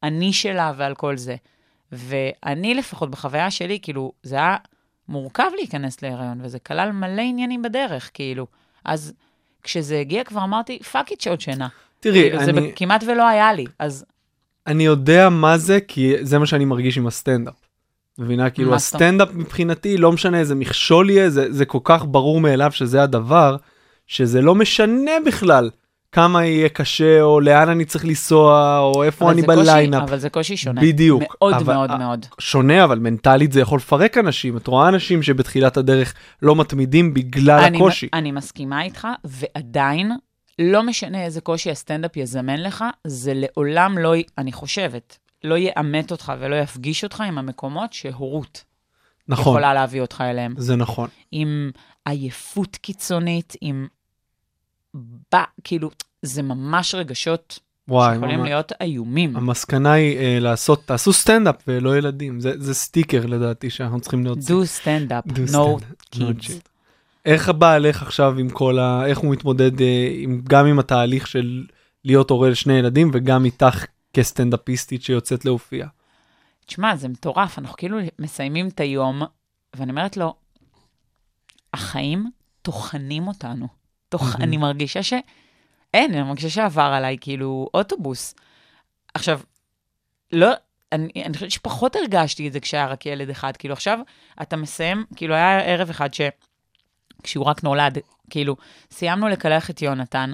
האני 0.03 0.33
שלה 0.33 0.73
ועל 0.77 0.95
כל 0.95 1.17
זה. 1.17 1.35
ואני 1.91 2.73
לפחות 2.73 3.11
בחוויה 3.11 3.51
שלי, 3.51 3.79
כאילו, 3.81 4.11
זה 4.23 4.35
היה 4.35 4.57
מורכב 5.07 5.49
להיכנס 5.55 6.01
להיריון, 6.01 6.39
וזה 6.41 6.59
כלל 6.59 6.91
מלא 6.91 7.21
עניינים 7.21 7.61
בדרך, 7.61 8.11
כאילו. 8.13 8.47
אז 8.85 9.13
כשזה 9.63 9.99
הגיע 9.99 10.23
כבר 10.23 10.43
אמרתי, 10.43 10.79
fuck 10.79 11.11
it 11.11 11.21
שעות 11.21 11.41
שינה. 11.41 11.67
תראי, 12.01 12.21
כאילו, 12.29 12.43
זה 12.45 12.51
אני, 12.51 12.71
כמעט 12.75 13.03
ולא 13.07 13.27
היה 13.27 13.53
לי, 13.53 13.65
אז 13.79 14.05
אני 14.67 14.83
יודע 14.85 15.29
מה 15.29 15.57
זה, 15.57 15.79
כי 15.87 16.13
זה 16.21 16.39
מה 16.39 16.45
שאני 16.45 16.65
מרגיש 16.65 16.97
עם 16.97 17.07
הסטנדאפ. 17.07 17.53
מבינה? 18.19 18.49
כאילו 18.49 18.75
הסטנדאפ 18.75 19.29
מבחינתי, 19.33 19.97
לא 19.97 20.11
משנה 20.11 20.39
איזה 20.39 20.55
מכשול 20.55 21.09
יהיה, 21.09 21.29
זה, 21.29 21.51
זה 21.53 21.65
כל 21.65 21.79
כך 21.83 22.05
ברור 22.07 22.41
מאליו 22.41 22.71
שזה 22.71 23.03
הדבר, 23.03 23.55
שזה 24.07 24.41
לא 24.41 24.55
משנה 24.55 25.11
בכלל 25.25 25.69
כמה 26.11 26.45
יהיה 26.45 26.69
קשה, 26.69 27.21
או 27.21 27.39
לאן 27.39 27.69
אני 27.69 27.85
צריך 27.85 28.05
לנסוע, 28.05 28.79
או 28.79 29.03
איפה 29.03 29.31
אני 29.31 29.41
זה 29.41 29.47
בליינאפ. 29.47 30.01
אבל 30.09 30.17
זה 30.19 30.29
קושי 30.29 30.57
שונה. 30.57 30.81
בדיוק. 30.81 31.23
מאוד 31.41 31.53
אבל- 31.53 31.73
מאוד 31.73 31.97
מאוד. 31.97 32.25
שונה, 32.39 32.83
אבל 32.83 32.99
מנטלית 32.99 33.51
זה 33.51 33.61
יכול 33.61 33.77
לפרק 33.77 34.17
אנשים. 34.17 34.57
את 34.57 34.67
רואה 34.67 34.87
אנשים 34.89 35.23
שבתחילת 35.23 35.77
הדרך 35.77 36.13
לא 36.41 36.55
מתמידים 36.55 37.13
בגלל 37.13 37.59
אני- 37.59 37.77
הקושי. 37.77 38.07
אני 38.13 38.31
מסכימה 38.31 38.83
איתך, 38.83 39.07
ועדיין, 39.23 40.11
לא 40.61 40.83
משנה 40.83 41.23
איזה 41.25 41.41
קושי 41.41 41.71
הסטנדאפ 41.71 42.17
יזמן 42.17 42.59
לך, 42.59 42.83
זה 43.07 43.31
לעולם 43.35 43.97
לא, 43.97 44.13
אני 44.37 44.51
חושבת, 44.51 45.17
לא 45.43 45.55
יעמת 45.57 46.11
אותך 46.11 46.33
ולא 46.39 46.55
יפגיש 46.55 47.03
אותך 47.03 47.23
עם 47.27 47.37
המקומות 47.37 47.93
שהורות 47.93 48.63
נכון, 49.27 49.41
יכולה 49.53 49.73
להביא 49.73 50.01
אותך 50.01 50.23
אליהם. 50.29 50.53
זה 50.57 50.75
נכון. 50.75 51.09
עם 51.31 51.71
עייפות 52.05 52.75
קיצונית, 52.75 53.53
עם... 53.61 53.87
ב... 55.33 55.35
כאילו, 55.63 55.89
זה 56.21 56.41
ממש 56.41 56.95
רגשות 56.95 57.59
וואי, 57.87 58.13
שיכולים 58.15 58.39
ממש. 58.39 58.47
להיות 58.49 58.71
איומים. 58.81 59.35
המסקנה 59.35 59.91
היא 59.91 60.17
אה, 60.17 60.37
לעשות, 60.39 60.85
תעשו 60.85 61.13
סטנדאפ 61.13 61.55
ולא 61.67 61.97
ילדים. 61.97 62.39
זה, 62.39 62.53
זה 62.57 62.73
סטיקר 62.73 63.25
לדעתי 63.25 63.69
שאנחנו 63.69 63.99
צריכים 64.01 64.25
להוציא. 64.25 64.55
do 64.55 64.57
stand 64.83 65.11
up, 65.11 65.31
Do 65.31 65.51
stand 65.51 65.55
up, 65.55 66.15
no 66.15 66.19
kids. 66.19 66.45
shit. 66.45 66.69
איך 67.25 67.49
בעלך 67.49 68.01
עכשיו 68.01 68.39
עם 68.39 68.49
כל 68.49 68.79
ה... 68.79 69.05
איך 69.05 69.17
הוא 69.19 69.31
מתמודד 69.31 69.81
אה, 69.81 70.09
עם, 70.13 70.41
גם 70.43 70.65
עם 70.65 70.79
התהליך 70.79 71.27
של 71.27 71.65
להיות 72.05 72.29
הורה 72.29 72.49
לשני 72.49 72.73
ילדים 72.73 73.11
וגם 73.13 73.45
איתך 73.45 73.85
כסטנדאפיסטית 74.13 75.03
שיוצאת 75.03 75.45
להופיע? 75.45 75.87
תשמע, 76.65 76.95
זה 76.95 77.07
מטורף, 77.07 77.59
אנחנו 77.59 77.77
כאילו 77.77 77.97
מסיימים 78.19 78.67
את 78.67 78.79
היום, 78.79 79.21
ואני 79.75 79.91
אומרת 79.91 80.17
לו, 80.17 80.35
החיים 81.73 82.31
טוחנים 82.61 83.27
אותנו. 83.27 83.67
תוך, 84.09 84.23
מהמם. 84.23 84.41
אני 84.41 84.57
מרגישה 84.57 85.03
ש... 85.03 85.13
אין, 85.93 86.13
אני 86.13 86.23
מרגישה 86.23 86.49
שעבר 86.49 86.81
עליי 86.81 87.17
כאילו 87.21 87.69
אוטובוס. 87.73 88.35
עכשיו, 89.13 89.39
לא, 90.31 90.51
אני, 90.91 91.23
אני 91.25 91.33
חושבת 91.33 91.51
שפחות 91.51 91.95
הרגשתי 91.95 92.47
את 92.47 92.53
זה 92.53 92.59
כשהיה 92.59 92.87
רק 92.87 93.05
ילד 93.05 93.29
אחד. 93.29 93.57
כאילו 93.57 93.73
עכשיו 93.73 93.99
אתה 94.41 94.55
מסיים, 94.55 95.05
כאילו 95.15 95.35
היה 95.35 95.59
ערב 95.59 95.89
אחד 95.89 96.13
ש... 96.13 96.21
כשהוא 97.23 97.45
רק 97.45 97.63
נולד, 97.63 97.97
כאילו, 98.29 98.55
סיימנו 98.91 99.27
לקלח 99.27 99.69
את 99.69 99.81
יונתן, 99.81 100.31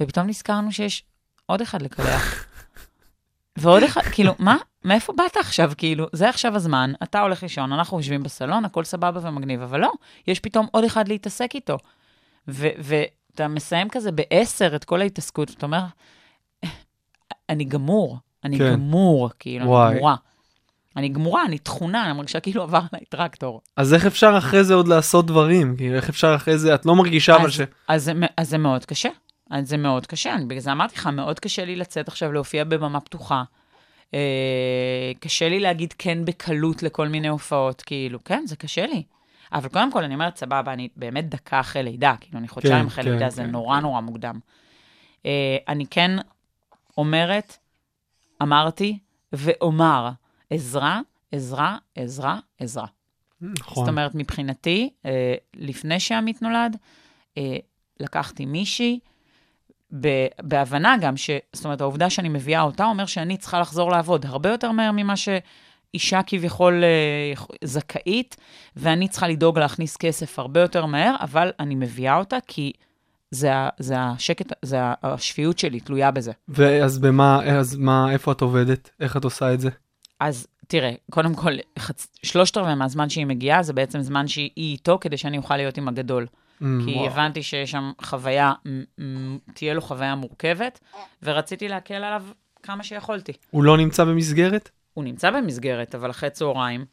ופתאום 0.00 0.26
נזכרנו 0.26 0.72
שיש 0.72 1.04
עוד 1.46 1.60
אחד 1.60 1.82
לקלח. 1.82 2.46
ועוד 3.58 3.82
אחד, 3.82 4.02
כאילו, 4.02 4.34
מה? 4.38 4.56
מאיפה 4.84 5.12
באת 5.12 5.36
עכשיו? 5.36 5.72
כאילו, 5.76 6.06
זה 6.12 6.28
עכשיו 6.28 6.56
הזמן, 6.56 6.92
אתה 7.02 7.20
הולך 7.20 7.42
לישון, 7.42 7.72
אנחנו 7.72 7.98
יושבים 7.98 8.22
בסלון, 8.22 8.64
הכל 8.64 8.84
סבבה 8.84 9.28
ומגניב, 9.28 9.62
אבל 9.62 9.80
לא, 9.80 9.92
יש 10.26 10.40
פתאום 10.40 10.66
עוד 10.72 10.84
אחד 10.84 11.08
להתעסק 11.08 11.54
איתו. 11.54 11.78
ואתה 12.48 13.48
מסיים 13.48 13.88
כזה 13.88 14.12
בעשר 14.12 14.76
את 14.76 14.84
כל 14.84 15.00
ההתעסקות, 15.00 15.50
ואתה 15.50 15.66
אומר, 15.66 15.82
אני 17.48 17.64
גמור, 17.64 18.18
אני 18.44 18.58
כן. 18.58 18.72
גמור, 18.72 19.30
כאילו, 19.38 19.66
וואי. 19.66 19.88
אני 19.88 19.96
גמורה. 19.96 20.16
אני 20.98 21.08
גמורה, 21.08 21.44
אני 21.44 21.58
טחונה, 21.58 22.04
אני 22.04 22.12
מרגישה 22.12 22.40
כאילו 22.40 22.62
עבר 22.62 22.80
עליי 22.92 23.04
טרקטור. 23.08 23.60
אז 23.76 23.94
איך 23.94 24.06
אפשר 24.06 24.34
אחרי 24.38 24.64
זה 24.64 24.74
עוד 24.74 24.88
לעשות 24.88 25.26
דברים? 25.26 25.76
כאילו, 25.76 25.94
איך 25.96 26.08
אפשר 26.08 26.34
אחרי 26.34 26.58
זה, 26.58 26.74
את 26.74 26.86
לא 26.86 26.94
מרגישה 26.94 27.36
אבל 27.36 27.50
ש... 27.50 27.60
אז, 27.88 28.04
זה, 28.04 28.12
אז 28.36 28.48
זה 28.50 28.58
מאוד 28.58 28.84
קשה. 28.84 29.08
אז 29.50 29.68
זה 29.68 29.76
מאוד 29.76 30.06
קשה. 30.06 30.34
אני, 30.34 30.44
בגלל 30.44 30.60
זה 30.60 30.72
אמרתי 30.72 30.94
לך, 30.94 31.06
מאוד 31.06 31.40
קשה 31.40 31.64
לי 31.64 31.76
לצאת 31.76 32.08
עכשיו 32.08 32.32
להופיע 32.32 32.64
בבמה 32.64 33.00
פתוחה. 33.00 33.42
אה, 34.14 35.12
קשה 35.20 35.48
לי 35.48 35.60
להגיד 35.60 35.94
כן 35.98 36.24
בקלות 36.24 36.82
לכל 36.82 37.08
מיני 37.08 37.28
הופעות, 37.28 37.82
כאילו, 37.82 38.24
כן, 38.24 38.44
זה 38.46 38.56
קשה 38.56 38.86
לי. 38.86 39.02
אבל 39.52 39.68
קודם 39.68 39.92
כל, 39.92 40.04
אני 40.04 40.14
אומרת, 40.14 40.36
סבבה, 40.36 40.72
אני 40.72 40.88
באמת 40.96 41.28
דקה 41.28 41.60
אחרי 41.60 41.82
לידה, 41.82 42.14
כאילו, 42.20 42.38
אני 42.38 42.48
חודשיים 42.48 42.80
כן, 42.80 42.86
אחרי 42.86 43.04
כן, 43.04 43.10
לידה, 43.10 43.30
זה 43.30 43.42
כן, 43.42 43.50
נורא 43.50 43.80
נורא 43.80 44.00
מוקדם. 44.00 44.38
אה, 45.26 45.56
אני 45.68 45.86
כן 45.90 46.10
אומרת, 46.98 47.56
אמרתי 48.42 48.98
ואומר, 49.32 50.10
עזרה, 50.50 51.00
עזרה, 51.32 51.76
עזרה, 51.94 52.38
עזרה. 52.58 52.86
נכון. 53.40 53.84
זאת 53.84 53.88
אומרת, 53.88 54.14
מבחינתי, 54.14 54.90
אה, 55.06 55.34
לפני 55.54 56.00
שעמית 56.00 56.42
נולד, 56.42 56.76
אה, 57.38 57.56
לקחתי 58.00 58.46
מישהי, 58.46 58.98
בהבנה 60.42 60.96
גם 61.00 61.16
ש... 61.16 61.30
זאת 61.52 61.64
אומרת, 61.64 61.80
העובדה 61.80 62.10
שאני 62.10 62.28
מביאה 62.28 62.62
אותה 62.62 62.84
אומר 62.84 63.06
שאני 63.06 63.36
צריכה 63.36 63.60
לחזור 63.60 63.90
לעבוד 63.90 64.26
הרבה 64.26 64.50
יותר 64.50 64.72
מהר 64.72 64.92
ממה 64.92 65.14
שאישה 65.16 66.20
כביכול 66.26 66.84
אה, 66.84 67.44
זכאית, 67.64 68.36
ואני 68.76 69.08
צריכה 69.08 69.28
לדאוג 69.28 69.58
להכניס 69.58 69.96
כסף 69.96 70.38
הרבה 70.38 70.60
יותר 70.60 70.86
מהר, 70.86 71.16
אבל 71.20 71.50
אני 71.60 71.74
מביאה 71.74 72.16
אותה 72.16 72.36
כי 72.46 72.72
זה, 73.30 73.52
זה 73.78 73.94
השקט, 73.98 74.52
זה 74.62 74.76
השפיות 75.02 75.58
שלי 75.58 75.80
תלויה 75.80 76.10
בזה. 76.10 76.32
ואז 76.48 76.98
במה, 76.98 77.44
אז 77.44 77.76
מה, 77.76 78.12
איפה 78.12 78.32
את 78.32 78.40
עובדת? 78.40 78.90
איך 79.00 79.16
את 79.16 79.24
עושה 79.24 79.54
את 79.54 79.60
זה? 79.60 79.70
אז 80.20 80.46
תראה, 80.66 80.92
קודם 81.10 81.34
כל, 81.34 81.52
חצ... 81.78 82.08
שלושת 82.22 82.56
רבעי 82.56 82.74
מהזמן 82.74 83.08
שהיא 83.08 83.26
מגיעה, 83.26 83.62
זה 83.62 83.72
בעצם 83.72 84.00
זמן 84.00 84.28
שהיא 84.28 84.50
איתו, 84.56 84.98
כדי 85.00 85.16
שאני 85.16 85.38
אוכל 85.38 85.56
להיות 85.56 85.78
עם 85.78 85.88
הגדול. 85.88 86.26
Mm, 86.26 86.64
כי 86.84 86.94
וואו. 86.94 87.06
הבנתי 87.06 87.42
שיש 87.42 87.70
שם 87.70 87.92
חוויה, 88.02 88.52
תהיה 89.54 89.74
לו 89.74 89.80
חוויה 89.80 90.14
מורכבת, 90.14 90.80
ורציתי 91.22 91.68
להקל 91.68 91.94
עליו 91.94 92.24
כמה 92.62 92.82
שיכולתי. 92.84 93.32
הוא 93.50 93.64
לא 93.64 93.76
נמצא 93.76 94.04
במסגרת? 94.04 94.70
הוא 94.94 95.04
נמצא 95.04 95.30
במסגרת, 95.30 95.94
אבל 95.94 96.10
אחרי 96.10 96.30
צהריים, 96.30 96.84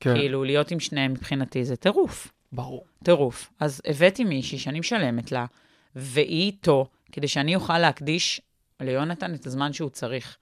כן, 0.00 0.14
כאילו 0.14 0.44
להיות 0.44 0.70
עם 0.70 0.80
שניהם 0.80 1.12
מבחינתי 1.12 1.64
זה 1.64 1.76
טירוף, 1.76 2.32
ברור. 2.52 2.84
טירוף. 3.04 3.50
אז 3.60 3.82
הבאתי 3.86 4.24
מישהי 4.24 4.58
שאני 4.58 4.80
משלמת 4.80 5.32
לה, 5.32 5.46
והיא 5.94 6.46
איתו, 6.46 6.86
כדי 7.12 7.28
שאני 7.28 7.54
אוכל 7.54 7.78
להקדיש 7.78 8.40
ליונתן 8.80 9.34
את 9.34 9.46
הזמן 9.46 9.72
שהוא 9.72 9.90
צריך. 9.90 10.36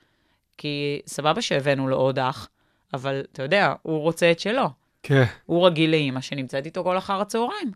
כי 0.59 1.01
סבבה 1.07 1.43
שהבאנו 1.43 1.89
לו 1.89 1.97
עוד 1.97 2.19
אח, 2.19 2.49
אבל 2.95 3.25
אתה 3.33 3.43
יודע, 3.43 3.75
הוא 3.83 4.01
רוצה 4.01 4.31
את 4.31 4.41
שלו. 4.41 4.67
כן, 5.03 5.25
הוא 5.47 5.67
רגיל 5.67 5.91
לאימא 5.91 6.21
שנמצאת 6.21 6.67
איתו 6.67 6.85
כל 6.85 6.99
אחר 6.99 7.21
הצהריים. 7.21 7.73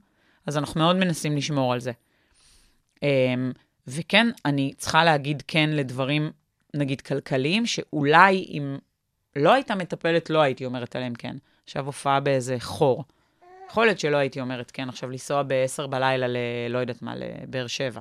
אז 0.47 0.59
אנחנו 0.59 0.81
מאוד 0.81 0.97
מנסים 0.97 1.37
לשמור 1.37 1.73
על 1.73 1.81
זה. 1.81 1.93
Um, 2.97 3.01
וכן, 3.87 4.27
אני 4.45 4.73
צריכה 4.77 5.05
להגיד 5.05 5.43
כן 5.49 5.71
לדברים, 5.73 6.31
נגיד, 6.75 7.01
כלכליים, 7.01 7.67
שאולי 7.67 8.47
אם 8.49 8.79
לא 9.37 9.53
הייתה 9.53 9.75
מטפלת, 9.75 10.31
לא 10.31 10.41
הייתי 10.41 10.65
אומרת 10.65 10.97
עליהם 10.97 11.15
כן. 11.15 11.37
עכשיו 11.65 11.87
הופעה 11.87 12.21
באיזה 12.21 12.57
חור. 12.61 13.05
יכול 13.71 13.87
להיות 13.87 14.01
שלא 14.01 14.17
הייתי 14.17 14.41
אומרת 14.41 14.71
כן, 14.71 14.89
עכשיו 14.89 15.11
לנסוע 15.11 15.43
ב-10 15.43 15.87
בלילה 15.87 16.27
ל... 16.29 16.37
לא 16.71 16.79
יודעת 16.79 17.03
מה, 17.03 17.15
לבאר 17.17 17.67
שבע. 17.67 18.01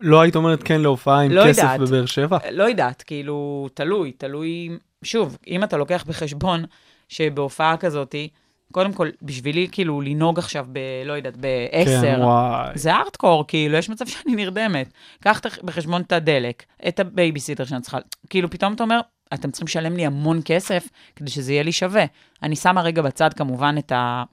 לא 0.00 0.20
היית 0.20 0.36
אומרת 0.36 0.62
כן 0.62 0.80
להופעה 0.80 1.20
עם 1.20 1.30
לא 1.30 1.44
כסף 1.48 1.62
יודעת. 1.62 1.80
בבאר 1.80 2.06
שבע? 2.06 2.38
לא 2.52 2.64
יודעת, 2.64 3.02
כאילו, 3.02 3.68
תלוי, 3.74 4.12
תלוי, 4.12 4.70
שוב, 5.02 5.38
אם 5.46 5.64
אתה 5.64 5.76
לוקח 5.76 6.04
בחשבון 6.06 6.64
שבהופעה 7.08 7.76
כזאתי, 7.76 8.28
קודם 8.72 8.92
כל, 8.92 9.08
בשבילי, 9.22 9.68
כאילו, 9.72 10.00
לנהוג 10.00 10.38
עכשיו 10.38 10.66
ב... 10.72 10.78
לא 11.04 11.12
יודעת, 11.12 11.36
בעשר, 11.36 12.00
כן, 12.02 12.20
וואי. 12.22 12.70
זה 12.74 12.94
הארדקור, 12.94 13.44
כאילו, 13.48 13.76
יש 13.76 13.90
מצב 13.90 14.06
שאני 14.12 14.34
נרדמת. 14.34 14.92
קח 15.20 15.40
בחשבון 15.64 16.02
את 16.02 16.12
הדלק, 16.12 16.62
את 16.88 17.00
הבייביסיטר 17.00 17.64
שאני 17.64 17.80
צריכה, 17.80 17.98
כאילו, 18.30 18.50
פתאום 18.50 18.72
אתה 18.72 18.82
אומר, 18.82 19.00
אתם 19.34 19.50
צריכים 19.50 19.66
לשלם 19.66 19.96
לי 19.96 20.06
המון 20.06 20.40
כסף 20.44 20.88
כדי 21.16 21.30
שזה 21.30 21.52
יהיה 21.52 21.62
לי 21.62 21.72
שווה. 21.72 22.04
אני 22.42 22.56
שמה 22.56 22.82
רגע 22.82 23.02
בצד, 23.02 23.32
כמובן, 23.32 23.74
את, 23.78 23.92
ה... 23.92 24.24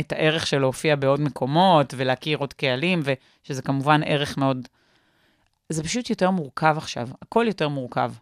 את 0.00 0.12
הערך 0.12 0.46
של 0.46 0.58
להופיע 0.58 0.96
בעוד 0.96 1.20
מקומות 1.20 1.94
ולהכיר 1.96 2.38
עוד 2.38 2.52
קהלים, 2.52 3.02
ושזה 3.04 3.62
כמובן 3.62 4.00
ערך 4.04 4.38
מאוד... 4.38 4.68
זה 5.68 5.82
פשוט 5.82 6.10
יותר 6.10 6.30
מורכב 6.30 6.74
עכשיו, 6.76 7.08
הכל 7.22 7.44
יותר 7.48 7.68
מורכב. 7.68 8.12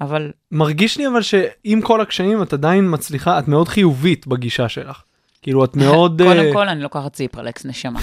אבל 0.00 0.32
מרגיש 0.50 0.98
לי 0.98 1.08
אבל 1.08 1.22
שעם 1.22 1.80
כל 1.82 2.00
הקשיים 2.00 2.42
את 2.42 2.52
עדיין 2.52 2.84
מצליחה, 2.90 3.38
את 3.38 3.48
מאוד 3.48 3.68
חיובית 3.68 4.26
בגישה 4.26 4.68
שלך. 4.68 5.02
כאילו, 5.42 5.64
את 5.64 5.76
מאוד... 5.76 6.22
קודם 6.28 6.38
אה, 6.40 6.52
כל, 6.52 6.68
אני 6.68 6.82
לוקחת 6.82 7.12
ציפרלקס, 7.12 7.64
נשמה. 7.66 8.00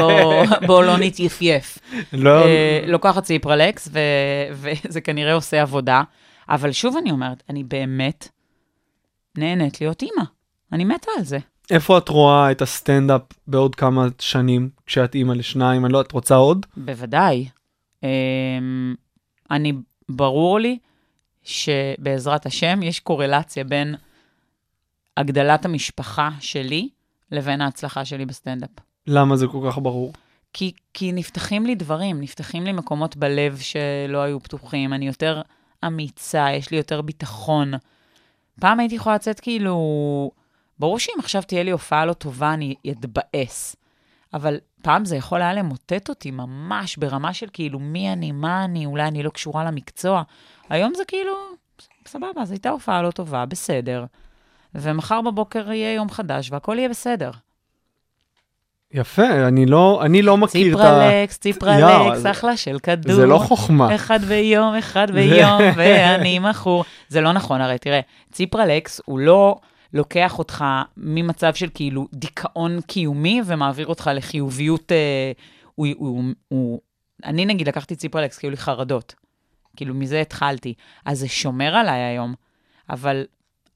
בוא- 0.66 0.84
לא 0.84 0.96
נתייפייף. 0.96 1.78
לא, 2.12 2.44
אה, 2.44 2.84
לוקחת 2.86 3.24
ציפרלקס, 3.24 3.88
וזה 4.52 5.00
כנראה 5.00 5.32
עושה 5.34 5.62
עבודה. 5.62 6.02
אבל 6.48 6.72
שוב 6.72 6.96
אני 6.96 7.10
אומרת, 7.10 7.42
אני 7.50 7.64
באמת 7.64 8.28
נהנית 9.38 9.80
להיות 9.80 10.02
אימא. 10.02 10.24
אני 10.72 10.84
מתה 10.84 11.10
על 11.18 11.24
זה. 11.24 11.38
איפה 11.70 11.98
את 11.98 12.08
רואה 12.08 12.50
את 12.50 12.62
הסטנדאפ 12.62 13.22
בעוד 13.46 13.74
כמה 13.74 14.06
שנים, 14.18 14.70
כשאת 14.86 15.14
אימא 15.14 15.32
לשניים? 15.32 15.84
אני 15.84 15.92
לא, 15.92 16.00
את 16.00 16.12
רוצה 16.12 16.34
עוד? 16.34 16.66
בוודאי. 16.76 17.48
אמ, 18.02 18.94
אני, 19.50 19.72
ברור 20.08 20.60
לי 20.60 20.78
שבעזרת 21.42 22.46
השם 22.46 22.82
יש 22.82 23.00
קורלציה 23.00 23.64
בין 23.64 23.94
הגדלת 25.16 25.64
המשפחה 25.64 26.30
שלי 26.40 26.88
לבין 27.32 27.60
ההצלחה 27.60 28.04
שלי 28.04 28.26
בסטנדאפ. 28.26 28.70
למה 29.06 29.36
זה 29.36 29.46
כל 29.46 29.68
כך 29.68 29.78
ברור? 29.78 30.12
כי, 30.52 30.72
כי 30.94 31.12
נפתחים 31.12 31.66
לי 31.66 31.74
דברים, 31.74 32.20
נפתחים 32.20 32.64
לי 32.64 32.72
מקומות 32.72 33.16
בלב 33.16 33.58
שלא 33.58 34.18
היו 34.18 34.40
פתוחים, 34.40 34.92
אני 34.92 35.06
יותר 35.06 35.42
אמיצה, 35.86 36.46
יש 36.52 36.70
לי 36.70 36.76
יותר 36.76 37.00
ביטחון. 37.00 37.72
פעם 38.60 38.80
הייתי 38.80 38.94
יכולה 38.94 39.14
לצאת 39.14 39.40
כאילו... 39.40 40.30
ברור 40.78 40.98
שאם 40.98 41.14
עכשיו 41.18 41.42
תהיה 41.42 41.62
לי 41.62 41.70
הופעה 41.70 42.06
לא 42.06 42.12
טובה, 42.12 42.54
אני 42.54 42.74
אתבאס. 42.90 43.76
אבל 44.34 44.58
פעם 44.82 45.04
זה 45.04 45.16
יכול 45.16 45.42
היה 45.42 45.54
למוטט 45.54 46.08
אותי 46.08 46.30
ממש 46.30 46.96
ברמה 46.96 47.34
של 47.34 47.46
כאילו 47.52 47.78
מי 47.78 48.12
אני, 48.12 48.32
מה 48.32 48.64
אני, 48.64 48.86
אולי 48.86 49.02
אני 49.02 49.22
לא 49.22 49.30
קשורה 49.30 49.64
למקצוע. 49.64 50.22
היום 50.70 50.92
זה 50.96 51.04
כאילו, 51.08 51.32
סבבה, 52.06 52.44
זו 52.44 52.52
הייתה 52.52 52.70
הופעה 52.70 53.02
לא 53.02 53.10
טובה, 53.10 53.46
בסדר. 53.46 54.04
ומחר 54.74 55.20
בבוקר 55.20 55.72
יהיה 55.72 55.94
יום 55.94 56.10
חדש 56.10 56.52
והכל 56.52 56.76
יהיה 56.78 56.88
בסדר. 56.88 57.30
יפה, 58.92 59.48
אני 59.48 59.66
לא, 59.66 60.00
אני 60.04 60.22
לא 60.22 60.36
מכיר 60.36 60.74
את 60.74 60.80
ה... 60.80 60.84
ציפרלקס, 60.84 61.38
ציפרלקס, 61.38 62.26
אחלה 62.26 62.56
של 62.56 62.78
כדור. 62.78 63.14
זה 63.14 63.26
לא 63.26 63.38
חוכמה. 63.38 63.94
אחד 63.94 64.20
ביום, 64.24 64.74
אחד 64.74 65.10
ביום, 65.16 65.60
ואני 65.76 66.38
מכור. 66.38 66.84
זה 67.08 67.20
לא 67.20 67.32
נכון, 67.32 67.60
הרי 67.60 67.78
תראה, 67.78 68.00
ציפרלקס 68.32 69.00
הוא 69.04 69.18
לא 69.18 69.56
לוקח 69.92 70.38
אותך 70.38 70.64
ממצב 70.96 71.54
של 71.54 71.68
כאילו 71.74 72.08
דיכאון 72.12 72.80
קיומי 72.80 73.40
ומעביר 73.46 73.86
אותך 73.86 74.10
לחיוביות, 74.14 74.92
אה, 74.92 75.32
הוא, 75.74 75.86
הוא, 75.96 76.24
הוא, 76.48 76.80
אני 77.24 77.44
נגיד 77.44 77.68
לקחתי 77.68 77.96
ציפרלקס 77.96 78.38
כי 78.38 78.46
היו 78.46 78.50
לי 78.50 78.56
חרדות. 78.56 79.14
כאילו, 79.76 79.94
מזה 79.94 80.20
התחלתי. 80.20 80.74
אז 81.04 81.18
זה 81.18 81.28
שומר 81.28 81.74
עליי 81.74 82.00
היום, 82.00 82.34
אבל 82.90 83.24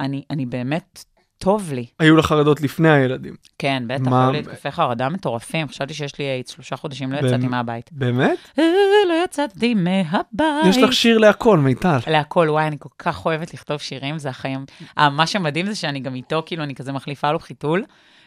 אני, 0.00 0.24
אני 0.30 0.46
באמת, 0.46 1.04
טוב 1.44 1.72
לי. 1.72 1.86
היו 1.98 2.16
לך 2.16 2.26
חרדות 2.26 2.60
לפני 2.60 2.90
הילדים. 2.90 3.34
כן, 3.58 3.82
בטח, 3.86 4.12
היו 4.12 4.32
לי 4.32 4.38
התקפי 4.38 4.70
חרדה 4.70 5.08
מטורפים. 5.08 5.68
חשבתי 5.68 5.94
שיש 5.94 6.18
לי 6.18 6.24
איידס, 6.24 6.50
שלושה 6.50 6.76
חודשים 6.76 7.12
לא? 7.12 7.18
יצאתי 7.18 7.46
מהבית. 7.46 7.90
באמת? 7.92 8.38
אה, 8.58 8.64
לא 9.08 9.14
יצאתי 9.24 9.74
מהבית. 9.74 10.66
יש 10.66 10.76
לך 10.76 10.92
שיר 10.92 11.18
להכל, 11.18 11.58
מיטל. 11.58 11.98
להכל, 12.06 12.46
וואי, 12.50 12.66
אני 12.66 12.76
כל 12.78 12.88
כך 12.98 13.26
אוהבת 13.26 13.54
לכתוב 13.54 13.80
שירים, 13.80 14.18
זה 14.18 14.28
החיים. 14.28 14.64
אה, 14.98 15.10
מה 15.10 15.26
שמדהים 15.26 15.66
זה 15.66 15.74
שאני 15.74 16.00
גם 16.00 16.14
איתו, 16.14 16.42
כאילו, 16.46 16.64
אני 16.64 16.74
כזה 16.74 16.92
מחליפה 16.92 17.32
לו 17.32 17.38
חיתול, 17.38 17.84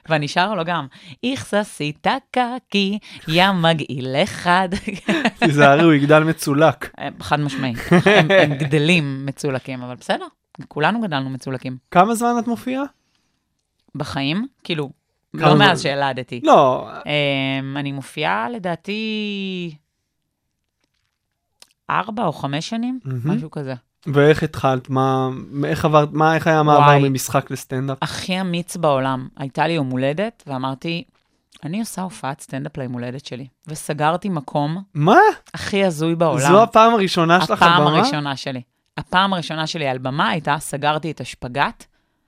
ואני 0.10 0.28
שרה 0.28 0.56
לו 0.56 0.66
גם, 0.66 0.88
איכססית 1.24 2.08
קקי, 2.32 3.00
יא 3.28 3.52
מגעיל 3.52 4.16
אחד. 4.16 4.70
תיזהרי, 5.40 5.84
הוא 5.84 5.94
יגדל 5.94 6.24
מצולק. 6.24 6.92
אה, 7.00 7.10
חד 7.20 7.40
משמעי. 7.40 7.74
הם 8.30 8.54
גדלים 8.54 9.26
מצולקים, 9.26 9.82
אבל 9.82 9.96
בסדר, 9.96 10.26
כולנו 10.68 11.02
גדלנו 11.02 11.30
מצולקים. 11.30 11.78
כמה 11.92 12.16
זמן 12.16 12.36
את 12.40 12.48
מופיעה? 12.48 12.84
בחיים, 13.98 14.48
כאילו, 14.64 14.90
לא 15.34 15.50
זמן? 15.50 15.58
מאז 15.68 15.82
שילדתי. 15.82 16.42
לא, 16.44 16.90
אמ, 17.06 17.78
אני 17.78 17.92
מופיעה 17.92 18.50
לדעתי 18.50 19.76
ארבע 21.90 22.24
או 22.26 22.34
חמש 22.34 22.70
שנים. 22.70 23.00
משהו 23.26 23.52
כזה. 23.52 23.74
ואיך 24.08 24.44
התחלת? 24.44 24.90
מה, 24.90 25.30
איך 25.66 25.86
עברת, 25.86 26.10
מה, 26.12 26.36
איך 26.36 26.48
היה 26.48 26.60
המעבר. 26.60 26.98
ממשחק 27.02 27.52
לסטנדאפ? 27.52 27.98
הכי 28.02 28.42
אמיץ 28.42 28.78
בעולם. 28.78 29.28
הייתה 29.38 29.68
לי 29.68 29.74
יום 29.74 29.90
הולדת, 29.90 30.44
ואמרתי, 30.48 31.04
אני 31.64 31.80
עושה 31.80 32.02
הופעת 32.02 32.42
סטנדאפ 32.42 32.78
ליום 32.78 32.94
הולדת 32.94 33.26
שלי. 33.26 33.48
וסגרתי 33.68 34.30
מקום 34.30 34.84
מה? 34.94 35.20
הכי 35.54 35.86
הזוי 35.86 36.16
בעולם. 36.16 36.52
זו 36.52 36.64
הפעם 36.64 36.94
הראשונה 36.94 37.42
שלך 37.42 37.62
על 37.62 37.70
הפעם 37.70 37.86
במה? 37.86 37.98
הראשונה 37.98 38.36
שלי. 38.36 38.62
הפעם 38.98 39.34
הראשונה 39.34 39.68
שלי 39.68 39.88
על 39.88 39.98
במה 39.98 40.30
הייתה, 40.30 40.56
סגרתי 40.60 41.12
את 41.12 41.22
השפגאט 41.22 41.86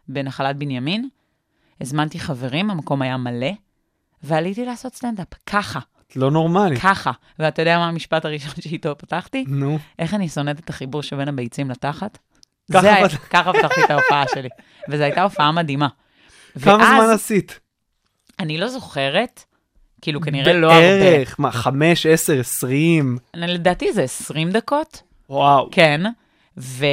בנחלת 0.08 0.58
בנימין, 0.58 1.10
הזמנתי 1.82 2.20
חברים, 2.20 2.72
המקום 2.72 3.02
היה 3.02 3.18
מלא, 3.18 3.52
ועליתי 4.24 4.66
לעשות 4.66 4.96
סטנדאפ. 4.96 5.28
ככה, 5.46 5.80
את 6.08 6.16
לא 6.16 6.32
נורמלית. 6.32 6.80
ככה. 6.82 7.12
ואתה 7.40 7.62
יודע 7.62 7.78
מה 7.78 7.88
המשפט 7.88 8.26
הראשון 8.26 8.54
שאיתו 8.64 8.98
פתחתי? 8.98 9.46
נו, 9.48 9.80
איך 10.00 10.14
אני 10.14 10.30
שונאת 10.30 10.60
את 10.60 10.70
החיבור 10.70 11.04
שבין 11.04 11.28
הביצים 11.28 11.70
לתחת? 11.72 12.18
ככה 13.30 13.54
פתחתי 13.54 13.84
את 13.86 13.92
ההופעה 13.92 14.24
שלי. 14.34 14.50
וזו 14.90 15.04
הייתה 15.04 15.24
הופעה 15.24 15.52
מדהימה. 15.52 15.88
כמה 16.64 16.86
זמן 16.86 17.14
עשית? 17.14 17.60
אני 18.40 18.58
לא 18.58 18.68
זוכרת, 18.68 19.44
כאילו 20.02 20.22
כנראה 20.22 20.54
לא 20.54 20.72
הרבה. 20.72 20.82
בערך, 21.00 21.36
מה, 21.40 21.52
חמש, 21.52 22.06
עשר, 22.06 22.40
עשרים? 22.40 23.18
אני- 23.34 23.48
לדעתי 23.54 23.94
זה 23.94 24.04
20 24.04 24.52
דקות, 24.52 25.02
וואו. 25.30 25.70
כן. 25.72 26.02
ו... 26.58 26.86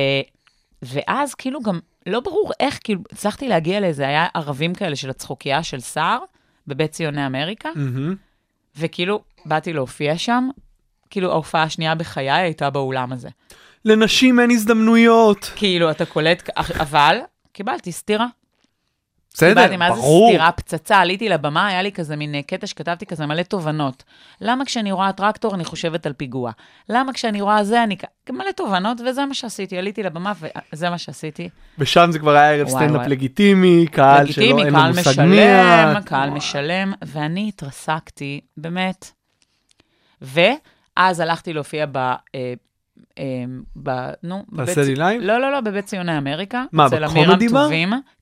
ואז 0.83 1.35
כאילו 1.35 1.63
גם 1.63 1.79
לא 2.07 2.21
ברור 2.21 2.53
איך, 2.61 2.79
כאילו 2.85 3.01
הצלחתי 3.13 3.49
להגיע 3.49 3.81
לאיזה, 3.81 4.07
היה 4.09 4.27
ערבים 4.35 4.75
כאלה 4.75 4.97
של 4.97 5.11
הצחוקייה 5.11 5.63
של 5.63 5.81
סער, 5.81 6.19
בבית 6.67 6.91
ציוני 6.91 7.27
אמריקה, 7.27 7.69
מהמם. 7.75 8.15
וכאילו 8.79 9.23
באתי 9.45 9.73
להופיע 9.73 10.19
שם, 10.19 10.49
כאילו 11.11 11.33
ההופעה 11.33 11.63
השנייה 11.63 11.95
בחיי 11.95 12.31
הייתה 12.31 12.71
באולם 12.71 13.13
הזה. 13.13 13.29
לנשים 13.85 14.41
אין 14.41 14.51
הזדמנויות. 14.51 15.53
כאילו, 15.57 15.91
אתה 15.91 16.07
קולט, 16.07 16.51
אבל 16.57 17.19
קיבלתי 17.53 17.93
סטירה. 17.93 18.27
בסדר, 19.37 19.55
קיבלתי 19.55 19.77
מה 19.77 19.91
זה 19.91 20.01
ברור. 20.01 20.29
סטירה, 20.31 20.53
פצצה, 20.53 20.97
עליתי 20.97 21.29
לבמה, 21.29 21.67
היה 21.67 21.83
לי 21.83 21.93
כזה 21.93 22.17
מין 22.17 22.35
אה, 22.35 22.43
קטע 22.43 22.67
שכתבתי 22.67 23.07
כזה 23.07 23.27
מלא 23.27 23.43
תובנות. 23.43 24.05
למה 24.41 24.65
כשאני 24.65 24.93
רואה 24.93 25.13
טרקטור 25.13 25.55
אני 25.55 25.65
חושבת 25.65 26.07
על 26.07 26.13
פיגוע? 26.13 26.53
למה 26.89 27.13
כשאני 27.13 27.41
רואה 27.41 27.65
זה 27.65 27.83
אני... 27.83 27.97
מלא 28.31 28.51
תובנות, 28.57 29.01
וזה 29.01 29.27
מה 29.27 29.35
שעשיתי. 29.35 29.79
עליתי 29.79 30.03
לבמה 30.03 30.33
וזה 30.73 30.91
מה 30.91 30.99
שעשיתי. 30.99 31.49
ושם 31.79 32.09
זה 32.13 32.19
כבר 32.19 32.31
היה 32.31 32.51
ערב 32.51 32.69
סטנדאפ. 32.69 33.07
לגיטימי, 33.07 33.87
קהל 33.93 34.33
שלא 34.33 34.45
לגיטימי, 34.45 34.65
אין 34.65 34.75
לו 34.75 34.81
מושג 34.81 35.21
מי 35.21 35.27
משלם, 35.27 35.95
את. 35.99 36.05
קהל 36.05 36.31
משלם, 36.31 36.93
ואני 37.03 37.49
התרסקתי, 37.49 38.41
באמת. 38.57 39.11
ואז 40.21 41.21
הלכתי 41.21 41.53
להופיע 41.53 41.87
ב... 41.93 42.15
אה, 43.19 43.25
ב... 43.83 43.91
נו, 44.23 44.45
בבית 44.53 44.67
תעשה 44.67 44.83
לי 44.83 44.95
לייב? 44.95 45.23
לא, 45.23 45.41
לא, 45.41 45.53
לא, 45.53 45.61
בבית 45.61 45.85
ציוני 45.85 46.19
אמריקה. 46.19 46.65
מה, 46.73 46.89
בקומדי 46.89 47.49
בר? 47.49 47.69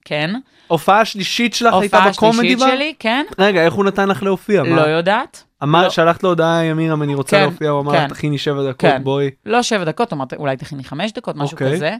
כן. 0.04 0.30
הופעה 0.66 1.00
השלישית 1.00 1.54
שלך 1.54 1.74
הייתה 1.74 1.96
הופעה 1.96 2.12
בקומדי 2.12 2.56
בר? 2.56 2.66
שלי, 2.66 2.94
כן. 2.98 3.24
רגע, 3.38 3.64
איך 3.64 3.74
הוא 3.74 3.84
נתן 3.84 4.08
לך 4.08 4.22
להופיע? 4.22 4.62
לא? 4.62 4.80
יודעת. 4.80 5.44
אמר, 5.62 5.82
לא. 5.82 5.90
שלחת 5.90 6.22
לו 6.22 6.28
הודעה, 6.28 6.64
ימירם, 6.64 7.02
אני 7.02 7.14
רוצה 7.14 7.36
כן, 7.36 7.42
להופיע, 7.42 7.70
הוא 7.70 7.80
אמר, 7.80 7.92
כן. 7.92 8.08
תכיני 8.08 8.38
שבע 8.38 8.62
דקות, 8.70 8.80
כן. 8.80 9.04
בואי. 9.04 9.30
לא 9.46 9.62
שבע 9.62 9.84
דקות, 9.84 10.12
אמרת, 10.12 10.34
אולי 10.34 10.56
תכיני 10.56 10.84
חמש 10.84 11.12
דקות, 11.12 11.36
משהו 11.36 11.54
אוקיי. 11.54 11.72
כזה. 11.72 11.96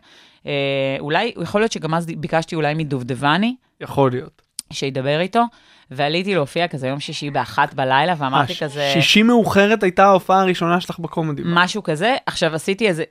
אה, 0.47 0.97
אולי, 1.01 1.33
יכול 1.43 1.61
להיות 1.61 1.73
שגם 1.73 1.95
אז 1.95 2.07
ביקשתי 2.07 2.55
אולי 2.55 2.75
מדובדבני, 2.75 3.57
יכול 3.81 4.11
להיות. 4.11 4.43
שידבר 4.73 5.21
איתו, 5.21 5.43
ועליתי 5.91 6.35
להופיע 6.35 6.69
כזה 6.69 6.89
יום 6.89 7.01
שישי 7.01 7.31
באחת 7.31 7.75
בלילה, 7.75 8.15
ואמרתי 8.19 8.53
אה, 8.53 8.59
כזה... 8.59 8.91
שישי 8.93 9.23
מאוחרת 9.23 9.83
הייתה 9.83 10.05
ההופעה 10.05 10.41
הראשונה 10.41 10.81
שלך 10.81 10.99
בקומדי. 10.99 11.43
משהו 11.45 11.83
כזה. 11.83 12.17
עכשיו, 12.27 12.55
עשיתי 12.55 12.89
איזה... 12.89 13.05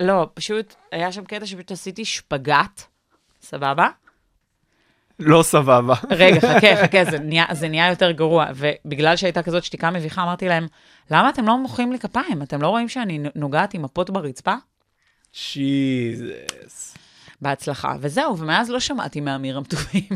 לא, 0.00 0.28
פשוט, 0.34 0.74
היה 0.92 1.12
שם 1.12 1.24
קטע 1.24 1.46
שפשוט 1.46 1.72
עשיתי 1.72 2.04
שפגאט, 2.04 2.82
סבבה? 3.42 3.88
לא 5.18 5.42
סבבה. 5.42 5.94
רגע, 6.10 6.40
חכה, 6.54 6.76
חכה, 6.82 7.04
זה 7.04 7.18
נהיה, 7.18 7.44
זה 7.52 7.68
נהיה 7.68 7.90
יותר 7.90 8.10
גרוע. 8.10 8.46
ובגלל 8.54 9.16
שהייתה 9.16 9.42
כזאת 9.42 9.64
שתיקה 9.64 9.90
מביכה, 9.90 10.22
אמרתי 10.22 10.48
להם, 10.48 10.66
למה 11.10 11.28
אתם 11.28 11.46
לא 11.46 11.58
מוחאים 11.58 11.92
לי 11.92 11.98
כפיים? 11.98 12.42
אתם 12.42 12.62
לא 12.62 12.68
רואים 12.68 12.88
שאני 12.88 13.20
נוגעת 13.34 13.74
עם 13.74 13.82
מפות 13.82 14.10
ברצפה? 14.10 14.54
שיזס. 15.32 16.96
בהצלחה. 17.42 17.94
וזהו, 18.00 18.38
ומאז 18.38 18.70
לא 18.70 18.80
שמעתי 18.80 19.20
מאמירם 19.20 19.64
טובים. 19.64 20.08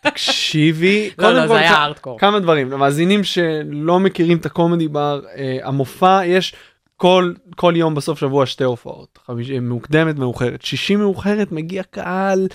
תקשיבי, 0.00 1.10
לא, 1.18 1.32
לא, 1.32 1.46
זה 1.46 1.56
היה 1.56 1.76
הארדקור. 1.76 2.18
כמה 2.18 2.40
דברים. 2.40 2.70
למאזינים 2.70 3.24
שלא 3.24 4.00
מכירים 4.00 4.38
את 4.38 4.46
הקומדי 4.46 4.88
בר, 4.88 5.20
אה, 5.36 5.58
המופע, 5.62 6.20
יש 6.24 6.54
כל, 6.96 7.32
כל 7.56 7.74
יום 7.76 7.94
בסוף 7.94 8.18
שבוע 8.18 8.46
שתי 8.46 8.64
הופעות. 8.64 9.18
חמיש, 9.26 9.50
מוקדמת, 9.50 10.18
מאוחרת. 10.18 10.62
שישי 10.62 10.96
מאוחרת 10.96 11.52
מגיע 11.52 11.82
קהל, 11.82 12.48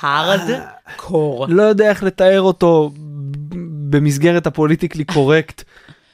הארד 0.00 0.60
קור. 0.96 1.46
לא 1.48 1.62
יודע 1.62 1.90
איך 1.90 2.02
לתאר 2.02 2.40
אותו 2.40 2.90
במסגרת 3.90 4.46
הפוליטיקלי 4.46 5.04
קורקט, 5.04 5.62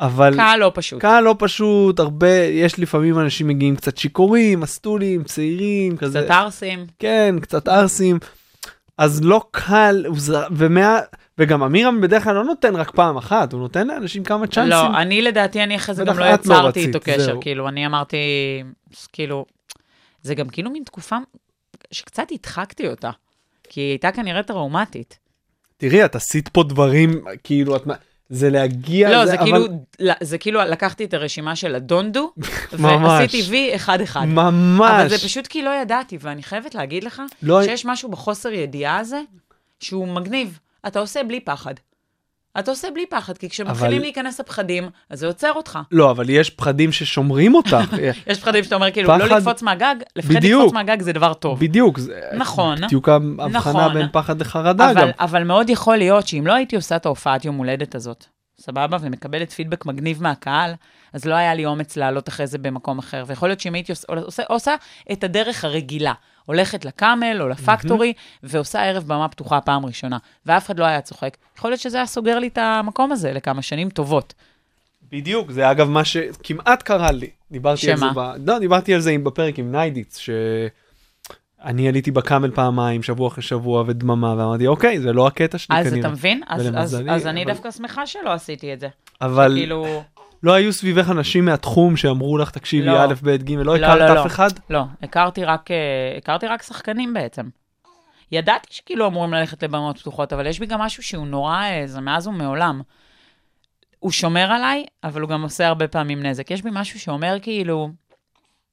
אבל... 0.00 0.37
קהל 0.37 0.61
לא 0.61 0.72
פשוט. 0.74 1.00
קהל 1.00 1.24
לא 1.24 1.35
פשוט, 1.38 2.00
הרבה, 2.00 2.35
יש 2.35 2.78
לפעמים 2.78 3.18
אנשים 3.18 3.48
מגיעים 3.48 3.76
קצת 3.76 3.96
שיכורים, 3.96 4.61
מסטולים, 4.61 5.24
צעירים, 5.24 5.96
כזה. 5.96 6.22
קצת 6.22 6.30
ערסים. 6.30 6.87
כן, 6.98 7.37
קצת 7.40 7.68
ערסים. 7.68 8.18
אז 8.98 9.24
לא 9.24 9.44
קל, 9.50 10.04
ומה... 10.50 10.98
וגם 11.38 11.62
אמירם 11.62 12.00
בדרך 12.00 12.24
כלל 12.24 12.35
לא 12.35 12.44
נותן 12.44 12.76
רק 12.76 12.90
פעם 12.90 13.16
אחת, 13.16 13.52
הוא 13.52 13.61
נותן 13.61 13.87
לאנשים 13.87 14.24
כמה 14.24 14.46
צ'אנסים. 14.46 14.92
לא, 14.92 14.98
אני 14.98 15.22
לדעתי, 15.22 15.62
אני 15.62 15.76
אחרי 15.76 15.94
זה 15.94 16.04
גם 16.04 16.18
לא 16.18 16.26
לא 16.26 16.35
יצרתי 16.35 16.80
איתו 16.80 16.98
קשר. 17.02 17.37
כאילו, 17.40 17.68
אני 17.68 17.87
אמרתי, 17.87 18.16
כאילו, 19.12 19.46
זה 20.22 20.35
גם 20.35 20.48
כאילו 20.48 20.70
מין 20.70 20.82
תקופה 20.85 21.16
שקצת 21.90 22.26
הדחקתי 22.32 22.88
אותה, 22.88 23.11
כי 23.68 23.80
היא 23.80 23.90
הייתה 23.90 24.12
כנראה 24.12 24.42
טראומטית. 24.42 25.18
תראי, 25.76 26.04
את 26.04 26.14
עשית 26.14 26.48
פה 26.48 26.62
דברים, 26.62 27.24
כאילו, 27.44 27.76
את... 27.76 27.82
זה 28.29 28.51
להגיע... 28.51 29.11
לא, 29.11 29.27
זה 29.27 29.35
אבל- 29.35 29.43
כאילו, 29.45 29.67
לא, 30.01 30.15
זה 30.21 30.39
כאילו, 30.39 30.61
לקחתי 30.61 31.05
את 31.05 31.15
הרשימה 31.15 31.57
של 31.57 31.75
הדונדו. 31.75 32.33
ועשיתי 32.73 33.43
וי 33.51 33.75
אחד-אחד. 33.75 34.25
ממש. 34.25 34.91
אבל 34.91 35.09
זה 35.09 35.19
פשוט 35.19 35.47
כי 35.47 35.62
לא 35.62 35.71
ידעתי, 35.83 36.19
ואני 36.21 36.43
חייבת 36.43 36.75
להגיד 36.75 37.05
לך, 37.05 37.23
לא- 37.43 37.62
שיש 37.65 37.85
משהו 37.87 38.09
בחוסר 38.11 38.53
ידיעה 38.53 38.99
הזה, 38.99 39.21
שהוא 39.81 40.09
מגניב. 40.09 40.59
אתה 40.87 40.99
עושה 41.01 41.25
בלי 41.25 41.41
פחד. 41.41 41.75
אתה 42.59 42.71
עושה 42.71 42.88
בלי 42.95 43.07
פחד, 43.11 43.38
כי 43.38 43.49
כשמתחילים 43.49 43.92
אבל- 43.92 44.01
להיכנס 44.01 44.40
הפחדים, 44.40 44.88
אז 45.11 45.19
זה 45.21 45.27
עוצר 45.27 45.53
אותך. 45.57 45.79
לא, 45.92 46.11
אבל 46.11 46.31
יש 46.31 46.51
פחדים 46.51 46.92
ששומרים 46.92 47.55
אותך. 47.55 47.77
יש 48.31 48.40
פחדים 48.40 48.64
שאתה 48.64 48.75
אומר, 48.75 48.90
כאילו, 48.90 49.16
לא 49.19 49.27
פחד- 49.27 49.37
לקפוץ 49.37 49.62
מהגג, 49.62 49.95
לפחד 50.16 50.35
בדיוק. 50.35 50.61
לקפוץ 50.62 50.75
מהגג 50.75 51.03
זה 51.03 51.12
דבר 51.12 51.35
טוב. 51.35 51.61
בדיוק. 51.61 51.99
זה- 51.99 52.21
נכון. 52.37 52.79
בדיוק 52.87 53.09
ההבחנה 53.09 53.49
נכון. 53.59 53.95
בין 53.95 54.07
פחד 54.12 54.40
לחרדה 54.40 54.92
גם. 54.92 54.99
אבל, 54.99 55.11
אבל 55.21 55.45
מאוד 55.45 55.71
יכול 55.71 55.97
להיות 55.97 56.27
שאם 56.29 56.47
לא 56.47 56.53
הייתי 56.55 56.77
עושה 56.77 56.97
את 56.97 57.07
ההופעת 57.07 57.45
יום 57.45 57.57
הולדת 57.57 57.95
הזאת, 57.95 58.27
סבבה, 58.61 58.97
ומקבלת 59.01 59.51
פידבק 59.53 59.87
מגניב 59.87 60.23
מהקהל, 60.23 60.75
אז 61.12 61.25
לא 61.25 61.35
היה 61.35 61.55
לי 61.55 61.66
אומץ 61.66 61.97
לעלות 61.97 62.29
אחרי 62.29 62.47
זה 62.47 62.59
במקום 62.59 62.99
אחר. 62.99 63.25
ויכול 63.27 63.49
להיות 63.49 63.61
שאם 63.61 63.75
הייתי 63.75 63.92
עושה, 63.92 64.07
עושה, 64.09 64.42
עושה 64.49 64.75
את 65.12 65.25
הדרך 65.25 65.64
הרגילה, 65.64 66.12
הולכת 66.45 66.85
לקאמל 66.85 67.37
או 67.40 67.49
לפקטורי, 67.49 68.12
ועושה 68.42 68.85
ערב 68.85 69.05
במה 69.07 69.29
פתוחה 69.29 69.61
פעם 69.61 69.87
ראשונה, 69.87 70.19
ואף 70.47 70.66
אחד 70.66 70.79
לא 70.79 70.85
היה 70.85 71.01
צוחק, 71.01 71.37
יכול 71.59 71.71
להיות 71.71 71.81
שזה 71.81 71.97
היה 71.97 72.07
סוגר 72.07 72.38
לי 72.38 72.47
את 72.47 72.59
המקום 72.59 73.12
הזה 73.12 73.33
לכמה 73.33 73.62
שנים 73.62 73.90
טובות. 73.90 74.35
בדיוק, 75.12 75.51
זה 75.51 75.71
אגב 75.71 75.88
מה 75.88 76.05
שכמעט 76.05 76.83
קרה 76.83 77.12
לי. 77.12 77.31
דיברתי 77.51 77.90
על 77.90 77.97
זה, 77.97 78.07
שמה? 78.11 78.35
ב... 78.38 78.51
לא, 78.51 78.59
דיברתי 78.59 78.95
על 78.95 79.01
זה 79.01 79.11
עם- 79.11 79.25
בפרק 79.25 79.59
עם 79.59 79.73
ניידיץ, 79.73 80.19
שאני 81.64 81.88
עליתי 81.88 82.11
בקאמל 82.11 82.51
פעמיים, 82.51 83.03
שבוע 83.03 83.29
אחרי 83.29 83.42
שבוע 83.42 83.85
ודממה, 83.87 84.35
ואמרתי, 84.38 84.66
אוקיי, 84.66 85.01
זה 85.01 85.12
לא 85.12 85.27
הקטע 85.27 85.59
שלי 85.59 85.77
אז 85.79 85.87
כנראה. 85.87 86.01
אתה 86.01 86.09
מבין? 86.09 86.42
אז, 86.47 86.69
אז, 86.77 87.03
אז 87.09 87.27
אני 87.27 87.45
אבל- 87.45 87.53
דווקא 87.53 87.71
שמחה 87.71 88.07
שלא 88.07 88.33
עשיתי 88.33 88.73
את 88.73 88.81
זה. 88.81 88.88
אבל 89.21 89.53
כאילו, 89.57 90.03
לא 90.42 90.53
היו 90.53 90.73
סביבך 90.73 91.11
אנשים 91.11 91.45
מהתחום 91.45 91.97
שאמרו 91.97 92.38
לך, 92.38 92.51
תקשיבי, 92.51 92.87
לא. 92.87 93.05
א', 93.05 93.14
ב', 93.23 93.37
ג', 93.37 93.51
לא 93.51 93.64
לא, 93.64 93.75
הכרת 93.87 94.01
לא, 94.09 94.14
לא. 94.14 94.21
אף 94.23 94.27
אחד? 94.27 94.49
לא, 94.71 94.83
הכרתי 95.03 95.45
רק, 95.45 95.71
אה, 95.71 95.77
הכרתי 96.19 96.47
רק 96.47 96.62
שחקנים 96.62 97.14
בעצם. 97.14 97.42
ידעתי 98.33 98.69
שכאילו 98.71 99.07
אמורים 99.07 99.33
ללכת 99.33 99.62
לבמות 99.62 99.99
פתוחות, 99.99 100.33
אבל 100.33 100.47
יש 100.47 100.59
בי 100.61 100.66
גם 100.66 100.81
משהו 100.81 101.03
שהוא 101.03 101.27
נורא, 101.27 101.57
אה, 101.62 101.83
זה 101.87 102.01
מאז 102.01 102.27
ומעולם. 102.27 102.81
הוא 103.99 104.11
שומר 104.12 104.53
עליי, 104.53 104.85
אבל 105.05 105.21
הוא 105.21 105.31
גם 105.31 105.42
עושה 105.42 105.66
הרבה 105.69 105.88
פעמים 105.88 106.23
נזק. 106.23 106.51
יש 106.51 106.62
בי 106.62 106.71
משהו 106.73 107.01
שאומר 107.01 107.37
כאילו, 107.42 107.90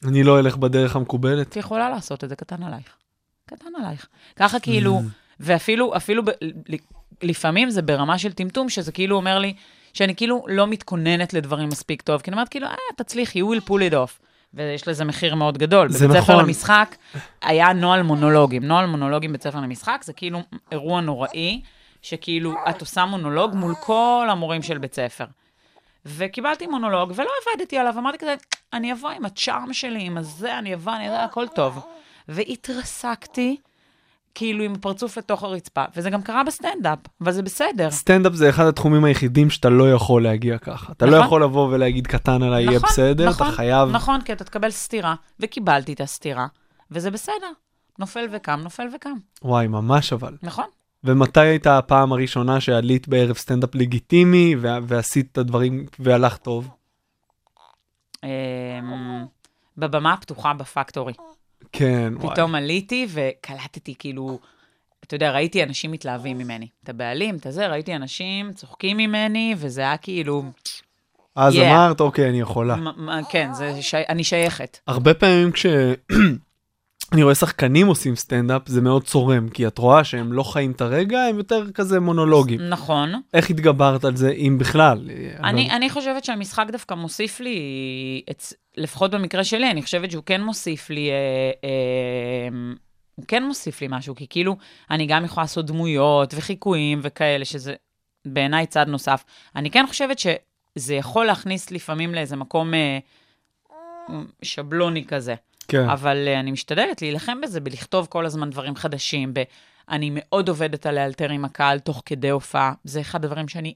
אני 0.08 0.24
לא 0.24 0.40
אלך 0.40 0.56
בדרך 0.56 0.96
המקובלת. 0.96 1.48
את 1.48 1.56
יכולה 1.56 1.90
לעשות 1.90 2.24
את 2.24 2.30
זה, 2.30 2.36
קטן 2.36 2.64
עלייך. 2.64 2.96
קטן 3.46 3.70
עלייך. 3.80 4.08
ככה 4.36 4.60
כאילו, 4.60 5.02
ואפילו, 5.40 5.98
אפילו, 5.98 6.26
ב, 6.26 6.30
לפעמים 7.22 7.70
זה 7.70 7.82
ברמה 7.82 8.18
של 8.18 8.32
טמטום, 8.32 8.70
שזה 8.70 8.92
כאילו 8.92 9.16
אומר 9.16 9.40
לי, 9.40 9.54
שאני 9.94 10.16
כאילו 10.16 10.46
לא 10.48 10.68
מתכוננת 10.68 11.34
לדברים 11.34 11.70
מספיק 11.70 12.02
טוב, 12.02 12.22
כי 12.22 12.32
אני 12.32 12.36
אומרת 12.36 12.50
כאילו, 12.50 12.68
אה, 12.68 12.74
תצליחי, 12.96 13.42
you 13.42 13.46
will 13.46 13.70
pull 13.70 13.92
it 13.92 13.94
off. 13.94 14.24
ויש 14.54 14.88
לזה 14.88 15.06
מחיר 15.06 15.36
מאוד 15.36 15.58
גדול. 15.58 15.90
זה 15.90 16.08
בבית 16.08 16.24
ספר 16.24 16.34
נכון. 16.34 16.46
למשחק 16.46 16.96
היה 17.42 17.74
נוהל 17.74 18.02
מונולוגים. 18.02 18.64
נוהל 18.64 18.86
מונולוגים 18.86 19.30
בבית 19.30 19.44
ספר 19.44 19.60
למשחק 19.60 20.02
זה 20.04 20.14
כאילו 20.14 20.40
אירוע 20.72 21.02
נוראי, 21.02 21.62
שכאילו 22.02 22.54
את 22.70 22.82
עושה 22.82 23.06
מונולוג 23.06 23.56
מול 23.56 23.74
כל 23.80 24.28
המורים 24.30 24.62
של 24.62 24.78
בית 24.78 24.94
ספר. 24.94 25.26
וקיבלתי 26.06 26.68
מונולוג, 26.68 27.12
ולא 27.16 27.30
עבדתי 27.56 27.78
עליו, 27.78 27.94
אמרתי 27.98 28.18
כזה, 28.18 28.36
אני 28.74 28.94
אבוא 28.94 29.10
עם 29.10 29.26
ה 29.26 29.34
charm 29.34 29.74
שלי, 29.74 30.04
עם 30.04 30.18
הזה, 30.18 30.60
אני 30.60 30.74
אבוא, 30.74 30.96
אני 30.96 31.06
יודע, 31.06 31.24
הכל 31.24 31.48
טוב. 31.48 31.86
והתרסקתי, 32.28 33.58
כאילו 34.36 34.64
עם 34.64 34.74
הפרצוף 34.74 35.18
לתוך 35.18 35.44
הרצפה, 35.44 35.84
וזה 35.96 36.10
גם 36.10 36.22
קרה 36.22 36.44
בסטנדאפ, 36.44 37.00
אבל 37.22 37.32
זה 37.32 37.42
בסדר. 37.42 37.92
סטנדאפ 37.92 38.34
זה 38.34 38.50
אחד 38.50 38.66
התחומים 38.66 39.04
היחידים 39.04 39.50
שאתה 39.50 39.70
לא 39.70 39.94
יכול 39.94 40.24
להגיע 40.24 40.58
ככה. 40.58 40.94
אתה 40.94 41.06
לא 41.06 41.12
נכון. 41.12 41.26
יכול 41.26 41.44
לבוא 41.44 41.68
ולהגיד 41.72 42.08
קטן 42.08 42.44
עליי, 42.44 42.64
יהיה 42.64 42.78
נכון, 42.78 42.90
בסדר, 42.90 43.30
נכון, 43.30 43.48
אתה 43.48 43.56
חייב... 43.56 43.90
נכון, 43.90 44.22
כי 44.22 44.34
אתה 44.34 44.44
תקבל 44.44 44.72
סטירה, 44.72 45.16
וקיבלתי 45.40 45.94
את 45.94 46.02
הסטירה, 46.02 46.48
וזה 46.92 47.12
בסדר. 47.12 47.52
נופל 48.00 48.26
וקם, 48.32 48.60
נופל 48.64 48.88
וקם, 48.96 49.14
וואי, 49.42 49.68
ממש 49.68 50.14
אבל. 50.14 50.38
נכון? 50.44 50.66
ומתי 51.04 51.40
הייתה 51.40 51.78
הפעם 51.78 52.14
הראשונה 52.14 52.62
שעלית 52.62 53.08
בערב 53.08 53.38
סטנדאפ 53.38 53.76
לגיטימי 53.76 54.56
ועשית 54.60 55.28
את 55.32 55.38
הדברים 55.38 55.86
והלך 56.00 56.38
טוב? 56.38 56.70
אמ, 58.24 58.30
בבמה 59.78 60.14
הפתוחה 60.14 60.54
בפקטורי. 60.54 61.14
כן, 61.72 62.14
וואי. 62.16 62.34
פתאום 62.34 62.56
עליתי 62.56 63.08
וקלטתי, 63.10 63.96
כאילו, 64.00 64.40
אתה 65.04 65.16
יודע, 65.16 65.32
ראיתי 65.32 65.64
אנשים 65.64 65.92
מתלהבים 65.92 66.38
ממני. 66.38 66.68
את 66.84 66.90
הבעלים, 66.90 67.36
את 67.36 67.46
הזה, 67.46 67.68
ראיתי 67.68 67.96
אנשים 67.96 68.54
צוחקים 68.54 68.98
ממני, 68.98 69.56
וזה 69.58 69.82
היה 69.82 69.98
כאילו, 69.98 70.44
אז. 71.36 71.56
אמרת, 71.56 72.02
אוקיי, 72.02 72.30
אני 72.30 72.40
יכולה. 72.40 72.76
כן, 73.30 73.54
זה. 73.54 73.74
אני 74.10 74.24
שייכת. 74.24 74.80
הרבה 74.88 75.14
פעמים 75.14 75.52
כש... 75.52 75.66
אני 77.14 77.24
רואה 77.24 77.36
שחקנים 77.36 77.88
עושים 77.88 78.16
סטנדאפ, 78.16 78.68
זה 78.68 78.82
מאוד 78.82 79.04
צורם, 79.04 79.50
כי 79.50 79.68
את 79.68 79.78
רואה 79.78 80.04
שהם 80.04 80.34
לא 80.34 80.44
חיים 80.44 80.72
את 80.72 80.82
הרגע, 80.82 81.20
הם 81.20 81.38
יותר 81.38 81.72
כזה 81.72 82.00
מונולוגים. 82.00 82.70
נכון. 82.70 83.22
איך 83.34 83.50
התגברת 83.50 84.06
על 84.06 84.16
זה, 84.16 84.32
אם 84.32 84.58
בכלל? 84.60 85.10
אני, 85.44 85.72
אני 85.72 85.90
חושבת 85.90 86.24
שהמשחק 86.24 86.66
דווקא 86.72 86.94
מוסיף 86.94 87.40
לי, 87.40 87.58
את, 88.32 88.44
לפחות 88.78 89.12
במקרה 89.12 89.44
שלי, 89.44 89.72
אני 89.72 89.82
חושבת 89.82 90.12
שהוא 90.12 90.24
כן 90.26 90.42
מוסיף 90.42 90.90
לי, 90.90 91.10
אה, 91.10 91.52
אה, 91.64 92.58
הוא 93.16 93.26
כן 93.28 93.44
מוסיף 93.44 93.82
לי 93.82 93.88
משהו, 93.90 94.16
כי 94.16 94.28
כאילו, 94.30 94.56
אני 94.92 95.06
גם 95.06 95.26
יכולה 95.26 95.44
לעשות 95.44 95.66
דמויות 95.66 96.34
וחיקויים 96.38 97.00
וכאלה, 97.04 97.46
שזה 97.46 97.74
בעיניי 98.28 98.66
צעד 98.66 98.88
נוסף. 98.88 99.24
אני 99.56 99.72
כן 99.72 99.86
חושבת 99.88 100.20
שזה 100.20 100.96
יכול 100.96 101.26
להכניס 101.26 101.72
לפעמים 101.72 102.16
לאיזה 102.16 102.36
מקום 102.36 102.74
אה, 102.74 103.00
שבלוני 104.42 105.06
כזה. 105.06 105.36
כן. 105.68 105.90
אבל 105.90 106.28
uh, 106.28 106.40
אני 106.40 106.52
משתדלת 106.52 107.02
להילחם 107.02 107.42
בזה, 107.44 107.60
בלכתוב 107.60 108.08
כל 108.10 108.26
הזמן 108.26 108.50
דברים 108.50 108.76
חדשים. 108.76 109.34
ב... 109.34 109.44
אני 109.90 110.10
מאוד 110.14 110.50
עובדת 110.50 110.86
על 110.86 110.96
לאלתר 110.96 111.30
עם 111.30 111.46
הקהל 111.46 111.80
תוך 111.80 112.02
כדי 112.06 112.30
הופעה. 112.30 112.74
זה 112.84 113.02
אחד 113.02 113.26
הדברים 113.26 113.48
שאני 113.48 113.74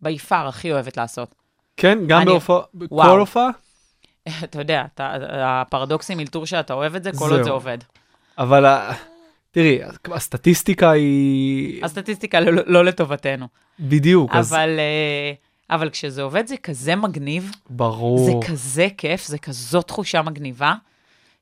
ביפר 0.00 0.46
הכי 0.46 0.72
אוהבת 0.72 0.96
לעשות. 0.96 1.34
כן, 1.76 1.98
גם 2.06 2.20
אני- 2.20 2.30
בהופעה. 2.30 2.60
בכל 2.74 3.20
הופעה? 3.20 3.48
אתה 4.44 4.58
יודע, 4.58 4.84
אתה, 4.94 5.16
הפרדוקס 5.34 6.10
עם 6.10 6.20
אלתור 6.20 6.46
שאתה 6.46 6.74
אוהב 6.74 6.94
את 6.94 7.04
זה, 7.04 7.10
כל 7.18 7.24
עוד 7.24 7.34
זהו. 7.34 7.44
זה 7.44 7.50
עובד. 7.50 7.78
אבל 8.38 8.66
תראי, 9.50 9.78
הסטטיסטיקה 10.12 10.90
היא... 10.90 11.84
הסטטיסטיקה 11.84 12.40
לא, 12.40 12.62
לא 12.66 12.84
לטובתנו. 12.84 13.48
בדיוק, 13.80 14.30
אז 14.34 14.52
אבל, 14.52 14.78
uh, 14.78 15.74
אבל 15.74 15.90
כשזה 15.90 16.22
עובד 16.22 16.46
זה 16.46 16.56
כזה 16.56 16.96
מגניב, 16.96 17.52
ברור. 17.70 18.18
זה 18.18 18.32
כזה 18.48 18.88
כיף, 18.98 19.26
זה 19.26 19.38
כזאת 19.38 19.86
תחושה 19.86 20.22
מגניבה, 20.22 20.74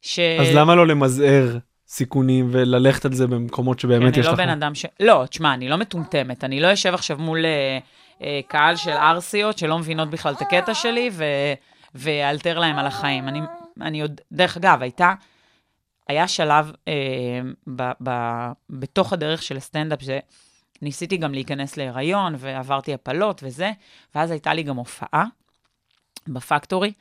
ש... 0.04 0.18
אז 0.18 0.54
למה 0.54 0.74
לא 0.74 0.86
למזער 0.86 1.58
סיכונים 1.88 2.48
וללכת 2.52 3.04
על 3.04 3.12
זה 3.12 3.26
במקומות 3.26 3.80
שבאמת 3.80 4.12
אני 4.12 4.20
יש 4.20 4.26
לא 4.26 4.32
לך... 4.32 4.38
בן 4.38 4.48
אדם 4.48 4.74
ש... 4.74 4.86
לא, 5.00 5.24
תשמע, 5.28 5.54
אני 5.54 5.68
לא 5.68 5.76
מטומטמת. 5.76 6.44
אני 6.44 6.60
לא 6.60 6.72
אשב 6.72 6.94
עכשיו 6.94 7.18
מול 7.18 7.46
אה, 7.46 7.78
אה, 8.22 8.40
קהל 8.48 8.76
של 8.76 8.90
ערסיות 8.90 9.58
שלא 9.58 9.78
מבינות 9.78 10.10
בכלל 10.10 10.34
את 10.34 10.42
הקטע 10.42 10.74
שלי, 10.74 11.10
ו... 11.12 11.24
ואלתר 11.94 12.58
להם 12.58 12.78
על 12.78 12.86
החיים. 12.86 13.28
אני, 13.28 13.40
אני 13.80 14.00
עוד... 14.00 14.20
דרך 14.32 14.56
אגב, 14.56 14.82
הייתה... 14.82 15.14
היה 16.08 16.28
שלב 16.28 16.72
אה, 16.88 16.92
ב, 17.76 17.90
ב, 18.02 18.10
בתוך 18.70 19.12
הדרך 19.12 19.42
של 19.42 19.56
הסטנדאפ, 19.56 19.98
שניסיתי 20.80 21.16
גם 21.16 21.34
להיכנס 21.34 21.76
להיריון, 21.76 22.34
ועברתי 22.38 22.94
הפלות 22.94 23.42
וזה, 23.44 23.70
ואז 24.14 24.30
הייתה 24.30 24.54
לי 24.54 24.62
גם 24.62 24.76
הופעה 24.76 25.24
בפקטורי, 26.28 26.92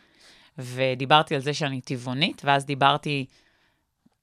ודיברתי 0.58 1.36
על 1.36 1.42
זה 1.42 1.54
שאני 1.54 1.82
טבעונית, 1.82 2.42
ואז 2.46 2.66
דיברתי, 2.66 3.26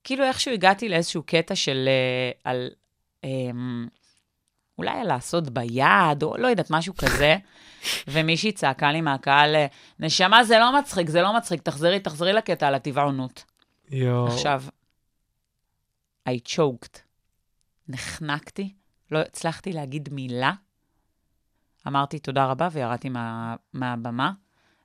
כאילו 0.05 0.25
איכשהו 0.25 0.53
הגעתי 0.53 0.89
לאיזשהו 0.89 1.23
קטע 1.23 1.55
של, 1.55 1.89
אה, 1.89 2.51
על, 2.51 2.71
אה, 3.25 3.31
אולי 4.79 5.01
על 5.01 5.07
לעשות 5.07 5.51
ביד, 5.51 6.23
או 6.23 6.37
לא 6.39 6.49
יודעת, 6.49 6.71
משהו 6.71 6.95
כזה, 6.97 7.37
ומישהי 8.13 8.53
צעקה 8.53 8.93
לי 8.93 9.01
מהקהל, 9.01 9.55
אה, 9.55 9.67
נשמה, 9.99 10.45
זה 10.45 10.59
לא 10.59 10.79
מצחיק, 10.79 11.09
זה 11.09 11.23
לא 11.23 11.37
מצחיק, 11.37 11.63
תחזרי, 11.63 12.01
תחזרי 12.01 12.33
לקטע 12.33 12.69
על 12.69 12.75
הטבעונות. 12.75 13.45
יואו. 13.91 14.27
עכשיו, 14.27 14.63
I 16.29 16.33
choked. 16.49 16.99
נחנקתי, 17.91 18.75
לא 19.11 19.19
הצלחתי 19.19 19.73
להגיד 19.73 20.09
מילה. 20.13 20.53
אמרתי 21.87 22.19
תודה 22.19 22.47
רבה 22.47 22.69
וירדתי 22.73 23.09
מה, 23.09 23.57
מהבמה, 23.73 24.33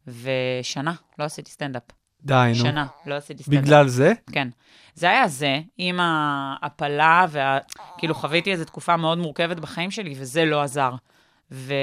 ושנה 0.08 0.94
לא 1.20 1.24
עשיתי 1.24 1.52
סטנדאפ. 1.52 1.84
די, 2.24 2.46
נו. 2.50 2.56
שנה, 2.56 2.86
לא 3.06 3.16
עשיתי 3.16 3.44
סטנדאפ. 3.44 3.64
בגלל 3.64 3.88
זה? 3.88 4.14
כן. 4.32 4.48
זה 4.96 5.10
היה 5.10 5.28
זה, 5.28 5.60
עם 5.78 6.00
ההפלה, 6.00 7.26
וה... 7.30 7.58
כאילו 7.98 8.16
חוויתי 8.16 8.52
איזו 8.52 8.66
תקופה 8.66 8.98
מאוד 8.98 9.18
מורכבת 9.18 9.60
בחיים 9.60 9.92
שלי, 9.92 10.14
וזה 10.18 10.46
לא 10.46 10.62
עזר. 10.62 10.92
ו... 11.52 11.74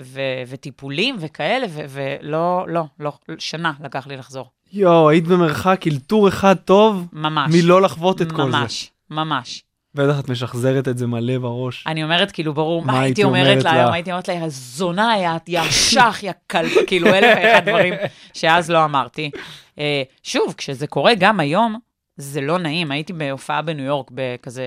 ו... 0.00 0.20
וטיפולים 0.46 1.16
וכאלה, 1.20 1.66
ו... 1.70 1.80
ולא, 1.88 2.64
לא, 2.68 2.84
לא, 3.00 3.12
שנה 3.38 3.72
לקח 3.80 4.06
לי 4.06 4.16
לחזור. 4.16 4.50
יואו, 4.72 5.08
היית 5.08 5.24
במרחק 5.24 5.86
אלתור 5.86 6.28
אחד 6.28 6.54
טוב 6.54 7.06
ממש. 7.12 7.54
מלא 7.54 7.82
לחוות 7.82 8.22
את 8.22 8.32
כל 8.32 8.50
זה. 8.50 8.58
ממש, 8.58 8.90
ממש. 9.10 9.64
בטח 9.94 10.20
את 10.20 10.28
משחזרת 10.28 10.88
את 10.88 10.98
זה 10.98 11.06
מלא 11.06 11.38
בראש. 11.38 11.86
אני 11.86 12.04
אומרת, 12.04 12.30
כאילו, 12.30 12.54
ברור, 12.54 12.84
מה 12.84 13.00
הייתי 13.00 13.24
אומרת 13.24 13.64
לה? 13.64 13.72
היום? 13.72 13.92
הייתי 13.92 14.10
אומרת 14.12 14.28
לה, 14.28 14.34
יא 14.34 14.48
זונה, 14.48 15.14
יא 15.18 15.30
יא 15.48 15.70
שח, 15.70 16.18
יא 16.22 16.32
כלב, 16.50 16.70
כאילו, 16.88 17.08
אלף 17.08 17.38
ואחד 17.38 17.68
דברים 17.68 17.94
שאז 18.34 18.70
לא 18.70 18.84
אמרתי. 18.84 19.30
אה, 19.78 20.02
שוב, 20.22 20.54
כשזה 20.56 20.86
קורה 20.86 21.12
גם 21.18 21.40
היום, 21.40 21.78
זה 22.16 22.40
לא 22.40 22.58
נעים. 22.58 22.90
הייתי 22.90 23.12
בהופעה 23.12 23.62
בניו 23.62 23.84
יורק, 23.84 24.10
בכזה 24.14 24.66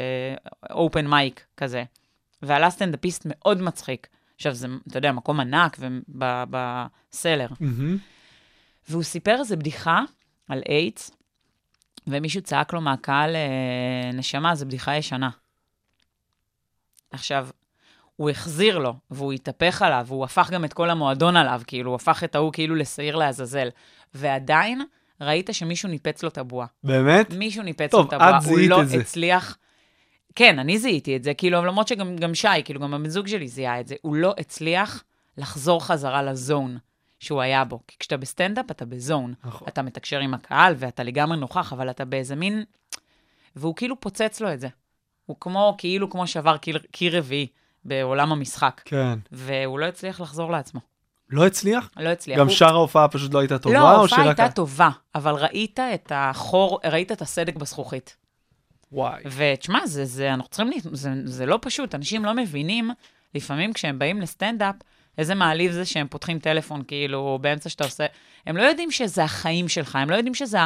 אופן 0.69 1.07
מייק 1.07 1.45
כזה, 1.57 1.83
ועלה 2.41 2.69
סטנדאפיסט 2.69 3.23
מאוד 3.25 3.61
מצחיק. 3.61 4.07
עכשיו, 4.35 4.53
זה, 4.53 4.67
אתה 4.87 4.97
יודע, 4.97 5.11
מקום 5.11 5.39
ענק 5.39 5.77
ובסלר. 6.09 7.47
והוא 8.89 9.03
סיפר 9.03 9.35
איזה 9.39 9.55
בדיחה 9.55 10.01
על 10.49 10.61
איידס, 10.69 11.11
ומישהו 12.07 12.41
צעק 12.41 12.73
לו 12.73 12.81
מהקהל, 12.81 13.35
אה, 13.35 14.11
נשמה, 14.13 14.55
זו 14.55 14.65
בדיחה 14.65 14.95
ישנה. 14.95 15.29
עכשיו, 17.11 17.47
הוא 18.15 18.29
החזיר 18.29 18.77
לו, 18.77 18.93
והוא 19.11 19.33
התהפך 19.33 19.81
עליו, 19.81 20.05
והוא 20.07 20.23
הפך 20.23 20.49
גם 20.51 20.65
את 20.65 20.73
כל 20.73 20.89
המועדון 20.89 21.35
עליו, 21.35 21.61
כאילו, 21.67 21.89
הוא 21.91 21.95
הפך 21.95 22.23
את 22.23 22.35
ההוא 22.35 22.53
כאילו 22.53 22.75
לשעיר 22.75 23.15
לעזאזל. 23.15 23.69
ועדיין, 24.13 24.81
ראית 25.21 25.49
שמישהו 25.51 25.89
ניפץ 25.89 26.23
לו 26.23 26.29
את 26.29 26.37
הבועה. 26.37 26.67
באמת? 26.83 27.33
מישהו 27.33 27.63
ניפץ 27.63 27.91
טוב, 27.91 28.01
לו 28.01 28.07
את 28.07 28.13
הבועה. 28.13 28.37
את 28.37 28.41
זיהית 28.41 28.71
הוא 28.71 28.77
לא 28.77 28.81
את 28.81 28.89
זה. 28.89 28.97
הצליח... 28.97 29.57
כן, 30.35 30.59
אני 30.59 30.77
זיהיתי 30.77 31.15
את 31.15 31.23
זה, 31.23 31.33
כאילו, 31.33 31.65
למרות 31.65 31.87
שגם 31.87 32.15
גם 32.15 32.35
שי, 32.35 32.47
כאילו, 32.65 32.79
גם 32.79 32.93
הבן 32.93 33.09
זוג 33.09 33.27
שלי 33.27 33.47
זיהה 33.47 33.79
את 33.79 33.87
זה. 33.87 33.95
הוא 34.01 34.15
לא 34.15 34.33
הצליח 34.37 35.03
לחזור 35.37 35.85
חזרה 35.85 36.23
לזון 36.23 36.77
שהוא 37.25 37.41
היה 37.41 37.63
בו. 37.63 37.79
כי 37.87 37.95
כשאתה 37.99 38.17
בסטנדאפ, 38.17 38.71
אתה 38.71 38.85
בזון. 38.85 39.33
נכון. 39.43 39.67
אתה 39.67 39.81
מתקשר 39.81 40.19
עם 40.19 40.33
הקהל 40.33 40.73
ואתה 40.77 41.03
לגמרי 41.03 41.37
נוכח, 41.37 41.73
אבל 41.73 41.89
אתה 41.89 42.05
באיזה 42.05 42.35
מין... 42.35 42.63
והוא 43.55 43.75
כאילו 43.75 43.99
פוצץ 43.99 44.41
לו 44.41 44.53
את 44.53 44.59
זה. 44.59 44.67
הוא 45.25 45.37
כמו, 45.39 45.75
כאילו 45.77 46.09
כמו 46.09 46.27
שבר 46.27 46.57
קיר, 46.57 46.79
קיר 46.91 47.17
רביעי 47.17 47.47
בעולם 47.85 48.31
המשחק. 48.31 48.81
כן. 48.85 49.19
והוא 49.31 49.79
לא 49.79 49.85
הצליח 49.85 50.21
לחזור 50.21 50.51
לעצמו. 50.51 50.81
לא 51.29 51.45
הצליח? 51.45 51.89
לא 51.97 52.09
הצליח. 52.09 52.39
גם 52.39 52.47
הוא... 52.47 52.55
שאר 52.55 52.73
ההופעה 52.73 53.07
פשוט 53.07 53.33
לא 53.33 53.39
הייתה 53.39 53.59
טובה? 53.59 53.75
לא, 53.75 53.87
ההופעה 53.87 54.07
שרק 54.17 54.39
הייתה 54.39 54.55
טובה, 54.55 54.89
אבל 55.15 55.33
ראית 55.33 55.79
את 55.79 56.11
החור, 56.15 56.79
ראית 56.91 57.11
את 57.11 57.21
הסדק 57.21 57.55
בזכוכית. 57.55 58.17
וואי. 58.91 59.23
ותשמע, 59.25 59.87
זה, 59.87 60.05
זה, 60.05 60.33
אנחנו 60.33 60.49
צריכים, 60.49 60.73
זה, 60.91 61.09
זה 61.25 61.45
לא 61.45 61.59
פשוט, 61.61 61.95
אנשים 61.95 62.25
לא 62.25 62.33
מבינים, 62.33 62.91
לפעמים 63.35 63.73
כשהם 63.73 63.99
באים 63.99 64.21
לסטנדאפ, 64.21 64.75
איזה 65.17 65.35
מעליב 65.35 65.71
זה 65.71 65.85
שהם 65.85 66.07
פותחים 66.09 66.39
טלפון, 66.39 66.81
כאילו, 66.87 67.39
באמצע 67.41 67.69
שאתה 67.69 67.83
עושה, 67.83 68.05
הם 68.47 68.57
לא 68.57 68.61
יודעים 68.61 68.91
שזה 68.91 69.23
החיים 69.23 69.67
שלך, 69.67 69.95
הם 69.95 70.09
לא 70.09 70.15
יודעים 70.15 70.33
שזה 70.33 70.57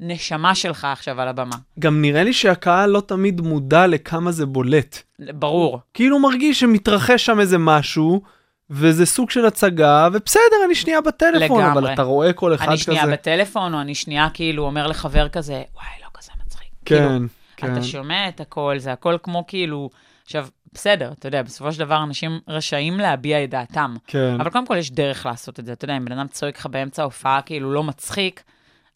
הנשמה 0.00 0.54
שלך 0.54 0.84
עכשיו 0.84 1.20
על 1.20 1.28
הבמה. 1.28 1.56
גם 1.78 2.02
נראה 2.02 2.24
לי 2.24 2.32
שהקהל 2.32 2.90
לא 2.90 3.00
תמיד 3.00 3.40
מודע 3.40 3.86
לכמה 3.86 4.32
זה 4.32 4.46
בולט. 4.46 5.02
ברור. 5.18 5.80
כאילו 5.94 6.18
מרגיש 6.18 6.60
שמתרחש 6.60 7.26
שם 7.26 7.40
איזה 7.40 7.58
משהו, 7.58 8.22
וזה 8.70 9.06
סוג 9.06 9.30
של 9.30 9.46
הצגה, 9.46 10.08
ובסדר, 10.12 10.42
אני 10.66 10.74
שנייה 10.74 11.00
בטלפון, 11.00 11.64
אבל 11.64 11.78
לגמרי. 11.78 11.94
אתה 11.94 12.02
רואה 12.02 12.32
כל 12.32 12.54
אחד 12.54 12.68
אני 12.68 12.74
כזה. 12.74 12.84
שנייה 12.84 13.06
בטלפון, 13.06 13.74
או 13.74 13.80
אני 13.80 13.94
שנייה 13.94 14.28
כאילו 14.34 14.64
אומר 14.64 14.86
לחבר 14.86 15.28
כזה, 15.28 15.62
וואי, 15.74 15.86
לא 16.02 16.08
כזה 16.14 16.32
מצחיק. 16.46 16.68
כן, 16.84 16.96
כאילו, 16.96 17.28
כן. 17.56 17.72
אתה 17.72 17.82
שומע 17.82 18.28
את 18.28 18.40
הכל, 18.40 18.74
זה 18.78 18.92
הכל 18.92 19.16
כמו 19.22 19.44
כאילו... 19.46 19.90
עכשיו, 20.24 20.46
בסדר, 20.72 21.12
אתה 21.18 21.28
יודע, 21.28 21.42
בסופו 21.42 21.72
של 21.72 21.78
דבר 21.78 22.02
אנשים 22.02 22.40
רשאים 22.48 23.00
להביע 23.00 23.44
את 23.44 23.50
דעתם. 23.50 23.96
כן. 24.06 24.36
אבל 24.40 24.50
קודם 24.50 24.66
כל 24.66 24.76
יש 24.76 24.90
דרך 24.90 25.26
לעשות 25.26 25.60
את 25.60 25.66
זה. 25.66 25.72
אתה 25.72 25.84
יודע, 25.84 25.96
אם 25.96 26.04
בן 26.04 26.12
אדם 26.12 26.28
צועק 26.28 26.58
לך 26.58 26.66
באמצע 26.66 27.02
ההופעה 27.02 27.42
כאילו 27.42 27.72
לא 27.72 27.82
מצחיק, 27.82 28.42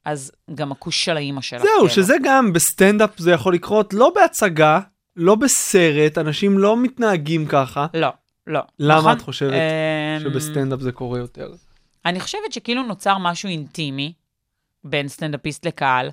אז 0.05 0.33
גם 0.55 0.73
הכוש 0.73 1.05
של 1.05 1.17
האימא 1.17 1.41
שלך. 1.41 1.63
זהו, 1.63 1.71
כאילו. 1.77 1.89
שזה 1.89 2.15
גם 2.25 2.53
בסטנדאפ 2.53 3.19
זה 3.19 3.31
יכול 3.31 3.55
לקרות, 3.55 3.95
לא 3.95 4.13
בהצגה, 4.15 4.81
לא 5.17 5.35
בסרט, 5.35 6.19
אנשים 6.19 6.59
לא 6.59 6.77
מתנהגים 6.77 7.47
ככה. 7.47 7.87
לא, 7.95 8.09
לא. 8.47 8.61
למה 8.79 8.99
נכון? 8.99 9.13
את 9.13 9.23
חושבת 9.23 9.53
אמ, 9.53 10.21
שבסטנדאפ 10.21 10.81
זה 10.81 10.93
קורה 10.93 11.19
יותר? 11.19 11.53
אני 12.07 12.21
חושבת 12.21 12.53
שכאילו 12.53 12.83
נוצר 12.83 13.19
משהו 13.19 13.49
אינטימי 13.49 14.13
בין 14.85 15.09
סטנדאפיסט 15.09 15.67
לקהל, 15.67 16.11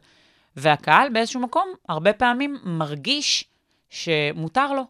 והקהל 0.56 1.10
באיזשהו 1.14 1.42
מקום 1.42 1.74
הרבה 1.90 2.14
פעמים 2.14 2.58
מרגיש 2.64 3.46
שמותר 3.90 4.74
לו, 4.74 4.86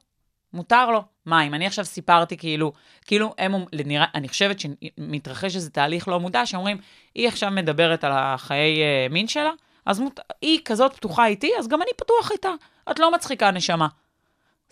מותר 0.53 0.91
לו. 0.91 1.03
מה, 1.25 1.43
אם 1.43 1.53
אני 1.53 1.67
עכשיו 1.67 1.85
סיפרתי 1.85 2.37
כאילו, 2.37 2.73
כאילו 3.05 3.33
הם, 3.37 3.53
אומ- 3.53 3.83
נראה, 3.85 4.05
אני 4.15 4.29
חושבת 4.29 4.57
שמתרחש 4.59 5.55
איזה 5.55 5.69
תהליך 5.69 6.07
לא 6.07 6.19
מודע, 6.19 6.45
שאומרים, 6.45 6.77
היא 7.15 7.27
עכשיו 7.27 7.51
מדברת 7.51 8.03
על 8.03 8.11
החיי 8.15 8.81
אה, 8.81 9.07
מין 9.09 9.27
שלה, 9.27 9.51
אז 9.85 9.99
מות... 9.99 10.19
היא 10.41 10.59
כזאת 10.65 10.93
פתוחה 10.95 11.25
איתי, 11.25 11.51
אז 11.59 11.67
גם 11.67 11.81
אני 11.81 11.91
פתוח 11.97 12.31
איתה. 12.31 12.49
את 12.91 12.99
לא 12.99 13.11
מצחיקה, 13.13 13.51
נשמה. 13.51 13.87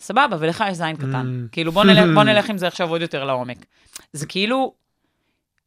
סבבה, 0.00 0.36
ולך 0.40 0.64
יש 0.70 0.76
זין 0.76 0.96
קטן. 0.96 1.46
Mm. 1.46 1.52
כאילו, 1.52 1.72
בוא 1.72 1.84
נלך, 1.84 2.04
בוא 2.14 2.22
נלך 2.32 2.50
עם 2.50 2.58
זה 2.58 2.66
עכשיו 2.66 2.90
עוד 2.90 3.00
יותר 3.00 3.24
לעומק. 3.24 3.66
זה 4.12 4.26
כאילו, 4.26 4.74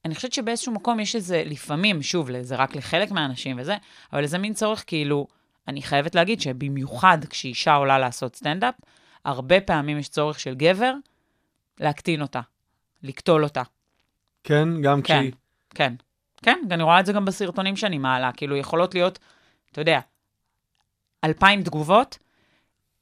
אני 0.05 0.15
חושבת 0.15 0.33
שבאיזשהו 0.33 0.73
מקום 0.73 0.99
יש 0.99 1.15
איזה, 1.15 1.43
לפעמים, 1.45 2.01
שוב, 2.01 2.29
זה 2.41 2.55
רק 2.55 2.75
לחלק 2.75 3.11
מהאנשים 3.11 3.59
וזה, 3.59 3.75
אבל 4.13 4.23
איזה 4.23 4.37
מין 4.37 4.53
צורך, 4.53 4.83
כאילו, 4.87 5.27
אני 5.67 5.81
חייבת 5.81 6.15
להגיד 6.15 6.41
שבמיוחד 6.41 7.17
כשאישה 7.29 7.73
עולה 7.73 7.99
לעשות 7.99 8.35
סטנדאפ, 8.35 8.75
הרבה 9.25 9.61
פעמים 9.61 9.97
יש 9.97 10.09
צורך 10.09 10.39
של 10.39 10.55
גבר 10.55 10.93
להקטין 11.79 12.21
אותה, 12.21 12.41
לקטול 13.03 13.43
אותה. 13.43 13.63
כן, 14.43 14.81
גם 14.81 15.01
כן, 15.01 15.19
כשהיא... 15.19 15.31
כן. 15.75 15.93
כן, 16.41 16.59
ואני 16.69 16.83
רואה 16.83 16.99
את 16.99 17.05
זה 17.05 17.13
גם 17.13 17.25
בסרטונים 17.25 17.75
שאני 17.75 17.97
מעלה, 17.97 18.31
כאילו, 18.31 18.55
יכולות 18.55 18.93
להיות, 18.93 19.19
אתה 19.71 19.81
יודע, 19.81 19.99
אלפיים 21.23 21.63
תגובות, 21.63 22.17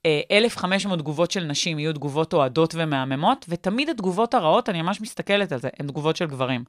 אה, 0.05 0.21
1,500 0.31 0.99
תגובות 0.99 1.31
של 1.31 1.43
נשים 1.43 1.79
יהיו 1.79 1.93
תגובות 1.93 2.33
אוהדות 2.33 2.75
ומהממות, 2.77 3.45
ותמיד 3.49 3.89
התגובות 3.89 4.33
הרעות, 4.33 4.69
אני 4.69 4.81
ממש 4.81 5.01
מסתכלת 5.01 5.51
על 5.51 5.59
זה, 5.59 5.69
הן 5.79 5.87
תגובות 5.87 6.15
של 6.15 6.25
גברים. 6.25 6.63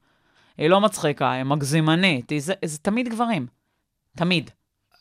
היא 0.57 0.69
לא 0.69 0.81
מצחיקה, 0.81 1.31
היא 1.31 1.43
מגזימנית, 1.43 2.29
היא 2.29 2.41
זה, 2.41 2.53
זה 2.65 2.77
תמיד 2.77 3.09
גברים. 3.09 3.47
תמיד. 4.17 4.51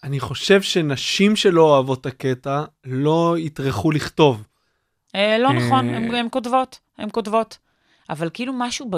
אני 0.04 0.20
חושב 0.20 0.62
שנשים 0.62 1.36
שלא 1.36 1.62
אוהבות 1.62 2.00
את 2.00 2.06
הקטע, 2.06 2.64
לא 2.84 3.34
יטרחו 3.38 3.90
לכתוב. 3.90 4.46
אה, 5.14 5.38
לא 5.38 5.48
אה. 5.48 5.52
נכון, 5.52 5.88
הן 5.88 6.28
כותבות, 6.30 6.78
הן 6.98 7.08
כותבות. 7.12 7.58
אבל 8.10 8.30
כאילו 8.34 8.52
משהו, 8.56 8.90
ב... 8.90 8.96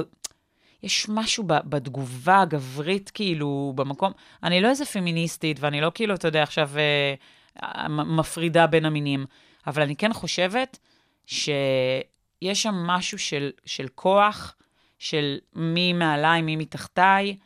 יש 0.83 1.09
משהו 1.09 1.45
ב... 1.47 1.53
בתגובה 1.65 2.41
הגברית, 2.41 3.11
כאילו, 3.11 3.73
במקום, 3.77 4.13
אני 4.43 4.61
לא 4.61 4.69
איזה 4.69 4.85
פמיניסטית, 4.85 5.57
ואני 5.61 5.81
לא 5.81 5.93
כאילו, 5.95 6.15
אתה 6.15 6.29
יודע, 6.29 6.43
עכשיו 6.43 6.71
אה, 6.77 7.89
מפרידה 7.89 8.67
בין 8.67 8.85
המינים, 8.85 9.27
אבל 9.67 9.83
אני 9.83 9.97
כן 9.97 10.13
חושבת 10.13 10.79
שיש 11.27 12.63
שם 12.63 12.75
משהו 12.75 13.19
של, 13.19 13.51
של 13.65 13.89
כוח, 13.95 14.55
של 14.99 15.39
מי 15.55 15.93
מעליי, 15.93 16.43
מי 16.43 16.57
מתחתיי, 16.57 17.37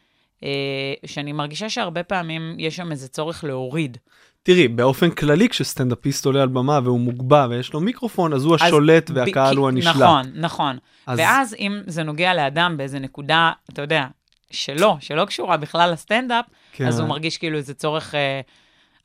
שאני 1.06 1.32
מרגישה 1.32 1.68
שהרבה 1.68 2.02
פעמים 2.02 2.54
יש 2.58 2.76
שם 2.76 2.92
איזה 2.92 3.08
צורך 3.08 3.44
להוריד. 3.44 3.98
תראי, 4.42 4.68
באופן 4.68 5.10
כללי, 5.10 5.48
כשסטנדאפיסט 5.48 6.26
עולה 6.26 6.42
על 6.42 6.48
במה 6.48 6.80
והוא 6.84 7.00
מוגבע 7.00 7.46
ויש 7.50 7.72
לו 7.72 7.80
מיקרופון, 7.80 8.32
אז 8.32 8.44
הוא 8.44 8.54
אז 8.54 8.62
השולט 8.62 9.10
ב- 9.10 9.16
והקהל 9.16 9.52
כי- 9.54 9.56
הוא 9.60 9.68
הנשלט. 9.68 9.96
נכון, 9.96 10.26
נכון. 10.34 10.78
אז- 11.06 11.18
ואז 11.18 11.54
אם 11.58 11.80
זה 11.86 12.02
נוגע 12.02 12.34
לאדם 12.34 12.76
באיזה 12.76 12.98
נקודה, 12.98 13.52
אתה 13.72 13.82
יודע, 13.82 14.06
שלא, 14.50 14.96
שלא 15.00 15.24
קשורה 15.24 15.56
בכלל 15.56 15.92
לסטנדאפ, 15.92 16.44
כן. 16.72 16.86
אז 16.86 17.00
הוא 17.00 17.08
מרגיש 17.08 17.38
כאילו 17.38 17.56
איזה 17.58 17.74
צורך... 17.74 18.14
אה, 18.14 18.40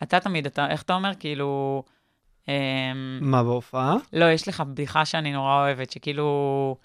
אתה 0.04 0.20
תמיד, 0.20 0.46
אתה, 0.46 0.68
איך 0.70 0.82
אתה 0.82 0.94
אומר? 0.96 1.12
כאילו... 1.20 1.84
אה, 2.50 2.54
מה, 3.22 3.44
בהופעה? 3.44 3.96
לא, 4.14 4.26
יש 4.26 4.48
לך 4.48 4.62
בדיחה 4.62 5.06
שאני 5.06 5.34
נורא 5.34 5.64
אוהבת, 5.64 5.92
שכאילו... 5.92 6.76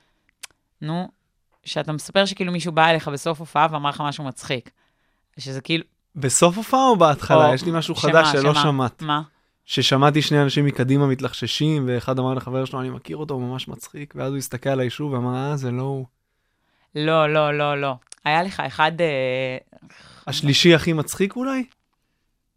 נו, 0.82 1.08
שאתה 1.70 1.92
מספר 1.92 2.24
שכאילו 2.24 2.52
מישהו 2.52 2.72
בא 2.72 2.86
אליך 2.88 3.08
בסוף 3.08 3.40
הופעה 3.40 3.66
ואמר 3.70 3.90
לך 3.90 4.00
משהו 4.00 4.24
מצחיק. 4.24 4.70
שזה 5.38 5.60
כאילו... 5.60 5.84
בסוף 6.16 6.56
הופעה 6.56 6.80
או 6.80 6.96
בהתחלה? 6.96 7.48
או- 7.48 7.54
יש 7.54 7.64
לי 7.64 7.70
משהו 7.70 7.94
שמה, 7.94 8.12
חדש 8.12 8.32
שלא 8.32 8.54
שמה? 8.54 8.62
שמעת. 8.62 9.02
מה? 9.02 9.22
ששמעתי 9.64 10.22
שני 10.22 10.42
אנשים 10.42 10.64
מקדימה 10.64 11.06
מתלחששים, 11.06 11.84
ואחד 11.88 12.18
אמר 12.18 12.34
לחבר 12.34 12.64
שלו, 12.64 12.80
אני 12.80 12.90
מכיר 12.90 13.16
אותו, 13.16 13.34
הוא 13.34 13.42
ממש 13.42 13.68
מצחיק, 13.68 14.14
ואז 14.16 14.30
הוא 14.30 14.38
הסתכל 14.38 14.70
על 14.70 14.80
היישוב 14.80 15.12
ואמר, 15.12 15.36
אה, 15.36 15.56
זה 15.56 15.70
לא 15.70 15.82
הוא. 15.82 16.06
לא, 16.94 17.32
לא, 17.32 17.58
לא, 17.58 17.80
לא. 17.80 17.94
היה 18.24 18.42
לך 18.42 18.60
אחד... 18.60 18.92
אה, 19.00 19.56
השלישי 20.26 20.74
הכי 20.74 20.92
מצחיק 20.92 21.36
אולי? 21.36 21.64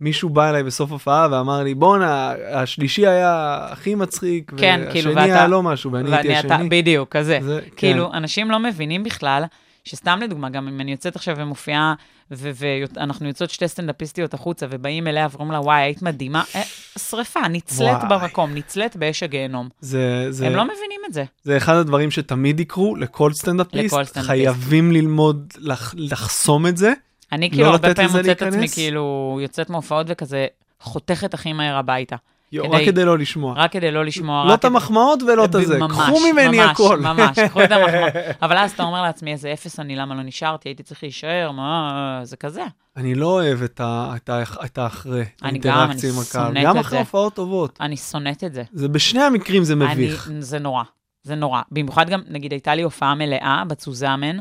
מישהו 0.02 0.30
בא 0.30 0.50
אליי 0.50 0.64
בסוף 0.64 0.92
הופעה 0.92 1.28
ואמר 1.32 1.64
לי, 1.64 1.74
בואנה, 1.76 2.34
השלישי 2.54 3.08
היה 3.08 3.58
הכי 3.72 3.96
מצחיק, 3.96 4.52
כן, 4.58 4.82
כאילו, 4.92 5.10
והשני 5.16 5.32
ואתה- 5.32 5.40
היה 5.40 5.48
לא 5.48 5.64
משהו, 5.64 5.92
ואני 5.92 6.12
הייתי 6.16 6.28
ואני 6.28 6.40
אתה, 6.40 6.56
השני. 6.56 6.70
בדיוק, 6.70 7.10
כזה. 7.18 7.40
זה- 7.44 7.60
כן. 7.66 7.70
כאילו, 7.78 8.14
אנשים 8.14 8.52
לא 8.52 8.60
מבינים 8.60 9.04
בכלל 9.04 9.44
שסתם 9.86 10.20
לדוגמה, 10.24 10.50
גם 10.50 10.68
אם 10.68 10.82
אני 10.82 10.92
יוצאת 10.92 11.16
עכשיו 11.16 11.36
ומופיעה, 11.38 11.94
ואנחנו 12.32 13.28
יוצאות 13.28 13.50
שתי 13.50 13.68
סטנדאפיסטיות 13.68 14.34
החוצה, 14.34 14.66
ובאים 14.70 15.08
אליה 15.08 15.28
ואומרים 15.32 15.52
לה, 15.52 15.60
וואי, 15.60 15.82
היית 15.82 16.02
מדהימה, 16.02 16.44
אה, 16.56 16.62
שריפה, 17.00 17.40
נצלית 17.50 17.90
וואי. 17.90 18.10
במקום, 18.10 18.54
נצלית 18.56 18.96
באש 18.96 19.24
הגיהנום. 19.24 19.70
זה, 19.80 20.26
זה, 20.30 20.48
הם 20.48 20.54
לא 20.56 20.64
מבינים 20.64 21.02
את 21.08 21.14
זה. 21.14 21.24
זה 21.44 21.58
אחד 21.58 21.76
הדברים 21.76 22.12
שתמיד 22.12 22.60
יקרו 22.60 22.96
לכל 22.96 23.34
סטנדאפיסט. 23.34 23.86
לכל 23.86 24.04
סטנדאפיסט. 24.04 24.28
חייבים 24.28 24.92
ללמוד 24.92 25.54
לח, 25.58 25.94
לחסום 25.98 26.68
את 26.68 26.78
זה. 26.78 26.94
אני 27.34 27.46
לא 27.50 27.54
כאילו 27.56 27.68
הרבה 27.70 27.88
לתת 27.88 27.96
פעמים 28.00 28.12
מוצאת 28.18 28.38
את 28.38 28.42
עצמי? 28.42 28.68
כאילו 28.70 29.40
יוצאת 29.42 29.70
מהופעות 29.70 30.06
וכזה 30.10 30.48
חותכת 30.80 31.34
הכי 31.34 31.54
מהר 31.54 31.76
הביתה. 31.78 32.16
יו, 32.52 32.64
כדי- 32.64 32.76
רק 32.78 32.86
כדי 32.86 33.06
לא 33.06 33.18
לשמוע. 33.18 33.54
רק 33.58 33.72
כדי 33.72 33.92
לא 33.92 34.06
לשמוע, 34.06 34.46
לא 34.48 34.54
את 34.54 34.60
כדי- 34.60 34.68
המחמאות 34.68 35.24
ולא 35.24 35.46
את 35.46 35.56
הזה. 35.56 35.80
ממש, 35.80 35.92
קחו 35.98 36.20
ממני 36.32 36.58
ממש, 36.58 36.70
הכל. 36.72 37.00
ממש, 37.00 37.40
קחו 37.40 37.64
את 37.64 37.72
המחמאות. 37.72 38.14
אבל 38.42 38.58
אז 38.58 38.72
אתה 38.72 38.84
אומר 38.84 39.02
לעצמי, 39.02 39.32
איזה 39.32 39.54
אפס 39.54 39.80
אני, 39.80 39.96
למה 39.96 40.16
לא 40.16 40.24
נשארתי, 40.24 40.70
הייתי 40.70 40.84
צריך 40.84 41.04
להישאר, 41.04 41.52
מה, 41.52 41.92
זה 42.24 42.38
כזה. 42.38 42.64
אני 42.98 43.16
לא 43.16 43.26
אוהב 43.28 43.62
את, 43.64 43.80
ה, 43.84 44.14
את, 44.16 44.30
ה, 44.30 44.44
את 44.66 44.78
האחרי, 44.78 45.24
אני 45.44 45.60
גם, 45.60 45.92
אני. 45.92 46.00
שונאת 46.02 46.64
גם 46.64 46.76
את 46.78 46.82
אחרי 46.82 46.92
זה. 46.92 47.00
הופעות 47.00 47.34
טובות. 47.34 47.78
אני 47.82 47.98
שונאת 47.98 48.44
את 48.44 48.54
זה. 48.54 48.64
זה 48.74 48.88
בשני 48.88 49.22
המקרים 49.24 49.64
זה 49.64 49.76
מביך. 49.76 50.28
אני, 50.28 50.42
זה 50.42 50.60
נורא, 50.60 50.84
זה 51.24 51.36
נורא. 51.36 51.62
במיוחד 51.72 52.10
גם, 52.10 52.22
נגיד, 52.30 52.52
הייתה 52.52 52.76
לי 52.76 52.82
הופעה 52.82 53.16
מלאה 53.16 53.64
בצוזמן, 53.68 54.38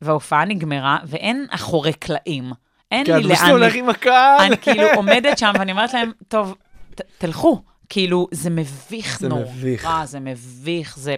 וההופעה 0.00 0.44
נגמרה, 0.44 0.98
ואין 1.06 1.46
אחורי 1.50 1.92
קלעים. 1.92 2.52
אין 2.90 3.04
כי 3.04 3.12
לי 3.12 3.18
את 3.18 3.24
לאן... 3.24 3.34
פשוט 3.36 3.48
הולך 3.48 3.74
עם 3.74 3.88
הקהל. 3.88 4.40
אני 4.40 4.56
כאילו 4.58 4.82
עומדת 4.96 5.38
שם 5.38 5.52
ואני 5.58 5.72
אומרת 5.72 5.94
להם, 5.94 6.12
טוב, 6.28 6.54
ת, 6.94 7.00
תלכו. 7.18 7.62
כאילו, 7.88 8.28
זה 8.30 8.50
מביך 8.50 9.20
זה 9.20 9.28
נורא. 9.28 9.42
מביך. 9.42 9.88
זה 10.04 10.20
מביך, 10.20 10.98
זה... 10.98 11.14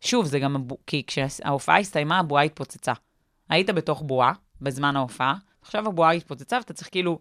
שוב, 0.00 0.26
זה 0.26 0.38
גם... 0.38 0.56
כי 0.86 1.02
כשההופעה 1.06 1.78
הסתיימה, 1.78 2.18
הבועה 2.18 2.42
התפוצצה. 2.42 2.92
היית 3.48 3.70
בתוך 3.70 4.02
בועה 4.02 4.32
בזמן 4.60 4.96
ההופעה, 4.96 5.34
עכשיו 5.62 5.88
הבועה 5.88 6.10
התפוצצה 6.10 6.56
ואתה 6.56 6.72
צריך 6.72 6.88
כאילו 6.92 7.18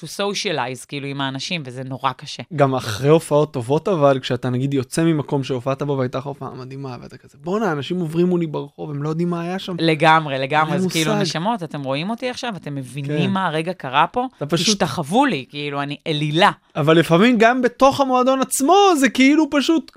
to 0.00 0.04
socialize 0.04 0.86
כאילו 0.88 1.06
עם 1.06 1.20
האנשים, 1.20 1.62
וזה 1.66 1.84
נורא 1.84 2.12
קשה. 2.12 2.42
גם 2.56 2.74
אחרי 2.74 3.08
הופעות 3.08 3.52
טובות 3.52 3.88
אבל, 3.88 4.18
כשאתה 4.22 4.50
נגיד 4.50 4.74
יוצא 4.74 5.04
ממקום 5.04 5.44
שהופעת 5.44 5.82
בו 5.82 5.98
והייתה 5.98 6.18
לך 6.18 6.24
הופעה 6.26 6.50
מדהימה, 6.54 6.96
ואתה 7.02 7.16
כזה, 7.18 7.38
בואנה, 7.40 7.72
אנשים 7.72 8.00
עוברים 8.00 8.26
מולי 8.26 8.46
ברחוב, 8.46 8.90
הם 8.90 9.02
לא 9.02 9.08
יודעים 9.08 9.30
מה 9.30 9.42
היה 9.42 9.58
שם. 9.58 9.76
לגמרי, 9.78 10.38
לגמרי, 10.38 10.74
אז 10.76 10.86
כאילו, 10.86 11.10
מושג. 11.12 11.22
נשמות, 11.22 11.62
אתם 11.62 11.82
רואים 11.82 12.10
אותי 12.10 12.30
עכשיו? 12.30 12.52
אתם 12.56 12.74
מבינים 12.74 13.18
כן. 13.28 13.30
מה 13.30 13.46
הרגע 13.46 13.72
קרה 13.72 14.06
פה? 14.06 14.26
אתה 14.36 14.46
פשוט- 14.46 14.68
השתחוו 14.68 15.24
לי, 15.26 15.44
כאילו, 15.48 15.82
אני 15.82 15.96
אלילה. 16.06 16.50
אבל 16.76 16.98
לפעמים 16.98 17.38
גם 17.38 17.62
בתוך 17.62 18.00
המועדון 18.00 18.40
עצמו, 18.40 18.76
זה 18.98 19.08
כאילו 19.08 19.44
פשוט, 19.50 19.92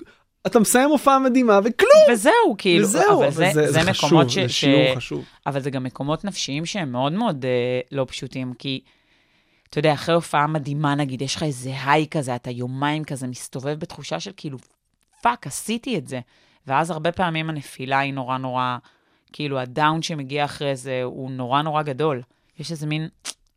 אתה 0.46 0.60
מסיים 0.60 0.90
הופעה 0.90 1.18
מדהימה 1.18 1.58
וכלום. 1.64 2.02
וזהו, 2.12 2.32
כאילו, 2.58 2.84
וזהו, 2.84 3.22
אבל 3.22 3.30
זה, 3.30 3.50
זה, 3.52 3.72
זה 3.72 3.80
מקומות 3.90 4.26
חשוב, 4.26 4.28
ש... 4.28 4.38
זה 4.38 4.48
ש- 4.48 4.60
שיעור 4.60 4.96
חשוב. 4.96 5.24
אבל 5.46 5.60
זה 5.60 5.70
גם 5.70 5.84
מקומות 5.84 6.24
נפשיים 6.24 6.66
שהם 6.66 6.92
מאוד 6.92 7.12
מאוד 7.12 7.44
אה, 7.44 7.50
לא 7.92 8.06
פשוטים, 8.08 8.52
כי, 8.58 8.80
אתה 9.72 9.78
יודע, 9.78 9.92
אחרי 9.92 10.14
הופעה 10.14 10.46
מדהימה, 10.46 10.94
נגיד, 10.94 11.22
יש 11.22 11.36
לך 11.36 11.42
איזה 11.42 11.72
high 11.84 12.06
כזה, 12.10 12.34
אתה 12.34 12.50
יומיים 12.50 13.04
כזה 13.04 13.26
מסתובב 13.26 13.74
בתחושה 13.78 14.20
של 14.20 14.30
כאילו, 14.36 14.58
fuck, 15.22 15.46
עשיתי 15.46 15.98
את 15.98 16.08
זה. 16.08 16.20
ואז 16.66 16.90
הרבה 16.90 17.12
פעמים 17.12 17.50
הנפילה 17.50 17.98
היא 17.98 18.14
נורא 18.14 18.38
נורא, 18.38 18.76
כאילו, 19.32 19.58
ה 19.58 19.67
down 19.67 20.02
שמגיע 20.02 20.44
אחרי 20.44 20.76
זה 20.76 21.00
הוא 21.04 21.30
נורא 21.30 21.62
נורא 21.62 21.82
גדול. 21.82 22.22
יש 22.58 22.70
איזה 22.70 22.86
מין 22.86 23.08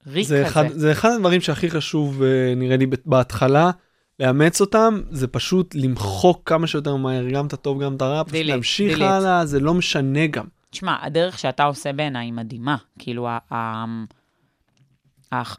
ריק 0.08 0.28
זה 0.28 0.38
כזה. 0.40 0.48
אחד, 0.48 0.68
זה 0.68 0.92
אחד 0.92 1.10
הדברים 1.16 1.42
שהכי 1.42 1.70
חשוב, 1.70 2.24
אה, 2.24 2.54
נראה 2.56 2.78
לי, 2.78 2.86
בהתחלה, 3.06 3.72
לאמץ 4.20 4.62
אותם, 4.62 5.02
זה 5.12 5.28
פשוט 5.28 5.76
למחוק 5.76 6.42
כמה 6.46 6.68
שיותר 6.68 6.96
מהר, 6.96 7.30
גם 7.30 7.48
את 7.48 7.54
הטוב, 7.54 7.84
גם 7.84 7.96
את 7.96 8.02
הרע, 8.02 8.24
פשוט 8.24 8.36
delete, 8.36 8.44
להמשיך 8.44 8.98
delete. 8.98 9.04
הלאה, 9.04 9.46
זה 9.46 9.60
לא 9.60 9.74
משנה 9.74 10.28
גם. 10.28 10.46
תשמע, 10.70 10.96
הדרך 11.02 11.40
שאתה 11.40 11.64
עושה 11.64 11.94
בעיניי 11.94 12.32
מדהימה. 12.32 12.76
כאילו, 13.00 13.28
ה- 13.28 13.86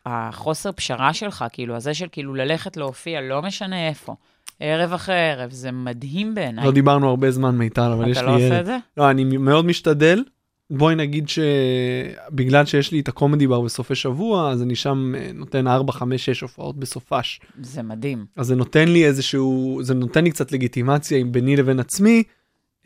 החוסר 0.06 0.72
פשרה 0.72 1.14
שלך, 1.14 1.44
כאילו, 1.52 1.76
הזה 1.76 1.94
של 1.94 2.06
כאילו 2.12 2.34
ללכת 2.34 2.76
להופיע, 2.76 3.20
לא 3.20 3.42
משנה 3.42 3.88
איפה, 3.88 4.14
ערב 4.60 4.92
אחרי 4.92 5.30
ערב, 5.30 5.50
זה 5.50 5.72
מדהים 5.72 6.34
בעיניי. 6.34 6.64
לא 6.64 6.70
דיברנו 6.70 7.08
הרבה 7.08 7.30
זמן 7.30 7.56
מיטל, 7.56 7.90
אבל 7.92 8.10
יש 8.10 8.16
אתה 8.16 8.26
לי 8.26 8.32
לא 8.32 8.36
עושה. 8.36 8.60
את 8.60 8.66
זה? 8.66 8.76
לא, 8.96 9.10
אני 9.10 9.24
מאוד 9.24 9.64
משתדל. 9.64 10.24
בואי 10.70 10.94
נגיד 10.94 11.28
שבגלל 11.28 12.66
שיש 12.66 12.92
לי 12.92 13.00
את 13.00 13.08
הקומדי 13.08 13.46
בר 13.46 13.60
בסופי 13.60 13.94
שבוע, 13.94 14.50
אז 14.50 14.62
אני 14.62 14.76
שם 14.76 15.14
אה, 15.18 15.30
נותן 15.34 15.66
4, 15.66 15.92
5, 15.92 16.24
6 16.24 16.40
הופעות 16.40 16.76
בסופש. 16.76 17.40
זה 17.60 17.82
מדהים. 17.82 18.26
אז 18.36 18.46
זה 18.46 18.56
נותן 18.56 18.88
לי 18.88 19.06
איזשהו, 19.06 19.78
זה 19.82 19.94
נותן 19.94 20.24
לי 20.24 20.30
קצת 20.30 20.52
לגיטימציה 20.52 21.18
עם 21.18 21.32
ביני 21.32 21.56
לבין 21.56 21.80
עצמי, 21.80 22.22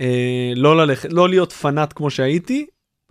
אה, 0.01 0.53
לא 0.57 0.77
ללכת, 0.77 1.13
לא 1.13 1.29
להיות 1.29 1.53
פנאט 1.53 1.93
כמו 1.97 2.11
שהייתי, 2.11 2.67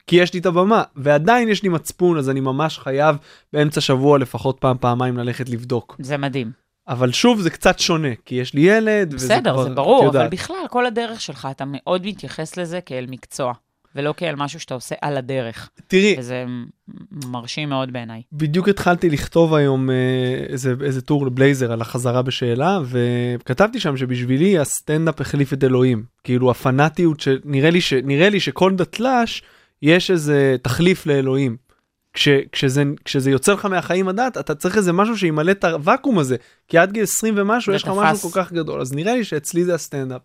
כי 0.09 0.15
יש 0.15 0.33
לי 0.33 0.39
את 0.39 0.45
הבמה, 0.45 0.83
ועדיין 0.95 1.49
יש 1.49 1.63
לי 1.63 1.69
מצפון, 1.69 2.17
אז 2.17 2.29
אני 2.29 2.39
ממש 2.39 2.79
חייב 2.79 3.15
באמצע 3.53 3.81
שבוע 3.81 4.17
לפחות 4.19 4.57
פעם, 4.59 4.77
פעמיים 4.79 5.17
ללכת 5.17 5.49
לבדוק. 5.49 5.95
זה 5.99 6.17
מדהים. 6.17 6.51
אבל 6.87 7.11
שוב, 7.11 7.41
זה 7.41 7.49
קצת 7.49 7.79
שונה, 7.79 8.07
כי 8.25 8.35
יש 8.35 8.53
לי 8.53 8.61
ילד, 8.61 9.13
וזה 9.13 9.25
בסדר, 9.25 9.53
כבר, 9.53 9.63
זה 9.63 9.69
ברור, 9.69 10.09
אבל. 10.09 10.27
בכלל, 10.27 10.55
כל 10.69 10.85
הדרך 10.85 11.21
שלך, 11.21 11.47
אתה 11.51 11.63
מאוד 11.67 12.07
מתייחס 12.07 12.57
לזה 12.57 12.81
כאל 12.81 13.05
מקצוע, 13.09 13.53
ולא 13.95 14.13
כאל 14.17 14.35
משהו 14.35 14.59
שאתה 14.59 14.73
עושה 14.73 14.95
על 15.01 15.17
הדרך. 15.17 15.69
תראי, 15.87 16.15
וזה 16.19 16.45
מרשים 17.25 17.69
מאוד 17.69 17.93
בעיניי. 17.93 18.21
בדיוק 18.31 18.69
התחלתי 18.69 19.09
לכתוב 19.09 19.53
היום 19.53 19.89
אה, 19.89 19.95
איזה, 20.49 20.73
איזה 20.83 21.01
טור 21.01 21.25
לבלייזר 21.25 21.71
על 21.71 21.81
החזרה 21.81 22.21
בשאלה, 22.21 22.79
וכתבתי 22.85 23.79
שם 23.79 23.97
שבשבילי 23.97 24.59
הסטנדאפ 24.59 25.21
החליף 25.21 25.53
את 25.53 25.63
אלוהים. 25.63 26.03
כאילו 26.23 26.51
הפנאטיות 26.51 27.19
שנראה 27.19 27.69
לי, 27.69 27.81
ש, 27.81 27.93
לי 28.31 28.39
שכל 28.39 28.75
דתל"ש 28.75 29.41
יש 29.81 30.11
איזה 30.11 30.55
תחליף 30.61 31.05
לאלוהים. 31.05 31.57
כש, 32.13 32.27
כשזה, 32.51 32.83
כשזה 33.05 33.31
יוצא 33.31 33.53
לך 33.53 33.65
מהחיים 33.65 34.07
הדת, 34.07 34.37
אתה 34.37 34.55
צריך 34.55 34.77
איזה 34.77 34.93
משהו 34.93 35.17
שימלא 35.17 35.51
את 35.51 35.63
הוואקום 35.63 36.19
הזה. 36.19 36.35
כי 36.67 36.77
עד 36.77 36.91
גיל 36.91 37.03
20 37.03 37.33
ומשהו 37.37 37.73
יש 37.73 37.83
לך. 37.83 37.91
משהו 37.95 38.29
כל 38.29 38.41
כך 38.43 38.51
גדול. 38.53 38.81
אז 38.81 38.93
נראה 38.93 39.15
לי 39.15 39.23
שאצלי 39.23 39.63
זה 39.63 39.75
הסטנדאפ. 39.75 40.21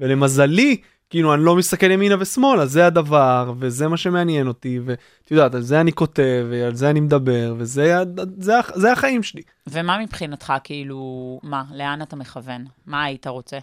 ולמזלי, 0.00 0.76
כאילו 1.10 1.34
אני 1.34 1.44
לא 1.44 1.56
מסתכל 1.56 1.90
ימינה 1.90 2.14
ושמאלה, 2.18 2.66
זה 2.66 2.86
הדבר, 2.86 3.52
וזה 3.58 3.88
מה 3.88 3.96
שמעניין 3.96 4.48
אותי, 4.48 4.80
ואת 4.84 4.98
יודעת, 5.30 5.54
על 5.54 5.62
זה 5.62 5.80
אני 5.80 5.92
כותב, 5.92 6.46
ועל 6.50 6.74
זה 6.74 6.90
אני 6.90 7.00
מדבר, 7.00 7.54
וזה 7.58 7.96
זה, 8.38 8.52
זה 8.74 8.92
החיים 8.92 9.22
שלי. 9.22 9.42
ומה 9.66 9.98
מבחינתך, 9.98 10.52
כאילו, 10.64 11.00
מה, 11.42 11.62
לאן 11.74 12.02
אתה 12.02 12.16
מכוון? 12.16 12.64
מה 12.86 13.04
היית 13.04 13.26
רוצה? 13.26 13.58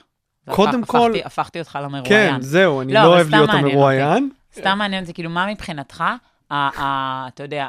קודם 0.50 0.80
והפך- 0.80 0.92
כל- 0.92 1.12
הפכתי- 1.12 1.26
הפכתי 1.26 1.60
אותך 1.60 1.80
למרואיין. 1.84 2.06
כן, 2.36 2.42
זהו, 2.42 2.82
אני 2.82 2.94
לא, 2.94 3.02
לא, 3.02 3.08
אוהב 3.08 3.30
להיות 3.30 3.50
המרואיין. 3.50 4.30
סתם 4.60 4.78
מעניין 4.78 5.04
אותי, 5.04 5.14
כאילו, 5.14 5.30
מה 5.30 5.48
מבחינתך, 5.52 6.04
אתה 6.48 7.44
יודע, 7.44 7.68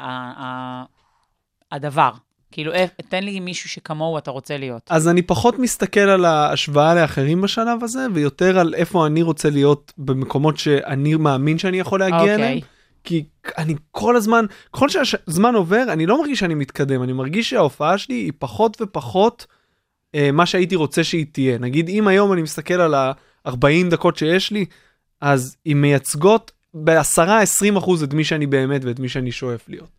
הדבר? 1.71 2.11
כאילו, 2.51 2.73
אה, 2.73 2.85
תן 3.09 3.23
לי 3.23 3.39
מישהו 3.39 3.69
שכמוהו 3.69 4.17
אתה 4.17 4.31
רוצה 4.31 4.57
להיות. 4.57 4.81
אז 4.89 5.07
אני 5.07 5.21
פחות 5.21 5.59
מסתכל 5.59 5.99
על 5.99 6.25
ההשוואה 6.25 6.95
לאחרים 6.95 7.41
בשלב 7.41 7.83
הזה, 7.83 8.07
ויותר 8.13 8.59
על 8.59 8.73
איפה 8.75 9.07
אני 9.07 9.21
רוצה 9.21 9.49
להיות 9.49 9.93
במקומות 9.97 10.57
שאני 10.57 11.15
מאמין 11.15 11.57
שאני 11.57 11.79
יכול 11.79 11.99
להגיע 11.99 12.19
אוקיי. 12.19 12.35
אליהם. 12.35 12.59
כי 13.03 13.23
אני 13.57 13.75
כל 13.91 14.15
הזמן, 14.15 14.45
ככל 14.73 14.89
שהזמן 14.89 15.55
עובר, 15.55 15.83
אני 15.89 16.05
לא 16.05 16.21
מרגיש 16.21 16.39
שאני 16.39 16.53
מתקדם, 16.53 17.03
אני 17.03 17.13
מרגיש 17.13 17.49
שההופעה 17.49 17.97
שלי 17.97 18.15
היא 18.15 18.31
פחות 18.39 18.77
ופחות 18.81 19.45
אה, 20.15 20.31
מה 20.31 20.45
שהייתי 20.45 20.75
רוצה 20.75 21.03
שהיא 21.03 21.25
תהיה. 21.31 21.57
נגיד, 21.57 21.89
אם 21.89 22.07
היום 22.07 22.33
אני 22.33 22.41
מסתכל 22.41 22.73
על 22.73 22.93
ה-40 22.93 23.89
דקות 23.89 24.17
שיש 24.17 24.51
לי, 24.51 24.65
אז 25.21 25.57
הן 25.65 25.81
מייצגות 25.81 26.51
ב-10-20 26.83 27.77
אחוז 27.77 28.03
את 28.03 28.13
מי 28.13 28.23
שאני 28.23 28.47
באמת 28.47 28.85
ואת 28.85 28.99
מי 28.99 29.09
שאני 29.09 29.31
שואף 29.31 29.69
להיות. 29.69 29.89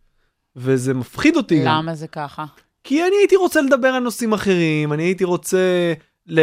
וזה 0.55 0.93
מפחיד 0.93 1.35
אותי. 1.35 1.61
למה 1.65 1.95
זה 1.95 2.07
ככה? 2.07 2.45
כי 2.83 3.01
אני 3.01 3.15
הייתי 3.19 3.35
רוצה 3.35 3.61
לדבר 3.61 3.87
על 3.87 4.03
נושאים 4.03 4.33
אחרים, 4.33 4.93
אני 4.93 5.03
הייתי 5.03 5.23
רוצה 5.23 5.93
ל... 6.27 6.39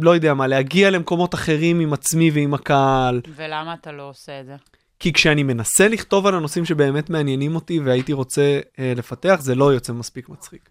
לא 0.00 0.10
יודע 0.10 0.34
מה, 0.34 0.46
להגיע 0.46 0.90
למקומות 0.90 1.34
אחרים 1.34 1.80
עם 1.80 1.92
עצמי 1.92 2.30
ועם 2.30 2.54
הקהל. 2.54 3.20
ולמה 3.36 3.74
אתה 3.74 3.92
לא 3.92 4.08
עושה 4.08 4.40
את 4.40 4.46
זה? 4.46 4.54
כי 4.98 5.12
כשאני 5.12 5.42
מנסה 5.42 5.88
לכתוב 5.88 6.26
על 6.26 6.34
הנושאים 6.34 6.64
שבאמת 6.64 7.10
מעניינים 7.10 7.54
אותי 7.54 7.80
והייתי 7.80 8.12
רוצה 8.12 8.60
אה, 8.78 8.92
לפתח, 8.96 9.36
זה 9.40 9.54
לא 9.54 9.72
יוצא 9.72 9.92
מספיק 9.92 10.28
מצחיק. 10.28 10.70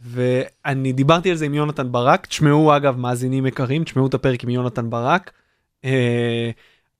ואני 0.00 0.92
דיברתי 0.92 1.30
על 1.30 1.36
זה 1.36 1.44
עם 1.44 1.54
יונתן 1.54 1.92
ברק, 1.92 2.26
תשמעו 2.26 2.76
אגב, 2.76 2.96
מאזינים 2.96 3.46
יקרים, 3.46 3.84
תשמעו 3.84 4.06
את 4.06 4.14
הפרק 4.14 4.44
עם 4.44 4.50
יונתן 4.50 4.90
ברק. 4.90 5.32
אה, 5.84 6.50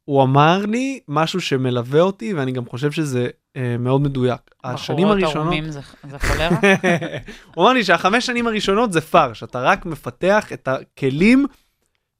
הוא 0.04 0.22
אמר 0.22 0.66
לי 0.66 1.00
משהו 1.08 1.40
שמלווה 1.40 2.00
אותי, 2.00 2.34
ואני 2.34 2.52
גם 2.52 2.66
חושב 2.66 2.92
שזה 2.92 3.28
אה, 3.56 3.76
מאוד 3.78 4.00
מדויק. 4.00 4.40
השנים 4.64 5.06
בחורות 5.06 5.22
הראשונות... 5.22 5.46
ערומים 5.46 5.70
זה 5.70 5.80
זה 6.10 6.18
חולרה? 6.18 6.58
הוא 7.54 7.64
אמר 7.64 7.72
לי 7.72 7.84
שהחמש 7.84 8.26
שנים 8.26 8.46
הראשונות 8.46 8.92
זה 8.92 9.00
פארש, 9.00 9.42
אתה 9.42 9.60
רק 9.62 9.86
מפתח 9.86 10.52
את 10.52 10.68
הכלים 10.68 11.46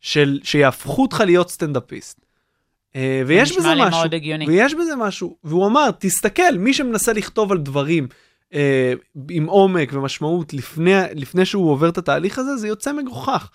של, 0.01 0.41
שיהפכו 0.43 1.03
אותך 1.03 1.23
להיות 1.27 1.51
סטנדאפיסט. 1.51 2.21
אה, 2.97 3.23
ויש 3.27 3.57
בזה 3.57 3.75
משהו. 3.75 4.01
ויש 4.47 4.75
בזה 4.75 4.97
משהו, 4.97 5.37
והוא 5.45 5.67
אמר, 5.67 5.91
תסתכל, 5.99 6.59
מי 6.59 6.75
שמנסה 6.75 7.13
לכתוב 7.13 7.53
על 7.53 7.59
דברים 7.59 8.09
אה, 8.55 8.93
עם 9.31 9.47
עומק 9.47 9.91
ומשמעות 9.93 10.55
לפני, 10.55 10.93
לפני 11.15 11.45
שהוא 11.45 11.71
עובר 11.71 11.89
את 11.89 11.99
התהליך 11.99 12.39
הזה, 12.39 12.57
זה 12.57 12.69
יוצא 12.69 12.93
מגוחך. 12.93 13.51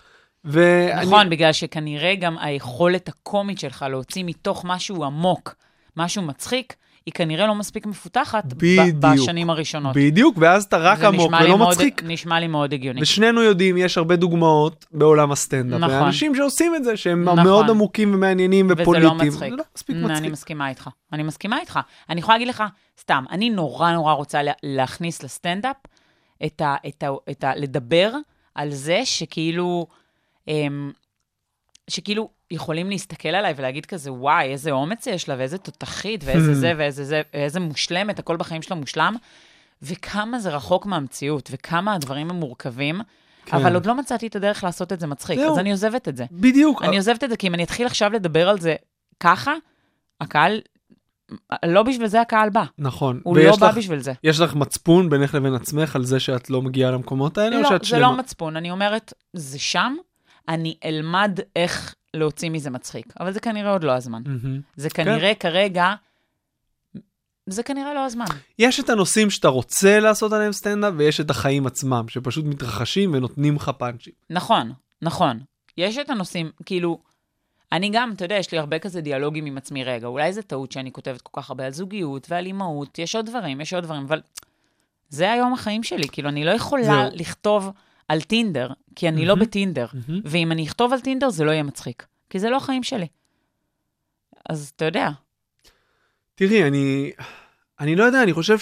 ואני- 0.45 1.05
נכון, 1.05 1.29
בגלל 1.29 1.51
שכנראה 1.51 2.15
גם 2.15 2.37
היכולת 2.37 3.07
הקומית 3.09 3.59
שלך 3.59 3.85
להוציא 3.89 4.23
מתוך 4.25 4.65
משהו 4.65 5.03
עמוק, 5.03 5.55
משהו 5.97 6.21
מצחיק, 6.21 6.75
היא 7.05 7.13
כנראה 7.13 7.47
לא 7.47 7.55
מספיק 7.55 7.85
מפותחת 7.85 8.45
בדיוק. 8.45 8.95
בשנים 8.99 9.49
הראשונות. 9.49 9.95
בדיוק, 9.95 10.37
ואז 10.39 10.63
אתה 10.63 10.77
רק 10.77 11.03
עמוק 11.03 11.31
ולא 11.41 11.57
מאוד- 11.57 11.69
מצחיק. 11.69 12.01
נשמע 12.05 12.39
לי 12.39 12.47
מאוד 12.47 12.73
הגיוני. 12.73 13.01
ושנינו 13.01 13.41
יודעים, 13.41 13.77
יש 13.77 13.97
הרבה 13.97 14.15
דוגמאות 14.15 14.85
בעולם 14.91 15.31
הסטנדאפ. 15.31 15.79
נכון. 15.79 15.93
לאנשים 15.95 16.35
שעושים 16.35 16.75
את 16.75 16.83
זה, 16.83 16.97
שהם 16.97 17.23
נכון. 17.25 17.43
מאוד 17.43 17.69
עמוקים 17.69 18.13
ומעניינים 18.13 18.65
וזה 18.65 18.81
ופוליטיים. 18.81 19.09
לא 19.17 19.25
מצחיק. 19.25 19.39
זה 19.39 19.55
לא 19.55 19.63
מספיק 19.75 19.95
אני 19.95 20.05
מצחיק. 20.13 20.31
מסכימה 20.31 20.69
איתך. 20.69 20.89
אני 21.13 21.23
מסכימה 21.23 21.59
איתך. 21.59 21.79
אני 22.09 22.19
יכולה 22.19 22.35
להגיד 22.37 22.47
לך, 22.47 22.63
סתם, 22.99 23.23
אני 23.31 23.49
נורא 23.49 23.91
נורא 23.91 24.13
רוצה 24.13 24.43
לה- 24.43 24.51
להכניס 24.63 25.23
לסטנדאפ 25.23 25.75
את 26.45 26.61
ה... 26.61 26.75
את 26.87 27.03
ה... 27.03 27.07
את 27.31 27.43
ה... 27.43 27.55
לדבר 27.55 28.11
על 28.55 28.69
זה 28.71 29.01
שכאילו... 29.03 29.87
אמ, 30.49 30.91
שכאילו 31.89 32.29
יכולים 32.51 32.89
להסתכל 32.89 33.29
עליי 33.29 33.53
ולהגיד 33.57 33.85
כזה, 33.85 34.13
וואי, 34.13 34.51
איזה 34.51 34.71
אומץ 34.71 35.07
יש 35.07 35.29
לה, 35.29 35.35
ואיזה 35.37 35.57
תותחית, 35.57 36.21
ואיזה 36.25 36.53
זה, 36.53 36.73
ואיזה 36.77 37.03
זה, 37.05 37.21
ואיזה 37.33 37.59
מושלמת, 37.59 38.19
הכל 38.19 38.37
בחיים 38.37 38.61
שלה 38.61 38.75
מושלם, 38.75 39.15
וכמה 39.81 40.39
זה 40.39 40.49
רחוק 40.49 40.85
מהמציאות, 40.85 41.49
וכמה 41.51 41.93
הדברים 41.93 42.29
הם 42.29 42.35
מורכבים, 42.35 43.01
כן. 43.45 43.57
אבל 43.57 43.73
עוד 43.73 43.85
לא 43.85 43.95
מצאתי 43.95 44.27
את 44.27 44.35
הדרך 44.35 44.63
לעשות 44.63 44.93
את 44.93 44.99
זה 44.99 45.07
מצחיק, 45.07 45.39
זהו. 45.39 45.51
אז 45.51 45.59
אני 45.59 45.71
עוזבת 45.71 46.07
את 46.07 46.17
זה. 46.17 46.25
בדיוק. 46.31 46.83
אני 46.83 46.97
עוזבת 46.97 47.23
את 47.23 47.29
זה, 47.29 47.37
כי 47.37 47.47
אם 47.47 47.53
אני 47.53 47.63
אתחיל 47.63 47.85
עכשיו 47.85 48.11
לדבר 48.13 48.49
על 48.49 48.59
זה 48.59 48.75
ככה, 49.19 49.53
הקהל, 50.21 50.61
לא 51.65 51.83
בשביל 51.83 52.07
זה 52.07 52.21
הקהל 52.21 52.49
בא. 52.49 52.63
נכון. 52.77 53.21
הוא 53.23 53.37
לא 53.37 53.41
ויש 53.49 53.59
בא 53.59 53.69
לך- 53.69 53.77
בשביל 53.77 53.99
זה. 53.99 54.13
יש 54.23 54.39
לך 54.39 54.55
מצפון 54.55 55.09
בינך 55.09 55.33
לבין 55.35 55.53
עצמך 55.53 55.95
על 55.95 56.03
זה 56.03 56.19
שאת 56.19 56.49
לא 56.49 56.61
מגיעה 56.61 56.91
למקומות 56.91 57.37
האלה, 57.37 57.55
או 57.57 57.61
לא, 57.61 57.69
שאת 57.69 57.81
זה 57.83 57.87
שלמה? 57.89 58.01
לא 58.01 58.17
מצפון, 58.17 58.55
אני 58.55 58.71
אומרת, 58.71 59.13
זה 59.33 59.59
שם, 59.59 59.95
אני 60.47 60.77
אלמד 60.85 61.39
איך 61.55 61.95
להוציא 62.13 62.49
מזה 62.49 62.69
מצחיק. 62.69 63.13
אבל 63.19 63.31
זה 63.31 63.39
כנראה 63.39 63.71
עוד 63.71 63.83
לא 63.83 63.91
הזמן. 63.91 64.21
מהמם. 64.25 64.61
זה 64.75 64.89
כן. 64.89 65.03
כנראה 65.03 65.35
כרגע, 65.35 65.93
זה 67.45 67.63
כנראה 67.63 67.93
לא 67.93 68.05
הזמן. 68.05 68.25
יש 68.59 68.79
את 68.79 68.89
הנושאים 68.89 69.29
שאתה 69.29 69.47
רוצה 69.47 69.99
לעשות 69.99 70.33
עליהם 70.33 70.51
סטנדאפ, 70.51 70.93
ויש 70.97 71.19
את 71.19 71.29
החיים 71.29 71.67
עצמם, 71.67 72.05
שפשוט 72.07 72.45
מתרחשים 72.45 73.13
ונותנים 73.13 73.55
לך 73.55 73.71
פאנצ'ים. 73.77 74.13
נכון, 74.29 74.73
נכון. 75.01 75.39
יש 75.77 75.97
את 75.97 76.09
הנושאים, 76.09 76.51
כאילו, 76.65 76.99
אני 77.71 77.89
גם, 77.93 78.11
אתה 78.15 78.25
יודע, 78.25 78.35
יש 78.35 78.51
לי 78.51 78.57
הרבה 78.57 78.79
כזה 78.79 79.01
דיאלוגים 79.01 79.45
עם 79.45 79.57
עצמי, 79.57 79.83
רגע, 79.83 80.07
אולי 80.07 80.33
זו 80.33 80.41
טעות 80.41 80.71
שאני 80.71 80.91
כותבת 80.91 81.21
כל 81.21 81.41
כך 81.41 81.49
הרבה 81.49 81.65
על 81.65 81.71
זוגיות 81.71 82.27
ועל 82.29 82.45
אימהות, 82.45 82.99
יש 82.99 83.15
עוד 83.15 83.25
דברים, 83.25 83.61
יש 83.61 83.73
עוד 83.73 83.83
דברים, 83.83 84.03
אבל 84.03 84.21
זה 85.09 85.31
היום 85.31 85.53
החיים 85.53 85.83
שלי, 85.83 86.07
כאילו, 86.11 86.29
אני 86.29 86.45
לא 86.45 86.51
יכולה 86.51 86.83
זהו. 86.83 87.09
לכתוב 87.13 87.71
על 88.09 88.21
טינדר, 88.21 88.69
כי 88.95 89.09
אני 89.09 89.25
לא 89.25 89.35
מהמם. 89.35 89.45
בטינדר, 89.45 89.85
ואם 90.23 90.51
אני 90.51 90.65
אכתוב 90.65 90.93
על 90.93 90.99
טינדר 90.99 91.29
זה 91.29 91.43
לא 91.43 91.51
יהיה 91.51 91.63
מצחיק, 91.63 92.05
כי 92.29 92.39
זה 92.39 92.49
לא 92.49 92.57
החיים 92.57 92.83
שלי. 92.83 93.07
אז 94.49 94.71
אתה 94.75 94.85
יודע, 94.85 95.09
תראי, 96.35 96.67
אני, 96.67 97.11
אני 97.79 97.95
לא 97.95 98.03
יודע, 98.03 98.23
אני 98.23 98.33
חושב 98.33 98.57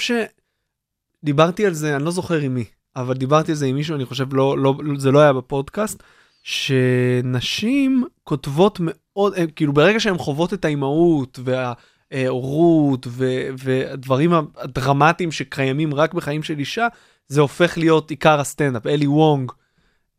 שדיברתי 1.23 1.65
על 1.65 1.73
זה, 1.73 1.95
אני 1.95 2.05
לא 2.05 2.11
זוכר 2.11 2.39
עם 2.39 2.55
מי, 2.55 2.65
אבל 2.95 3.13
דיברתי 3.13 3.51
על 3.51 3.57
זה 3.57 3.65
עם 3.65 3.75
מישהו, 3.75 3.95
אני 3.95 4.05
חושב, 4.05 4.33
לא, 4.33 4.57
לא, 4.57 4.73
זה 4.97 5.11
לא 5.11 5.19
היה 5.19 5.33
בפודקאסט, 5.33 6.03
שנשים 6.43 8.03
כותבות 8.23 8.79
מאוד, 8.81 9.33
הם, 9.37 9.47
כאילו 9.55 9.73
ברגע 9.73 9.99
שהן 9.99 10.17
חוות 10.17 10.53
את 10.53 10.65
האימהות 10.65 11.39
וההורות 11.43 13.07
ו- 13.09 13.47
והדברים 13.57 14.33
הדרמטיים 14.33 15.31
שקיימים 15.31 15.93
רק 15.93 16.13
בחיים 16.13 16.43
של 16.43 16.59
אישה, 16.59 16.87
זה 17.27 17.41
הופך 17.41 17.77
להיות 17.77 18.09
עיקר 18.09 18.39
הסטנדאפ. 18.39 18.87
אלי 18.87 19.07
וונג, 19.07 19.51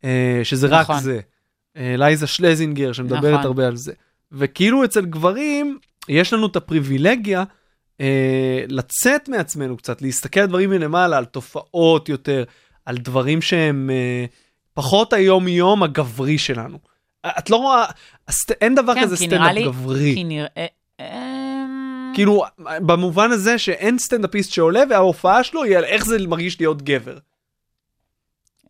אה, 0.03 0.41
שזה 0.43 0.67
רק 0.67 0.89
נכון. 0.89 0.99
זה. 0.99 1.19
אה, 1.77 1.95
לייזה 1.97 2.27
שלזינגר, 2.27 2.91
שמדברת 2.91 3.33
נכון. 3.33 3.45
הרבה 3.45 3.67
על 3.67 3.75
זה. 3.75 3.93
וכאילו 4.31 4.85
אצל 4.85 5.05
גברים, 5.05 5.79
יש 6.09 6.33
לנו 6.33 6.47
את 6.47 6.55
הפריבילגיה 6.55 7.43
אה, 8.01 8.63
לצאת 8.67 9.29
מעצמנו 9.29 9.77
קצת, 9.77 10.01
להסתכל 10.01 10.39
על 10.39 10.47
דברים 10.47 10.69
מלמעלה, 10.69 11.17
על 11.17 11.25
תופעות 11.25 12.09
יותר, 12.09 12.43
על 12.85 12.97
דברים 12.97 13.41
שהם 13.41 13.89
אה, 13.89 14.25
פחות 14.73 15.13
היום-יום 15.13 15.83
הגברי 15.83 16.37
שלנו. 16.37 16.79
את 17.25 17.49
לא 17.49 17.55
רואה, 17.55 17.85
הסט... 18.27 18.51
אין 18.51 18.75
דבר 18.75 18.95
כן, 18.95 19.01
כזה 19.03 19.17
סטנדאפ 19.17 19.55
גברי. 19.65 20.15
כי 20.15 20.23
נראה... 20.23 20.65
כאילו, 22.13 22.43
במובן 22.59 23.31
הזה 23.31 23.57
שאין 23.57 23.97
סטנדאפיסט 23.97 24.51
שעולה 24.51 24.83
וההופעה 24.89 25.43
שלו 25.43 25.63
היא 25.63 25.77
על 25.77 25.83
איך 25.83 26.05
זה 26.05 26.17
מרגיש 26.27 26.59
להיות 26.59 26.81
גבר. 26.81 27.17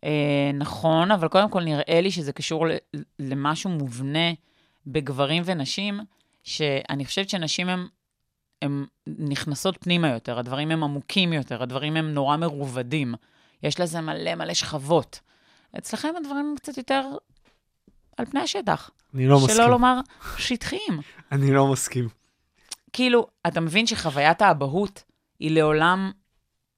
אה, 0.04 0.50
נכון, 0.54 1.10
אבל 1.10 1.28
קודם 1.28 1.50
כל 1.50 1.64
נראה 1.64 2.00
לי 2.00 2.10
שזה 2.10 2.32
קשור 2.32 2.66
למשהו 3.18 3.70
מובנה 3.70 4.32
בגברים 4.86 5.42
ונשים, 5.46 6.00
שאני 6.42 7.04
חושבת 7.04 7.28
שנשים 7.28 7.68
הן 7.68 7.86
הן 8.62 8.84
נכנסות 9.06 9.76
פנימה 9.80 10.08
יותר, 10.08 10.38
הדברים 10.38 10.70
הם 10.70 10.84
עמוקים 10.84 11.32
יותר, 11.32 11.62
הדברים 11.62 11.96
הם 11.96 12.14
נורא 12.14 12.36
מרובדים. 12.36 13.14
יש 13.62 13.80
לזה 13.80 14.00
מלא 14.00 14.34
מלא 14.34 14.54
שכבות. 14.54 15.20
אצלכם 15.78 16.08
הדברים 16.16 16.46
הם 16.50 16.54
קצת 16.56 16.78
יותר 16.78 17.02
על 18.16 18.26
פני 18.26 18.40
השטח. 18.40 18.90
אני 19.14 19.26
לא 19.26 19.36
מסכים. 19.36 19.54
שלא 19.54 19.70
לומר 19.70 20.00
שטחיים. 20.36 21.00
אני 21.32 21.52
לא 21.52 21.72
מסכים. 21.72 22.08
כאילו, 22.92 23.26
אתה 23.46 23.60
מבין 23.60 23.86
שחוויית 23.86 24.42
האבהות 24.42 25.02
היא 25.38 25.50
לעולם, 25.50 26.10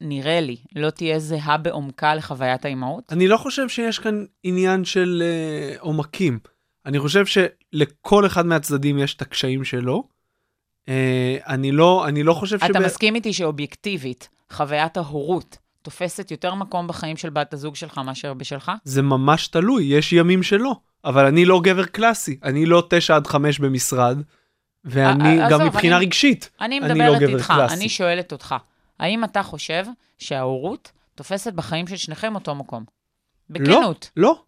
נראה 0.01 0.41
לי, 0.41 0.57
לא 0.77 0.91
תהיה 0.91 1.19
זהה 1.19 1.59
בעומקה 1.59 2.15
לחוויית 2.15 2.65
האימהות? 2.65 3.13
אני 3.13 3.29
לא 3.29 3.37
חושב 3.37 3.69
שיש 3.69 3.99
כאן 3.99 4.25
עניין 4.43 4.85
של 4.85 5.23
אה, 5.25 5.75
עומקים. 5.81 6.39
אני 6.87 6.99
חושב 6.99 7.25
שלכל 7.27 8.27
אחד 8.27 8.47
מהצדדים 8.47 8.99
יש 8.99 9.15
את 9.15 9.23
הקשיים 9.23 9.65
שלו. 9.65 10.09
אה, 10.89 11.37
אני 11.47 11.73
לא, 11.73 12.09
אני 12.09 12.23
לא 12.23 12.35
חושב 12.35 12.59
אתה 12.65 12.81
מסכים 12.81 13.15
איתי 13.15 13.33
שאובייקטיבית, 13.33 14.29
חוויית 14.51 14.97
ההורות 14.97 15.59
תופסת 15.83 16.31
יותר 16.31 16.55
מקום 16.55 16.89
בחיים 16.89 17.17
של 17.17 17.31
בת 17.31 17.55
הזוג 17.55 17.77
שלך 17.77 17.99
מאשר 17.99 18.35
בשלך? 18.35 18.73
זה 18.85 19.03
ממש 19.03 19.49
תלוי, 19.49 19.85
יש 19.85 20.13
ימים 20.13 20.43
שלא. 20.43 20.75
אבל 21.05 21.27
אני 21.27 21.45
לא 21.45 21.61
גבר 21.61 21.85
קלאסי, 21.85 22.39
אני 22.43 22.67
לא 22.67 22.87
תשע 22.91 23.17
עד 23.17 23.27
חמש 23.27 23.59
במשרד, 23.59 24.19
ואני 24.85 25.37
גם 25.39 25.45
עזוב, 25.47 25.63
מבחינה 25.63 25.97
אני- 25.97 26.05
רגשית. 26.07 26.51
אני 26.61 26.79
אני 26.79 26.99
לא 26.99 27.19
גבר 27.19 27.37
איתך, 27.37 27.47
קלאסי. 27.47 27.75
אני 27.75 27.89
שואלת 27.89 28.33
אותך, 28.33 28.55
האם 28.99 29.25
אתה 29.25 29.43
חושב 29.43 29.85
שההורות 30.19 30.93
תופסת 31.15 31.53
בחיים 31.53 31.87
של 31.87 31.97
שניכם 31.97 32.35
אותו 32.35 32.55
מקום? 32.55 32.85
בכנות, 33.51 34.11
לא, 34.17 34.43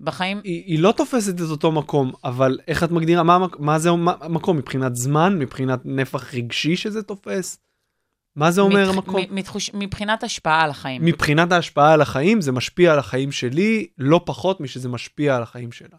בחיים... 0.00 0.40
היא, 0.44 0.64
היא 0.66 0.78
לא 0.78 0.92
תופסת 0.96 1.34
את 1.34 1.50
אותו 1.50 1.72
מקום, 1.72 2.12
אבל 2.24 2.58
איך 2.68 2.84
את 2.84 2.90
מגדירה, 2.90 3.22
מה, 3.22 3.38
מה 3.58 3.78
זה 3.78 3.90
מה, 3.92 4.12
המקום? 4.20 4.56
מבחינת 4.56 4.96
זמן? 4.96 5.38
מבחינת 5.38 5.80
נפח 5.84 6.34
רגשי 6.34 6.76
שזה 6.76 7.02
תופס? 7.02 7.58
מה 8.36 8.50
זה 8.50 8.60
אומר 8.60 8.88
מתח- 8.90 8.96
המקום? 8.96 9.20
מ- 9.30 9.34
מתחוש- 9.34 9.70
מבחינת 9.74 10.22
השפעה 10.24 10.62
על 10.62 10.70
החיים. 10.70 11.04
מבחינת 11.04 11.52
ההשפעה 11.52 11.92
על 11.92 12.00
החיים, 12.00 12.40
זה 12.40 12.52
משפיע 12.52 12.92
על 12.92 12.98
החיים 12.98 13.32
שלי 13.32 13.86
לא 13.98 14.20
פחות 14.26 14.60
משזה 14.60 14.88
משפיע 14.88 15.36
על 15.36 15.42
החיים 15.42 15.72
שלה. 15.72 15.96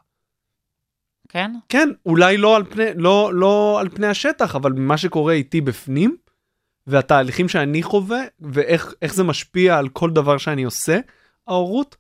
כן? 1.34 1.52
כן, 1.70 1.90
אולי 2.06 2.38
לא 2.38 2.56
על 2.56 2.64
פני, 2.64 2.86
לא, 2.96 3.32
לא 3.34 3.78
על 3.80 3.90
פני 3.90 4.08
השטח, 4.08 4.56
אבל 4.56 4.72
מה 4.74 4.98
שקורה 4.98 5.34
איתי 5.34 5.62
בפנים, 5.62 6.16
והתהליכים 6.88 7.50
שאני 7.50 7.84
חווה, 7.84 8.22
ואיך 8.40 8.94
איך 9.02 9.14
זה 9.14 9.24
משפיע 9.24 9.78
על 9.78 9.90
כל 9.90 10.10
דבר 10.10 10.38
שאני 10.38 10.64
עושה, 10.64 11.00
ההורות, 11.48 11.96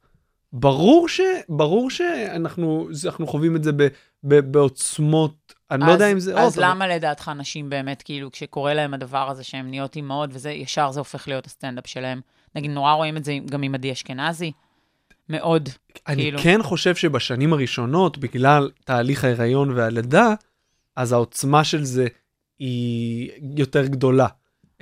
ברור, 0.54 1.10
ש, 1.10 1.22
ברור 1.50 1.90
שאנחנו 1.90 2.88
חווים 3.28 3.56
את 3.56 3.64
זה 3.64 3.72
ב, 3.72 3.88
ב, 4.24 4.40
בעוצמות, 4.40 5.54
אני 5.72 5.80
לא 5.80 5.86
אז- 5.86 5.92
יודע 5.92 6.12
אם 6.12 6.20
זה... 6.20 6.38
אז 6.40 6.44
עוד, 6.58 6.64
אבל- 6.64 6.72
למה 6.76 6.88
לדעתך 6.88 7.32
נשים 7.38 7.70
באמת, 7.70 8.02
כאילו, 8.02 8.32
כשקורה 8.32 8.74
להם 8.74 8.94
הדבר 8.94 9.30
הזה 9.30 9.44
שהן 9.44 9.70
נהיות 9.70 9.96
אימהות, 9.96 10.30
וזה, 10.34 10.52
ישר 10.52 10.92
זה 10.92 11.00
הופך 11.00 11.28
להיות 11.28 11.46
הסטנדאפ 11.46 11.88
שלהם? 11.88 12.22
נגיד, 12.56 12.72
נורא 12.72 12.94
רואים 12.94 13.18
את 13.18 13.24
זה 13.24 13.38
גם 13.46 13.64
עם 13.64 13.76
עדי 13.76 13.92
אשכנזי. 13.92 14.52
מאוד. 15.30 15.70
אני 16.08 16.22
כאילו. 16.24 16.40
כן 16.40 16.64
חושב 16.64 16.96
שבשנים 16.96 17.54
הראשונות, 17.54 18.18
בגלל 18.18 18.70
תהליך 18.86 19.24
ההיריון 19.24 19.72
והלידה, 19.72 20.34
אז 20.96 21.12
העוצמה 21.12 21.64
של 21.64 21.84
זה 21.84 22.08
היא 22.60 23.32
יותר 23.58 23.86
גדולה 23.86 24.28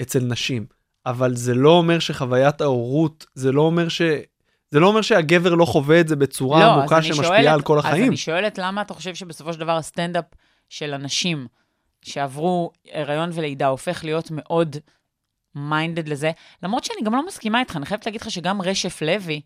אצל 0.02 0.20
נשים. 0.20 0.66
אבל 1.06 1.36
זה 1.36 1.54
לא 1.54 1.70
אומר 1.70 2.00
שחוויית 2.00 2.62
ההורות, 2.62 3.26
זה 3.36 3.52
לא 3.52 3.62
אומר 3.62 3.90
ש... 3.90 4.02
זה 4.72 4.80
לא 4.80 4.88
אומר 4.88 5.02
שהגבר 5.02 5.56
לא 5.56 5.66
חווה 5.66 6.00
את 6.00 6.08
זה 6.08 6.16
בצורה 6.16 6.60
לא, 6.60 6.66
אז 6.66 6.80
עמוקה 6.80 7.04
שמשפיעה 7.04 7.28
שואלת- 7.28 7.54
על 7.54 7.62
כל 7.62 7.78
אז 7.80 7.86
החיים. 7.86 8.08
אני 8.08 8.18
שואלת 8.18 8.58
למה 8.58 8.82
אתה 8.82 8.94
חושב 8.94 9.16
שבסופו 9.16 9.54
של 9.54 9.60
דבר 9.60 9.72
הסטנדאפ 9.72 10.26
של 10.70 10.94
אנשים 10.94 11.48
שעברו 12.02 12.72
הריון 12.92 13.30
ולידה 13.34 13.68
הופך 13.68 14.04
להיות 14.04 14.32
מאוד 14.32 14.76
minded 15.56 16.08
לזה, 16.08 16.32
למרות 16.64 16.84
שאני 16.84 17.02
גם 17.06 17.16
לא 17.16 17.26
מסכימה 17.28 17.60
איתך, 17.60 17.76
אני 17.76 17.86
חייבת 17.86 18.06
להגיד 18.06 18.22
לך 18.22 18.32
שגם 18.32 18.62
רשף 18.62 19.02
לוי, 19.02 19.42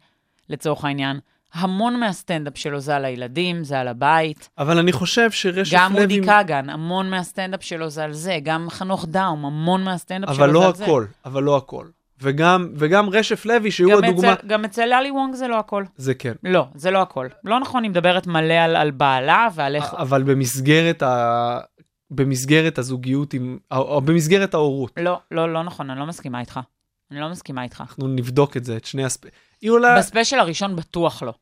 לצורך 0.49 0.85
העניין, 0.85 1.19
המון 1.53 1.99
מהסטנדאפ 1.99 2.57
שלו 2.57 2.79
זה 2.79 2.95
על 2.95 3.05
הילדים, 3.05 3.63
זה 3.63 3.79
על 3.79 3.87
הבית. 3.87 4.49
אבל 4.57 4.77
אני 4.77 4.91
חושב 4.91 5.31
שרשף 5.31 5.77
גם 5.77 5.93
לוי... 5.93 6.03
אודי 6.03 6.21
כגן, 6.21 6.69
המון 6.69 7.09
מהסטנדאפ 7.09 7.63
שלו 7.63 7.89
זה 7.89 8.03
על 8.03 8.13
זה. 8.13 8.37
גם 8.43 8.67
חנוך 8.69 9.05
דאום, 9.09 9.45
המון 9.45 9.83
מהסטנדאפ 9.83 10.29
אבל 10.29 10.49
שלו 10.49 10.53
לא 10.53 10.59
זה 10.61 10.67
על 10.67 10.73
זה. 10.75 10.83
הכל, 10.83 11.05
אבל 11.25 11.43
לא 11.43 11.57
הכל. 11.57 11.85
וגם, 12.21 12.69
וגם 12.75 13.09
רשף 13.09 13.45
לוי, 13.45 13.71
שהוא 13.71 13.91
גם 13.91 14.03
הדוגמה... 14.03 14.33
אצל- 14.33 14.47
גם 14.47 14.65
אצל 14.65 14.85
אלי 14.85 15.11
וונג 15.11 15.35
זה 15.35 15.47
לא 15.47 15.59
הכל. 15.59 15.83
זה 15.95 16.13
כן. 16.13 16.33
לא, 16.43 16.65
זה 16.75 16.91
לא 16.91 17.01
הכל. 17.01 17.27
לא 17.43 17.59
נכון, 17.59 17.83
היא 17.83 17.91
מדברת 17.91 18.27
מלא 18.27 18.53
על, 18.53 18.75
על 18.75 18.91
בעלה 18.91 19.47
ועל 19.53 19.75
איך... 19.75 19.93
אבל 19.93 20.23
במסגרת, 20.23 21.03
ה... 21.03 21.59
במסגרת 22.11 22.77
הזוגיות 22.77 23.33
עם... 23.33 23.57
או 23.71 24.01
במסגרת 24.01 24.53
ההורות. 24.53 24.91
לא, 24.97 25.19
לא, 25.31 25.53
לא 25.53 25.63
נכון, 25.63 25.89
אני 25.89 25.99
לא 25.99 26.05
מסכימה 26.05 26.39
איתך. 26.39 26.59
אני 27.11 27.19
לא 27.19 27.29
מסכימה 27.29 27.63
איתך. 27.63 27.81
אנחנו 27.81 28.07
נבדוק 28.07 28.57
את 28.57 28.65
זה, 28.65 28.77
את 28.77 28.85
שני 28.85 29.03
הספ... 29.05 29.21
היא 29.61 29.71
עולה... 29.71 29.97
בספיישל 29.97 30.39
הראשון 30.39 30.75
בטוח 30.75 31.23
לא. 31.23 31.33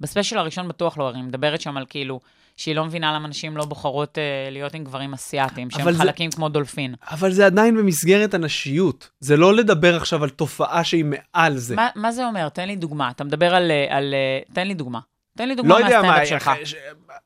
בספיישל 0.00 0.38
הראשון 0.38 0.68
בטוח 0.68 0.98
לא, 0.98 1.12
היא 1.14 1.22
מדברת 1.22 1.60
שם 1.60 1.76
על 1.76 1.84
כאילו, 1.88 2.20
שהיא 2.56 2.74
לא 2.74 2.84
מבינה 2.84 3.14
למה 3.14 3.28
נשים 3.28 3.56
לא 3.56 3.64
בוחרות 3.64 4.18
אה, 4.18 4.22
להיות 4.50 4.74
עם 4.74 4.84
גברים 4.84 5.12
אסיאתים, 5.12 5.70
שהם 5.70 5.92
זה- 5.92 5.98
חלקים 5.98 6.30
כמו 6.30 6.48
דולפין. 6.48 6.94
אבל 7.10 7.32
זה 7.32 7.46
עדיין 7.46 7.76
במסגרת 7.76 8.34
הנשיות. 8.34 9.08
זה 9.20 9.36
לא 9.36 9.54
לדבר 9.54 9.96
עכשיו 9.96 10.22
על 10.24 10.30
תופעה 10.30 10.84
שהיא 10.84 11.04
מעל 11.04 11.56
זה. 11.56 11.76
מה, 11.76 11.88
מה 11.94 12.12
זה 12.12 12.26
אומר? 12.26 12.48
תן 12.48 12.66
לי 12.68 12.76
דוגמה. 12.76 13.10
אתה 13.10 13.24
מדבר 13.24 13.54
על... 13.54 13.70
אה, 13.70 13.96
על 13.96 14.14
אה, 14.14 14.54
תן 14.54 14.66
לי 14.68 14.74
דוגמה. 14.74 14.98
תן 15.36 15.48
לי 15.48 15.54
דוגמה 15.54 15.78
לא 15.80 15.84
יודע 15.84 16.02
מה, 16.02 16.08
מהסטנדאפ 16.08 16.28
שלך. 16.28 16.50
ש- 16.64 16.74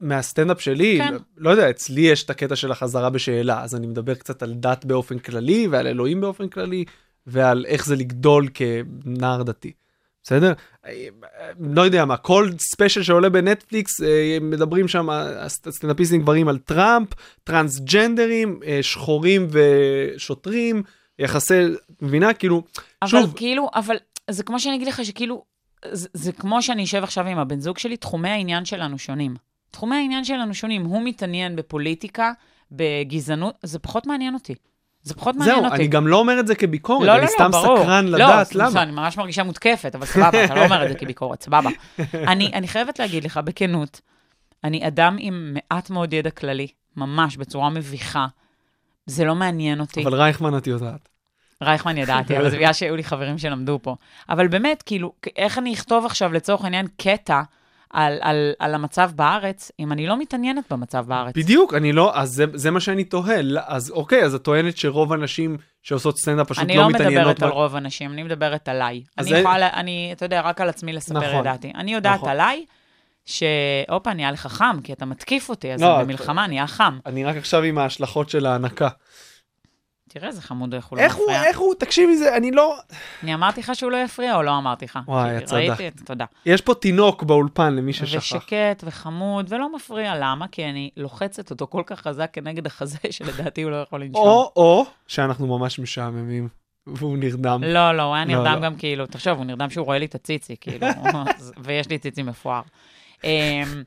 מהסטנדאפ 0.00 0.60
שלי, 0.60 0.98
כן. 1.02 1.14
לא 1.36 1.50
יודע, 1.50 1.70
אצלי 1.70 2.00
יש 2.00 2.24
את 2.24 2.30
הקטע 2.30 2.56
של 2.56 2.72
החזרה 2.72 3.10
בשאלה, 3.10 3.62
אז 3.62 3.74
אני 3.74 3.86
מדבר 3.86 4.14
קצת 4.14 4.42
על 4.42 4.52
דת 4.54 4.84
באופן 4.84 5.18
כללי, 5.18 5.66
ועל 5.70 5.86
אלוהים 5.86 6.20
באופן 6.20 6.48
כללי, 6.48 6.84
ועל 7.26 7.64
איך 7.68 7.86
זה 7.86 7.96
לגדול 7.96 8.48
כנער 8.54 9.42
דתי. 9.42 9.72
בסדר? 10.22 10.52
אה, 10.86 11.08
לא 11.60 11.82
יודע 11.82 12.04
מה, 12.04 12.16
כל 12.16 12.50
ספיישל 12.58 13.02
שעולה 13.02 13.28
בנטפליקס, 13.28 14.02
אה, 14.02 14.38
מדברים 14.40 14.88
שם, 14.88 15.10
הסט- 15.10 15.66
הסטנדאפיסטים 15.66 16.22
גברים 16.22 16.48
על 16.48 16.58
טראמפ, 16.58 17.08
טרנסג'נדרים, 17.44 18.60
אה, 18.66 18.78
שחורים 18.82 19.48
ושוטרים, 19.50 20.82
יחסי, 21.18 21.54
מבינה? 22.00 22.34
כאילו, 22.34 22.62
אבל 23.02 23.10
שוב, 23.10 23.32
כאילו, 23.36 23.68
אבל 23.74 23.96
זה 24.30 24.42
כמו 24.42 24.60
שאני 24.60 24.76
אגיד 24.76 24.88
לך 24.88 25.04
שכאילו, 25.04 25.44
זה, 25.92 26.08
זה 26.12 26.32
כמו 26.32 26.62
שאני 26.62 26.84
אשב 26.84 27.02
עכשיו 27.02 27.26
עם 27.26 27.38
הבן 27.38 27.60
זוג 27.60 27.78
שלי, 27.78 27.96
תחומי 27.96 28.28
העניין 28.28 28.64
שלנו 28.64 28.98
שונים. 28.98 29.34
תחומי 29.70 29.96
העניין 29.96 30.24
שלנו 30.24 30.54
שונים. 30.54 30.84
הוא 30.84 31.02
מתעניין 31.04 31.56
בפוליטיקה, 31.56 32.32
בגזענות, 32.72 33.54
זה 33.62 33.78
פחות 33.78 34.06
מעניין 34.06 34.34
אותי. 34.34 34.54
זה 35.04 35.14
פחות 35.14 35.36
מעניין 35.36 35.56
זהו, 35.56 35.64
אותי. 35.64 35.76
אני 35.76 35.86
גם 35.86 36.06
לא 36.06 36.16
אומר 36.16 36.40
את 36.40 36.46
זה 36.46 36.54
כביקורת, 36.54 37.06
לא, 37.06 37.12
לא, 37.12 37.18
אני 37.18 37.22
לא, 37.22 37.30
סתם 37.30 37.50
ברור. 37.50 37.78
סקרן 37.78 38.06
לא, 38.06 38.18
לדעת 38.18 38.46
סליחה, 38.46 38.68
למה. 38.70 38.82
אני 38.82 38.92
ממש 38.92 39.16
מרגישה 39.16 39.42
מותקפת, 39.42 39.94
אבל 39.94 40.06
סבבה, 40.06 40.44
אתה 40.44 40.54
לא 40.54 40.64
אומר 40.64 40.84
את 40.84 40.88
זה 40.88 40.94
כביקורת, 40.94 41.42
סבבה. 41.42 41.70
אני, 42.32 42.50
אני 42.54 42.68
חייבת 42.68 42.98
להגיד 42.98 43.24
לך, 43.24 43.40
בכנות, 43.44 44.00
אני 44.64 44.86
אדם 44.86 45.16
עם 45.18 45.54
מעט 45.54 45.90
מאוד 45.90 46.12
ידע 46.12 46.30
כללי, 46.30 46.66
ממש, 46.96 47.36
בצורה 47.36 47.70
מביכה. 47.70 48.26
זה 49.06 49.24
לא 49.24 49.34
מעניין 49.34 49.80
אותי. 49.80 50.02
אבל 50.02 50.14
רייכמן 50.14 50.56
את 50.56 50.66
יודעת. 50.66 51.08
רייכמן 51.62 51.96
ידעתי, 51.96 52.38
אבל 52.38 52.50
זה 52.50 52.56
בגלל 52.56 52.72
שהיו 52.72 52.96
לי 52.96 53.04
חברים 53.04 53.38
שלמדו 53.38 53.78
פה. 53.82 53.96
אבל 54.28 54.48
באמת, 54.48 54.82
כאילו, 54.82 55.12
איך 55.36 55.58
אני 55.58 55.74
אכתוב 55.74 56.06
עכשיו, 56.06 56.32
לצורך 56.32 56.64
העניין, 56.64 56.86
קטע 56.96 57.42
על, 57.94 58.18
על, 58.20 58.52
על 58.58 58.74
המצב 58.74 59.10
בארץ, 59.14 59.70
אם 59.80 59.92
אני 59.92 60.06
לא 60.06 60.18
מתעניינת 60.18 60.64
במצב 60.72 61.04
בארץ? 61.08 61.34
בדיוק, 61.36 61.74
אני 61.74 61.92
לא, 61.92 62.16
אז 62.18 62.30
זה, 62.30 62.44
זה 62.54 62.70
מה 62.70 62.80
שאני 62.80 63.04
תוהה. 63.04 63.42
לא, 63.42 63.60
אז 63.66 63.90
אוקיי, 63.90 64.24
אז 64.24 64.34
את 64.34 64.42
טוענת 64.42 64.76
שרוב 64.76 65.12
הנשים 65.12 65.56
שעושות 65.82 66.18
סטנדאפ 66.18 66.48
פשוט 66.48 66.64
אני 66.64 66.76
לא 66.76 66.82
לא 66.82 66.88
מתעניינות. 66.88 67.18
מדברת 67.26 67.42
על 67.42 67.48
ב- 67.48 67.52
רוב 67.52 67.76
הנשים, 67.76 68.12
אני 68.12 68.22
מדברת 68.22 68.68
עליי. 68.68 69.02
אני 69.18 69.28
זה- 69.28 69.38
יכולה, 69.38 69.68
אני, 69.72 70.10
אתה 70.12 70.24
יודע, 70.24 70.40
רק 70.40 70.60
על 70.60 70.68
עצמי 70.68 70.92
לספר 70.92 71.18
נכון. 71.28 71.38
את 71.38 71.44
דעתי. 71.44 71.72
אני 71.74 71.94
יודעת 71.94 72.14
נכון. 72.18 72.28
עליי, 72.28 72.64
שהופה, 73.26 74.14
נהיה 74.14 74.30
לך 74.30 74.46
חם, 74.46 74.76
כי 74.84 74.92
אתה 74.92 75.04
מתקיף 75.06 75.48
אותי, 75.48 75.72
אז 75.72 75.82
לא, 75.82 75.98
במלחמה 76.02 76.46
נהיה 76.46 76.66
חם. 76.66 76.98
אני 77.06 77.24
רק 77.24 77.36
עכשיו 77.36 77.62
עם 77.62 77.78
ההשלכות 77.78 78.30
של 78.30 78.46
ההנקה. 78.46 78.88
תראה 80.14 80.28
איזה 80.28 80.42
חמוד 80.42 80.74
איך 80.74 80.86
הוא 80.86 80.98
לא 80.98 81.02
איך 81.02 81.14
הוא, 81.14 81.24
מפריע. 81.24 81.44
איך 81.44 81.58
הוא, 81.58 81.74
תקשיבי, 81.78 82.16
זה, 82.16 82.36
אני 82.36 82.50
לא... 82.50 82.76
אני 83.22 83.34
אמרתי 83.34 83.60
לך 83.60 83.74
שהוא 83.74 83.90
לא 83.90 83.96
יפריע 83.96 84.36
או 84.36 84.42
לא 84.42 84.58
אמרתי 84.58 84.84
לך? 84.84 84.98
וואי, 85.06 85.38
את 85.38 85.52
ראיתי 85.52 85.76
צדקת. 85.76 86.06
תודה. 86.06 86.24
יש 86.46 86.60
פה 86.60 86.74
תינוק 86.74 87.22
באולפן 87.22 87.74
למי 87.74 87.92
ששכח. 87.92 88.18
ושקט 88.18 88.84
וחמוד, 88.84 89.46
ולא 89.52 89.74
מפריע. 89.74 90.14
למה? 90.16 90.48
כי 90.48 90.64
אני 90.64 90.90
לוחצת 90.96 91.50
אותו 91.50 91.66
כל 91.66 91.82
כך 91.86 92.00
חזק 92.00 92.30
כנגד 92.32 92.66
החזה, 92.66 92.98
שלדעתי 93.10 93.62
הוא 93.62 93.70
לא 93.70 93.76
יכול 93.76 94.00
לנשום. 94.00 94.22
או, 94.22 94.52
או, 94.56 94.86
שאנחנו 95.06 95.58
ממש 95.58 95.78
משעממים, 95.78 96.48
והוא 96.86 97.18
נרדם. 97.18 97.62
לא, 97.64 97.92
לא, 97.92 98.02
הוא 98.02 98.14
היה 98.14 98.24
לא, 98.24 98.34
נרדם 98.34 98.54
לא. 98.54 98.60
גם 98.60 98.76
כאילו, 98.76 99.06
תחשוב, 99.06 99.38
הוא 99.38 99.44
נרדם 99.44 99.70
שהוא 99.70 99.86
רואה 99.86 99.98
לי 99.98 100.06
את 100.06 100.14
הציצי, 100.14 100.56
כאילו, 100.60 100.86
ויש 101.64 101.88
לי 101.88 101.98
ציצי 101.98 102.22
מפואר. 102.22 102.62
אמ, 103.24 103.82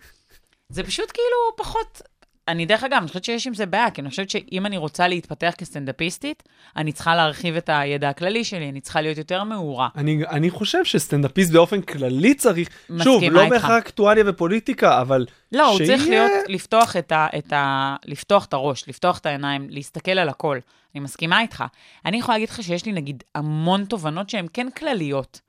זה 0.70 0.84
פשוט 0.84 1.12
כאילו 1.12 1.58
פחות... 1.58 2.02
אני 2.48 2.66
דרך 2.66 2.84
אגב, 2.84 2.98
אני 2.98 3.08
חושבת 3.08 3.24
שיש 3.24 3.48
עם 3.48 3.54
זה 3.54 3.66
בעיה, 3.66 3.92
כי 3.92 4.02
אני 4.02 4.10
חושבת 4.10 4.30
שאם 4.30 4.66
אני 4.66 4.78
רוצה 4.78 5.08
להתפתח 5.08 5.54
כסטנדאפיסטית, 5.58 6.44
אני 6.78 6.92
צריכה 6.92 7.16
להרחיב 7.16 7.56
את 7.56 7.70
הידע 7.74 8.10
הכללי 8.10 8.44
שלי, 8.44 8.70
אני 8.70 8.82
צריכה 8.82 9.02
להיות 9.02 9.18
יותר 9.18 9.44
מעורה. 9.44 9.90
אני, 9.96 10.24
אני 10.30 10.50
חושב 10.50 10.86
שסטנדאפיסט 10.86 11.52
באופן 11.52 11.82
כללי 11.82 12.34
צריך, 12.34 12.70
שוב, 13.04 13.24
לא. 13.24 13.50
בהכרח 13.50 13.72
אקטואליה 13.72 14.24
ופוליטיקה, 14.28 15.02
אבל 15.02 15.26
לא, 15.52 15.70
הוא 15.72 15.78
צריך 15.78 16.02
שיהיה- 16.04 16.28
להיות, 16.28 16.46
לפתוח 16.50 16.96
את, 16.96 17.12
ה, 17.12 17.28
את 17.38 17.54
ה... 17.54 17.96
לפתוח 18.06 18.46
את 18.46 18.54
הראש, 18.54 18.90
לפתוח 18.90 19.18
את 19.18 19.26
העיניים, 19.26 19.68
להסתכל 19.70 20.12
על 20.12 20.30
הכל. 20.30 20.60
אני 20.96 21.04
מסכימה 21.04 21.42
איתך. 21.42 21.64
אני 22.06 22.18
יכולה 22.18 22.38
להגיד 22.38 22.50
לך 22.50 22.64
שיש 22.64 22.86
לי 22.86 22.92
נגיד 22.92 23.24
המון 23.36 23.86
תובנות 23.86 24.30
שהן 24.30 24.46
כן 24.54 24.68
כלליות, 24.78 25.42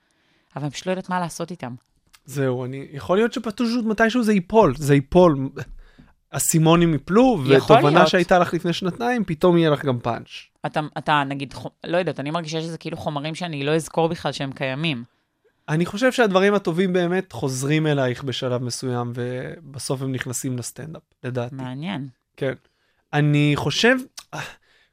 אבל 0.57 0.63
אני 0.65 0.71
פשוט 0.71 0.87
לא 0.87 0.93
יודעת 0.93 1.11
מה 1.11 1.21
לעשות 1.21 1.51
איתן. 1.51 1.73
זהו, 2.25 2.65
אני, 2.65 2.87
יכול 2.93 3.17
להיות 3.17 3.33
שפשוט 3.33 3.85
מתישהו 3.85 4.23
זה 4.23 4.33
ייפול, 4.33 4.75
זה 4.77 4.95
ייפול. 4.95 5.49
האסימונים 6.33 6.93
ייפלו, 6.93 7.39
יכול 7.51 7.77
ותובנה 7.77 7.95
להיות. 7.97 8.09
שהייתה 8.09 8.39
לך 8.39 8.55
לפני 8.55 8.73
שנתיים, 8.73 9.25
פתאום 9.25 9.57
יהיה 9.59 9.71
לך 9.71 9.85
גם 9.85 9.99
פאנץ'. 9.99 10.29
אתה, 10.67 10.81
אתה 10.99 11.23
נגיד, 11.27 11.53
חו- 11.53 11.71
לא 11.87 11.97
יודעת, 11.97 12.21
אני 12.21 12.31
מרגישה 12.31 12.61
שזה 12.61 12.79
כאילו 12.79 12.97
חומרים 12.97 13.35
שאני 13.35 13.65
לא 13.65 13.75
אזכור 13.75 14.09
בכלל 14.09 14.33
שהם 14.33 14.53
קיימים. 14.53 15.05
אני 15.69 15.87
חושב 15.87 16.13
שהדברים 16.13 16.55
הטובים 16.55 16.93
באמת 16.93 17.33
חוזרים 17.33 17.87
אלייך 17.87 18.25
בשלב 18.25 18.63
מסוים, 18.63 19.13
ובסוף 19.15 20.03
הם 20.03 20.13
נכנסים 20.13 20.59
לסטנדאפ, 20.59 21.03
לדעתי. 21.25 21.55
מעניין. 21.55 22.09
כן. 22.37 22.53
אני 23.13 23.53
חושב, 23.57 23.97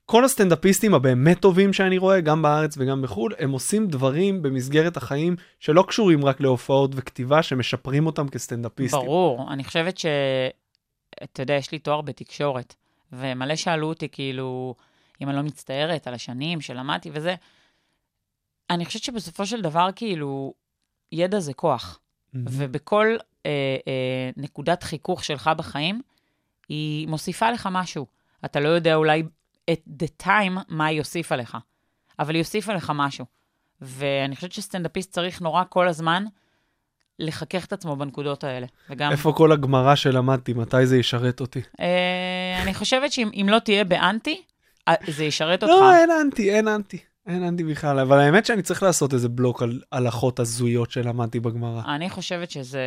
כל 0.05 0.25
הסטנדאפיסטים 0.25 0.93
הבאמת 0.93 1.39
טובים 1.39 1.73
שאני 1.73 1.97
רואה, 1.97 2.21
גם 2.21 2.41
בארץ 2.41 2.75
וגם 2.77 3.01
בחו"ל, 3.01 3.33
הם 3.39 3.51
עושים 3.51 3.87
דברים 3.87 4.41
במסגרת 4.41 4.97
החיים 4.97 5.35
שלא 5.59 5.85
קשורים 5.87 6.25
רק 6.25 6.41
להופעות 6.41 6.91
וכתיבה, 6.95 7.43
שמשפרים 7.43 8.05
אותם 8.05 8.27
כסטנדאפיסטים. 8.27 8.99
ברור, 8.99 9.53
אני 9.53 9.63
חושבת 9.63 9.97
ש... 9.97 10.05
אתה 11.23 11.41
יודע, 11.41 11.53
יש 11.53 11.71
לי 11.71 11.79
תואר 11.79 12.01
בתקשורת, 12.01 12.75
ומלא 13.11 13.55
שאלו 13.55 13.87
אותי, 13.87 14.09
כאילו, 14.09 14.75
אם 15.21 15.29
אני 15.29 15.37
לא 15.37 15.43
מצטערת 15.43 16.07
על 16.07 16.13
השנים 16.13 16.61
שלמדתי 16.61 17.09
וזה. 17.13 17.35
אני 18.69 18.85
חושבת 18.85 19.03
שבסופו 19.03 19.45
של 19.45 19.61
דבר, 19.61 19.89
כאילו, 19.95 20.53
ידע 21.11 21.39
זה 21.39 21.53
כוח. 21.53 21.99
מהמם. 22.33 22.47
ובכל 22.51 23.17
אה, 23.45 23.51
אה, 23.87 24.29
נקודת 24.37 24.83
חיכוך 24.83 25.23
שלך 25.23 25.49
בחיים, 25.57 26.01
היא 26.69 27.07
מוסיפה 27.07 27.51
לך 27.51 27.69
משהו. 27.71 28.05
אתה 28.45 28.59
לא 28.59 28.69
יודע 28.69 28.95
אולי 28.95 29.23
at 29.71 30.03
the 30.03 30.25
time 30.25 30.59
מה 30.67 30.85
היא 30.85 30.99
הוסיפה 30.99 31.35
לך, 31.35 31.57
אבל 32.19 32.33
היא 32.33 32.41
הוסיפה 32.41 32.73
לך 32.73 32.91
משהו. 32.95 33.25
ואני 33.81 34.35
חושבת 34.35 34.51
שסטנדאפיסט 34.51 35.11
צריך 35.11 35.41
נורא 35.41 35.63
כל 35.69 35.87
הזמן 35.87 36.25
לחכך 37.19 37.65
את 37.65 37.73
עצמו 37.73 37.95
בנקודות 37.95 38.43
האלה. 38.43 38.67
וגם, 38.89 39.11
איפה 39.11 39.33
כל 39.33 39.51
הגמרא 39.51 39.95
שלמדתי, 39.95 40.53
מתי 40.53 40.85
זה 40.85 40.97
ישרת 40.97 41.41
אותי? 41.41 41.61
אה, 41.79 42.63
אני 42.63 42.73
חושבת 42.73 43.11
שאם 43.11 43.29
אם 43.33 43.47
לא 43.49 43.59
תהיה 43.59 43.83
באנטי, 43.83 44.41
אה, 44.87 44.93
זה 45.07 45.23
ישרת 45.23 45.63
אותך. 45.63 45.73
לא, 45.73 45.95
אין 45.95 46.09
אנטי, 46.11 46.51
אין 46.55 46.67
אנטי. 46.67 46.97
אין 47.27 47.43
אנטי 47.43 47.63
בכלל, 47.63 47.99
אבל 47.99 48.19
האמת 48.19 48.45
שאני 48.45 48.61
צריך 48.61 48.83
לעשות 48.83 49.13
איזה 49.13 49.29
בלוק 49.29 49.61
על 49.61 49.81
הלכות 49.91 50.39
הזויות 50.39 50.91
שלמדתי 50.91 51.39
בגמרא. 51.39 51.81
אני 51.95 52.09
חושבת 52.09 52.51
שזה 52.51 52.81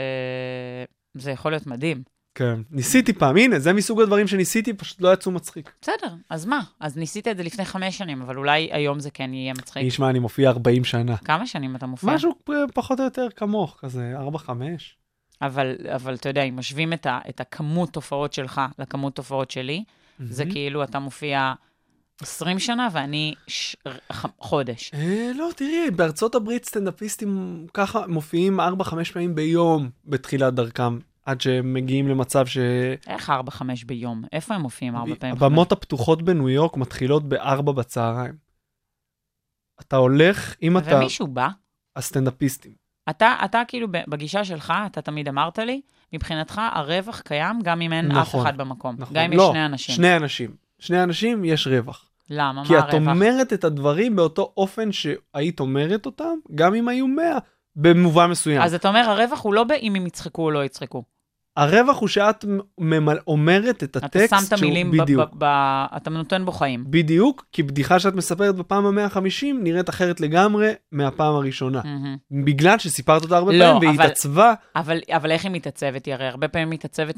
זה 1.14 1.30
יכול 1.30 1.52
להיות 1.52 1.66
מדהים. 1.66 2.02
כן. 2.38 2.60
ניסיתי 2.70 3.12
פעם, 3.12 3.36
הנה, 3.36 3.58
זה 3.58 3.72
מסוג 3.72 4.00
הדברים 4.00 4.26
שניסיתי, 4.26 4.74
פשוט 4.74 5.00
לא 5.00 5.12
יצאו 5.12 5.32
מצחיק. 5.32 5.72
בסדר, 5.82 6.14
אז 6.30 6.46
מה? 6.46 6.60
אז 6.80 6.96
ניסית 6.96 7.28
את 7.28 7.36
זה 7.36 7.42
לפני 7.42 7.64
חמש 7.64 7.98
שנים, 7.98 8.22
אבל 8.22 8.36
אולי 8.36 8.68
היום 8.72 9.00
זה 9.00 9.10
כן 9.10 9.34
יהיה 9.34 9.52
מצחיק. 9.52 9.86
נשמע, 9.86 10.10
אני 10.10 10.18
מופיע 10.18 10.50
40 10.50 10.84
שנה. 10.84 11.16
כמה 11.16 11.46
שנים 11.46 11.76
אתה 11.76 11.86
מופיע? 11.86 12.14
משהו 12.14 12.34
פחות 12.74 13.00
או 13.00 13.04
יותר 13.04 13.26
כמוך, 13.36 13.76
כזה 13.80 14.14
4-5. 14.36 14.50
אבל, 15.42 15.76
אבל 15.94 16.14
אתה 16.14 16.28
יודע, 16.28 16.42
אם 16.42 16.56
משווים 16.56 16.92
את, 16.92 17.06
ה, 17.06 17.18
את 17.28 17.40
הכמות 17.40 17.92
תופעות 17.92 18.32
שלך 18.32 18.60
לכמות 18.78 19.14
תופעות 19.16 19.50
שלי, 19.50 19.84
זה 20.20 20.44
כאילו 20.44 20.84
אתה 20.84 20.98
מופיע 20.98 21.52
20 22.20 22.58
שנה 22.58 22.88
ואני 22.92 23.34
ש... 23.46 23.76
חודש. 24.38 24.90
אה, 24.94 25.30
לא, 25.34 25.50
תראי, 25.56 25.90
בארצות 25.90 26.34
הברית 26.34 26.64
סטנדאפיסטים 26.64 27.66
ככה 27.74 28.06
מופיעים 28.06 28.60
4-5 28.60 28.62
פעמים 29.12 29.34
ביום 29.34 29.90
בתחילת 30.06 30.54
דרכם, 30.54 30.98
עד 31.28 31.40
שהם 31.40 31.74
מגיעים 31.74 32.08
למצב 32.08 32.46
ש... 32.46 32.58
איך 33.06 33.32
4-5 33.48 33.62
ביום? 33.86 34.22
איפה 34.32 34.54
הם 34.54 34.60
מופיעים 34.60 34.96
4 34.96 35.14
פעמים? 35.18 35.36
הבמות 35.36 35.72
הפתוחות 35.72 36.22
בניו 36.22 36.48
יורק 36.48 36.76
מתחילות 36.76 37.28
ב-4 37.28 37.62
בצהריים. 37.62 38.34
אתה 39.80 39.96
הולך, 39.96 40.54
אם? 40.62 40.78
אתה... 40.78 40.96
ומישהו 40.96 41.26
בא? 41.26 41.48
הסטנדאפיסטים. 41.96 42.72
אתה, 43.10 43.36
אתה 43.44 43.62
כאילו 43.68 43.88
בגישה 44.08 44.44
שלך, 44.44 44.72
אתה 44.86 45.02
תמיד 45.02 45.28
אמרת 45.28 45.58
לי, 45.58 45.80
מבחינתך 46.12 46.60
הרווח 46.72 47.20
קיים 47.20 47.60
גם 47.62 47.80
אם 47.80 47.92
אין 47.92 48.06
נכון, 48.06 48.40
אף 48.40 48.46
אחד 48.46 48.56
במקום. 48.56 48.96
נכון. 48.98 49.16
גם 49.16 49.24
אם 49.24 49.32
לא, 49.32 49.42
יש 49.42 49.50
שני 49.50 49.66
אנשים. 49.66 49.94
שני 49.94 50.16
אנשים. 50.16 50.56
שני 50.78 51.02
אנשים, 51.02 51.44
יש 51.44 51.66
רווח. 51.66 52.10
למה? 52.30 52.64
כי 52.64 52.72
מה 52.72 52.78
את 52.78 52.94
הרווח? 52.94 53.08
אומרת 53.08 53.52
את 53.52 53.64
הדברים 53.64 54.16
באותו 54.16 54.52
אופן 54.56 54.92
שהיית 54.92 55.60
אומרת 55.60 56.06
אותם, 56.06 56.34
גם 56.54 56.74
אם 56.74 56.88
היו 56.88 57.06
100, 57.06 57.38
במובן 57.76 58.30
מסוים. 58.30 58.62
אז 58.62 58.74
אתה 58.74 58.88
אומר, 58.88 59.00
הרווח 59.00 59.44
הוא 59.44 59.54
לא 59.54 59.64
באם 59.64 59.94
הם 59.94 60.06
יצחקו 60.06 60.42
או 60.42 60.50
לא 60.50 60.64
יצחקו. 60.64 61.04
הרווח 61.62 61.98
הוא 61.98 62.08
שאת 62.08 62.44
ממל... 62.78 63.18
אומרת 63.26 63.82
את 63.84 63.96
אתה 63.96 64.06
הטקסט 64.06 64.30
שם 64.30 64.36
את 64.48 64.52
המילים, 64.52 64.90
ב- 64.90 65.02
בדיוק. 65.02 65.30
ב- 65.32 65.44
ב- 65.44 65.86
אתה 65.96 66.10
נותן 66.10 66.44
בו 66.44 66.52
חיים. 66.52 66.84
בדיוק, 66.90 67.44
כי 67.52 67.62
בדיחה 67.62 67.98
שאת 68.00 68.14
מספרת 68.14 68.54
בפעם 68.56 68.98
ה-150 68.98 69.20
נראית 69.62 69.88
אחרת 69.90 70.20
לגמרי 70.20 70.72
מהפעם 70.92 71.34
הראשונה. 71.34 71.80
מהמם. 71.84 72.16
בגלל 72.44 72.78
שסיפרת 72.78 73.22
אותה 73.22 73.36
הרבה 73.36 73.52
לא, 73.52 73.64
פעמים 73.64 73.78
והיא 73.78 73.90
אבל- 73.90 74.04
התעצבה, 74.04 74.54
אבל, 74.76 74.98
אבל 75.10 75.30
איך 75.30 75.44
היא 75.44 75.52
מתעצבת? 75.52 76.06
היא 76.06 76.14
הרי 76.14 76.26
הרבה 76.26 76.48
פעמים 76.48 76.70
מתעצבת 76.70 77.14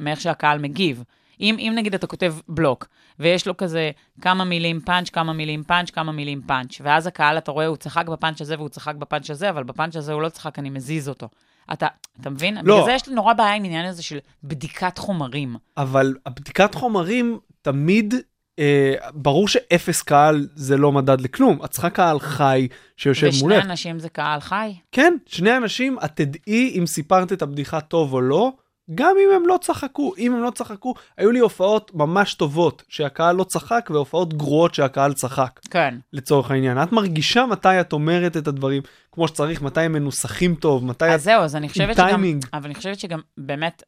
מאיך 0.00 0.20
שהקהל 0.20 0.58
מגיב. 0.58 1.02
אם, 1.40 1.56
אם 1.58 1.72
נגיד 1.76 1.94
אתה 1.94 2.06
כותב 2.06 2.34
בלוק, 2.48 2.86
ויש 3.18 3.46
לו 3.46 3.56
כזה 3.56 3.90
כמה 4.20 4.44
מילים 4.44 4.80
פאנץ', 4.80 5.10
כמה 5.10 5.32
מילים 5.32 5.62
פאנץ', 5.64 5.90
כמה 5.90 6.12
מילים 6.12 6.40
פאנץ', 6.46 6.80
ואז 6.80 7.06
הקהל, 7.06 7.38
אתה 7.38 7.50
רואה, 7.50 7.66
הוא 7.66 7.76
צחק 7.76 8.06
בפאנץ' 8.08 8.40
הזה 8.40 8.54
והוא 8.56 8.68
צחק 8.68 8.94
בפאנץ' 8.94 9.30
הזה, 9.30 9.50
אבל 9.50 9.62
בפאנץ' 9.62 9.96
הזה 9.96 10.12
הוא 10.12 10.22
לא 10.22 10.28
צחק, 10.28 10.58
אני 10.58 10.70
מזיז 10.70 11.08
אותו. 11.08 11.28
אתה, 11.72 11.86
אתה 12.20 12.30
מבין? 12.30 12.54
לא. 12.54 12.62
בגלל 12.62 12.84
זה 12.84 12.92
יש 12.92 13.08
לי 13.08 13.14
נורא 13.14 13.32
בעיה 13.32 13.54
עם 13.54 13.62
העניין 13.62 13.86
הזה 13.86 14.02
של 14.02 14.18
בדיקת 14.44 14.98
חומרים. 14.98 15.56
אבל 15.76 16.14
הבדיקת 16.26 16.74
חומרים 16.74 17.38
תמיד, 17.62 18.14
אה, 18.58 18.94
ברור 19.14 19.48
שאפס 19.48 20.02
קהל 20.02 20.48
זה 20.54 20.76
לא 20.76 20.92
מדד 20.92 21.20
לכלום. 21.20 21.64
את 21.64 21.70
צריכה 21.70 21.90
קהל 21.90 22.20
חי 22.20 22.68
שיושב 22.96 23.26
ושני 23.26 23.42
מולך. 23.42 23.64
אנשים 23.64 23.98
זה 23.98 24.08
קהל 24.08 24.40
חי. 24.40 24.74
כן, 24.92 25.14
שני 25.26 25.56
אנשים, 25.56 25.98
את 26.04 26.10
תדעי 26.14 26.78
אם 26.78 26.86
סיפרת 26.86 27.32
את 27.32 27.42
הבדיחה 27.42 27.80
טוב 27.80 28.12
או 28.12 28.20
לא, 28.20 28.52
גם 28.94 29.16
אם 29.24 29.28
הם 29.36 29.48
לא 29.48 29.58
צחקו. 29.60 30.12
אם 30.18 30.34
הם 30.34 30.42
לא 30.42 30.50
צחקו, 30.50 30.94
היו 31.16 31.30
לי 31.30 31.38
הופעות 31.38 31.90
ממש 31.94 32.34
טובות 32.34 32.82
שהקהל 32.88 33.36
לא 33.36 33.44
צחק, 33.44 33.88
והופעות 33.92 34.34
גרועות 34.34 34.74
שהקהל 34.74 35.12
צחק, 35.12 35.60
כן. 35.70 35.94
לצורך 36.12 36.50
העניין. 36.50 36.82
את 36.82 36.92
מרגישה 36.92 37.46
מתי 37.46 37.80
את 37.80 37.92
אומרת 37.92 38.36
את 38.36 38.46
הדברים 38.46 38.82
כמו 39.12 39.28
שצריך, 39.28 39.62
מתי 39.62 39.80
הם 39.80 39.92
מנוסחים 39.92 40.54
טוב, 40.54 40.84
מתי 40.84 41.04
את... 41.04 41.10
אז 41.10 41.24
זהו, 41.24 41.42
אז 41.42 41.56
אני 41.56 41.68
חושבת 41.68 41.96
שגם... 41.96 42.06
טיימינג. 42.06 42.44
אבל 42.52 42.64
אני 42.64 42.74
חושבת 42.74 42.98
שגם 42.98 43.20
באמת, 43.38 43.82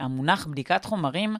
המונח 0.00 0.46
בדיקת 0.46 0.84
חומרים 0.84 1.36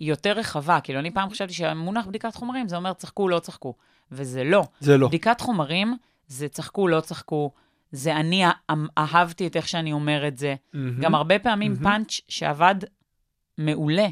היא 0.00 0.08
יותר 0.08 0.32
רחבה. 0.32 0.80
כאילו, 0.80 1.00
אני 1.00 1.10
פעם 1.10 1.30
חשבתי 1.30 1.52
שהמונח 1.52 2.06
בדיקת 2.06 2.34
חומרים 2.34 2.68
זה 2.68 2.76
אומר 2.76 2.92
צחקו, 2.92 3.28
לא 3.28 3.38
צחקו. 3.38 3.74
וזה 4.12 4.44
לא. 4.44 4.64
זה 4.80 4.98
לא. 4.98 5.08
בדיקת 5.08 5.40
חומרים 5.40 5.96
זה 6.28 6.48
צחקו, 6.48 6.88
לא 6.88 7.00
צחקו. 7.00 7.50
זה 7.92 8.16
אני 8.16 8.46
א- 8.46 8.72
אהבתי 8.98 9.46
את 9.46 9.56
איך 9.56 9.68
שאני 9.68 9.92
אומר 9.92 10.28
את 10.28 10.38
זה. 10.38 10.54
מהמם. 10.72 11.00
גם 11.00 11.14
הרבה 11.14 11.38
פעמים 11.38 11.72
מהמם. 11.72 11.84
פאנץ' 11.84 12.20
שעבד 12.28 12.74
מעולה 13.58 14.06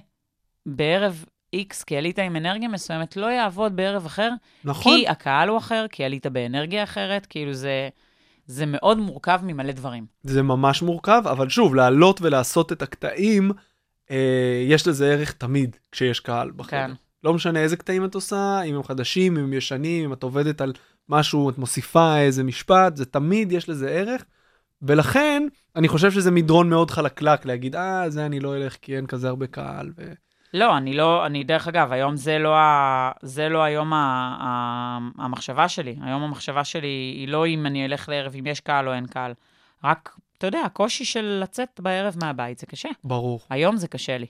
בערב 0.66 1.24
X, 1.57 1.85
כי 1.87 1.97
עלית 1.97 2.18
עם 2.18 2.37
אנרגיה 2.37 2.68
מסוימת, 2.68 3.16
לא 3.16 3.26
יעבוד 3.26 3.76
בערב 3.76 4.07
אחר, 4.07 4.31
נכון. 4.64 4.97
כי 4.97 5.09
הקהל 5.09 5.49
הוא 5.49 5.59
אחר, 5.59 5.87
כי 5.91 6.05
עלית 6.05 6.26
באנרגיה 6.26 6.83
אחרת, 6.83 7.26
כאילו 7.26 7.53
זה, 7.53 7.89
זה 8.47 8.66
מאוד 8.66 8.99
מורכב 8.99 9.41
ממלא 9.43 9.72
דברים. 9.72 10.07
זה 10.22 10.43
ממש 10.43 10.83
מורכב, 10.83 11.22
אבל 11.31 11.49
שוב, 11.49 11.74
לעלות 11.74 12.20
ולעשות 12.22 12.72
את 12.72 12.83
הקטעים, 12.83 13.51
אה, 14.11 14.64
יש 14.68 14.87
לזה 14.87 15.12
ערך 15.12 15.33
תמיד 15.33 15.76
כשיש 15.93 16.20
קהל 16.20 16.51
בחדר. 16.51 16.70
כן. 16.70 16.91
לא 17.24 17.35
משנה 17.35 17.61
איזה 17.61 17.76
קטעים 17.76 18.05
את 18.05 18.14
עושה, 18.14 18.62
אם 18.62 18.74
הם 18.74 18.83
חדשים, 18.83 19.37
אם 19.37 19.45
הם 19.45 19.53
ישנים, 19.53 20.05
אם 20.05 20.12
את 20.12 20.22
עובדת 20.22 20.61
על 20.61 20.72
משהו, 21.09 21.50
את 21.50 21.59
מוסיפה 21.59 22.18
איזה 22.18 22.44
משפט, 22.44 22.96
זה 22.96 23.04
תמיד 23.04 23.52
יש 23.52 23.68
לזה 23.68 23.90
ערך. 23.90 24.24
ולכן, 24.82 25.42
אני 25.76 25.88
חושב 25.88 26.11
שזה 26.11 26.30
מדרון 26.30 26.70
מאוד 26.70 26.90
חלקלק 26.90 27.46
להגיד, 27.46 27.76
אה, 27.76 28.11
זה 28.11 28.26
אני 28.26 28.40
לא 28.40 28.56
אלך 28.56 28.76
כי 28.82 28.96
אין 28.96 29.06
כזה 29.06 29.28
הרבה 29.28 29.46
קהל. 29.46 29.90
ו... 29.96 30.12
לא, 30.54 30.76
אני 30.76 30.94
לא, 30.94 31.26
אני 31.26 31.44
דרך 31.44 31.68
אגב, 31.68 31.92
היום 31.92 32.16
זה 32.16 32.38
לא, 32.38 32.56
ה, 32.56 33.11
זה 33.22 33.48
לא 33.48 33.62
היום 33.62 33.92
ה, 33.92 33.96
ה, 34.40 34.98
המחשבה 35.24 35.68
שלי. 35.68 35.96
היום 36.02 36.22
המחשבה 36.22 36.64
שלי 36.64 37.14
היא 37.16 37.28
לא 37.28 37.46
אם 37.46 37.66
אני 37.66 37.84
אלך 37.84 38.09
לערב, 38.09 38.34
אם 38.38 38.46
יש 38.46 38.61
קהל 38.61 38.88
או 38.88 38.92
אין 38.92 39.06
קהל. 39.06 39.32
רק, 39.84 40.16
אתה 40.38 40.46
יודע, 40.46 40.61
הקושי 40.61 41.04
של 41.04 41.40
לצאת 41.42 41.80
בערב 41.80 42.14
מהבית 42.20 42.59
זה 42.59 42.66
קשה. 42.66 42.88
ברור. 43.04 43.40
היום 43.50 43.76
זה 43.76 43.88
קשה 43.88 44.18
לי. 44.18 44.26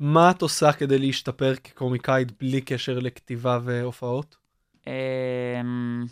מה 0.00 0.30
את 0.30 0.42
עושה 0.42 0.72
כדי 0.72 0.98
להשתפר 0.98 1.54
כקומיקאית 1.64 2.42
בלי 2.42 2.60
קשר 2.60 2.98
לכתיבה 2.98 3.58
והופעות? 3.64 4.41
אמ, 4.86 6.04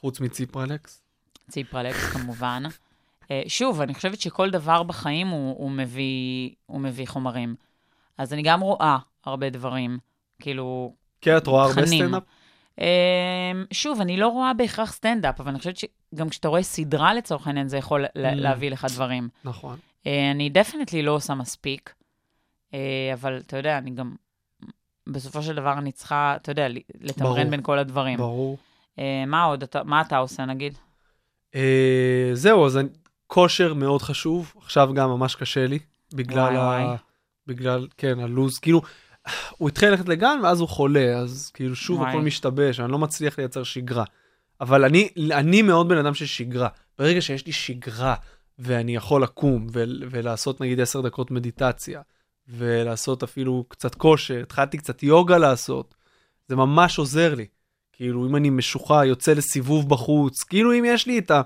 חוץ 0.00 0.20
מציפרלקס? 0.20 1.02
ציפרלקס 1.50 2.04
כמובן. 2.12 2.62
אה, 3.30 3.42
שוב, 3.48 3.80
אני 3.80 3.94
חושבת 3.94 4.20
שכל 4.20 4.50
דבר 4.50 4.82
בחיים 4.82 5.28
הוא, 5.28 5.56
הוא, 5.58 5.70
מביא, 5.70 6.50
הוא 6.66 6.80
מביא 6.80 7.06
חומרים. 7.06 7.54
אז 8.18 8.32
אני 8.32 8.42
גם 8.42 8.60
רואה 8.60 8.98
הרבה 9.24 9.50
דברים, 9.50 9.98
כאילו, 10.40 10.94
כן, 11.20 11.36
את 11.36 11.46
רואה 11.46 11.64
הרבה. 11.64 11.86
סטנדאפ? 11.86 12.22
אמ, 12.78 12.84
שוב, 13.72 14.00
אני 14.00 14.16
לא 14.16 14.28
רואה 14.28 14.54
בהכרח 14.54 14.92
סטנדאפ, 14.92 15.40
אבל 15.40 15.48
אני 15.50 15.58
חושבת 15.58 15.76
שגם 15.76 16.28
כשאתה 16.28 16.48
רואה 16.48 16.62
סדרה 16.62 17.14
לצורך 17.14 17.46
העניין, 17.46 17.68
זה 17.68 17.76
יכול 17.76 18.04
ממ. 18.04 18.08
להביא 18.14 18.70
לך 18.70 18.86
דברים. 18.94 19.28
נכון. 19.44 19.78
אה, 20.06 20.30
אני 20.30 20.50
definitely 20.50 21.02
לא 21.02 21.10
עושה 21.12 21.34
מספיק, 21.34 21.94
אה, 22.74 22.78
אבל 23.14 23.38
אתה 23.46 23.56
יודע, 23.56 23.78
אני 23.78 23.90
גם, 23.90 24.14
בסופו 25.06 25.42
של 25.42 25.54
דבר 25.56 25.72
אני 25.78 25.92
צריכה, 25.92 26.36
אתה 26.36 26.50
יודע, 26.52 26.66
לתמרן 27.00 27.34
ברור. 27.34 27.50
בין 27.50 27.62
כל 27.62 27.78
הדברים. 27.78 28.18
ברור. 28.18 28.58
אה, 28.98 29.24
מה 29.26 29.42
עוד, 29.44 29.62
אתה, 29.62 29.82
מה 29.84 30.00
אתה 30.00 30.16
עושה 30.16 30.44
נגיד? 30.44 30.74
אה, 31.54 32.30
זהו, 32.34 32.66
אז 32.66 32.76
אני- 32.76 32.88
כושר 33.26 33.74
מאוד 33.74 34.02
חשוב, 34.02 34.52
עכשיו 34.58 34.90
גם 34.94 35.08
ממש 35.10 35.34
קשה 35.34 35.66
לי, 35.66 35.78
בגלל, 36.14 36.38
וואי, 36.38 36.56
ה... 36.56 36.60
וואי. 36.86 36.96
בגלל, 37.46 37.86
כן, 37.96 38.20
הלו"ז, 38.20 38.58
כאילו, 38.58 38.82
הוא 39.58 39.68
התחיל 39.68 39.88
ללכת 39.90 40.08
לגן 40.08 40.38
ואז 40.42 40.60
הוא 40.60 40.68
חולה, 40.68 41.18
אז 41.18 41.50
כאילו 41.54 41.76
שוב 41.76 42.00
וואי. 42.00 42.10
הכל 42.10 42.20
משתבש, 42.20 42.80
אני 42.80 42.92
לא 42.92 42.98
מצליח 42.98 43.38
לייצר 43.38 43.62
שגרה. 43.62 44.04
אבל 44.60 44.84
אני, 44.84 45.08
אני 45.32 45.62
מאוד 45.62 45.88
בן 45.88 45.98
אדם 45.98 46.14
של 46.14 46.26
שגרה. 46.26 46.68
ברגע 46.98 47.20
שיש 47.20 47.46
לי 47.46 47.52
שגרה, 47.52 48.14
ואני 48.58 48.96
יכול 48.96 49.22
לקום 49.22 49.66
ול, 49.72 50.02
ולעשות 50.10 50.60
נגיד 50.60 50.80
10 50.80 51.00
דקות 51.00 51.30
מדיטציה, 51.30 52.00
ולעשות 52.48 53.22
אפילו 53.22 53.64
קצת 53.68 53.94
כושר, 53.94 54.40
התחלתי 54.42 54.78
קצת 54.78 55.02
יוגה 55.02 55.38
לעשות, 55.38 55.94
זה 56.48 56.56
ממש 56.56 56.98
עוזר 56.98 57.34
לי. 57.34 57.46
כאילו, 57.92 58.26
אם 58.26 58.36
אני 58.36 58.50
משוחרר, 58.50 59.04
יוצא 59.04 59.32
לסיבוב 59.32 59.88
בחוץ, 59.88 60.42
כאילו 60.42 60.72
אם 60.78 60.84
יש 60.86 61.06
לי 61.06 61.18
את 61.18 61.30
ה... 61.30 61.40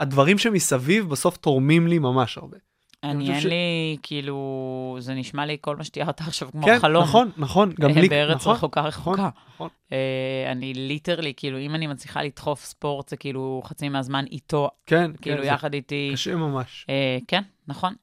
הדברים 0.00 0.38
שמסביב 0.38 1.08
בסוף 1.08 1.36
תורמים 1.36 1.86
לי 1.86 1.98
ממש 1.98 2.38
הרבה. 2.38 2.56
אני, 3.04 3.30
אין 3.32 3.40
ש- 3.40 3.44
לי, 3.44 3.96
כאילו, 4.02 4.96
זה 5.00 5.14
נשמע 5.14 5.46
לי 5.46 5.56
כל 5.60 5.76
מה 5.76 5.84
שתיארת 5.84 6.20
עכשיו 6.20 6.48
כמו 6.52 6.66
כן, 6.66 6.78
חלום. 6.78 7.02
נכון, 7.02 7.30
נכון, 7.36 7.72
גם 7.80 7.90
לי, 7.90 8.08
בארץ 8.14 8.36
נכון, 8.36 8.54
רחוקה 8.54 8.80
רחוקה. 8.80 9.28
נכון. 9.54 9.68
אה, 9.92 10.52
אני 10.52 10.74
ליטרלי, 10.74 11.32
כאילו, 11.36 11.58
אם 11.58 11.74
אני 11.74 11.86
מצליחה 11.86 12.22
לדחוף 12.22 12.64
ספורט, 12.64 13.08
זה 13.08 13.16
כאילו 13.16 13.62
חצי 13.64 13.88
מהזמן 13.88 14.24
איתו, 14.30 14.70
כן, 14.86 15.10
כאילו, 15.22 15.36
כן, 15.36 15.42
זה 15.42 15.48
יחד 15.48 15.74
איתי. 15.74 16.10
קשה 16.12 16.36
ממש. 16.36 16.86
אה, 16.88 17.18
כן, 17.28 17.42
נכון. 17.68 17.94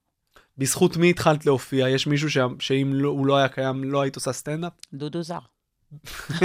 בזכות 0.57 0.97
מי 0.97 1.09
התחלת 1.09 1.45
להופיע? 1.45 1.89
יש 1.89 2.07
מישהו 2.07 2.29
ש... 2.29 2.37
שאם 2.59 2.91
לא, 2.93 3.09
הוא 3.09 3.25
לא 3.25 3.37
היה 3.37 3.47
קיים, 3.47 3.83
לא 3.83 4.01
היית 4.01 4.15
עושה 4.15 4.33
סטנדאפ? 4.33 4.73
דודו 4.93 5.23
זר. 5.23 5.39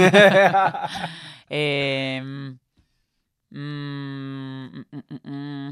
אמ, 1.51 2.53
אמ, 3.55 3.59
אמ. 5.25 5.71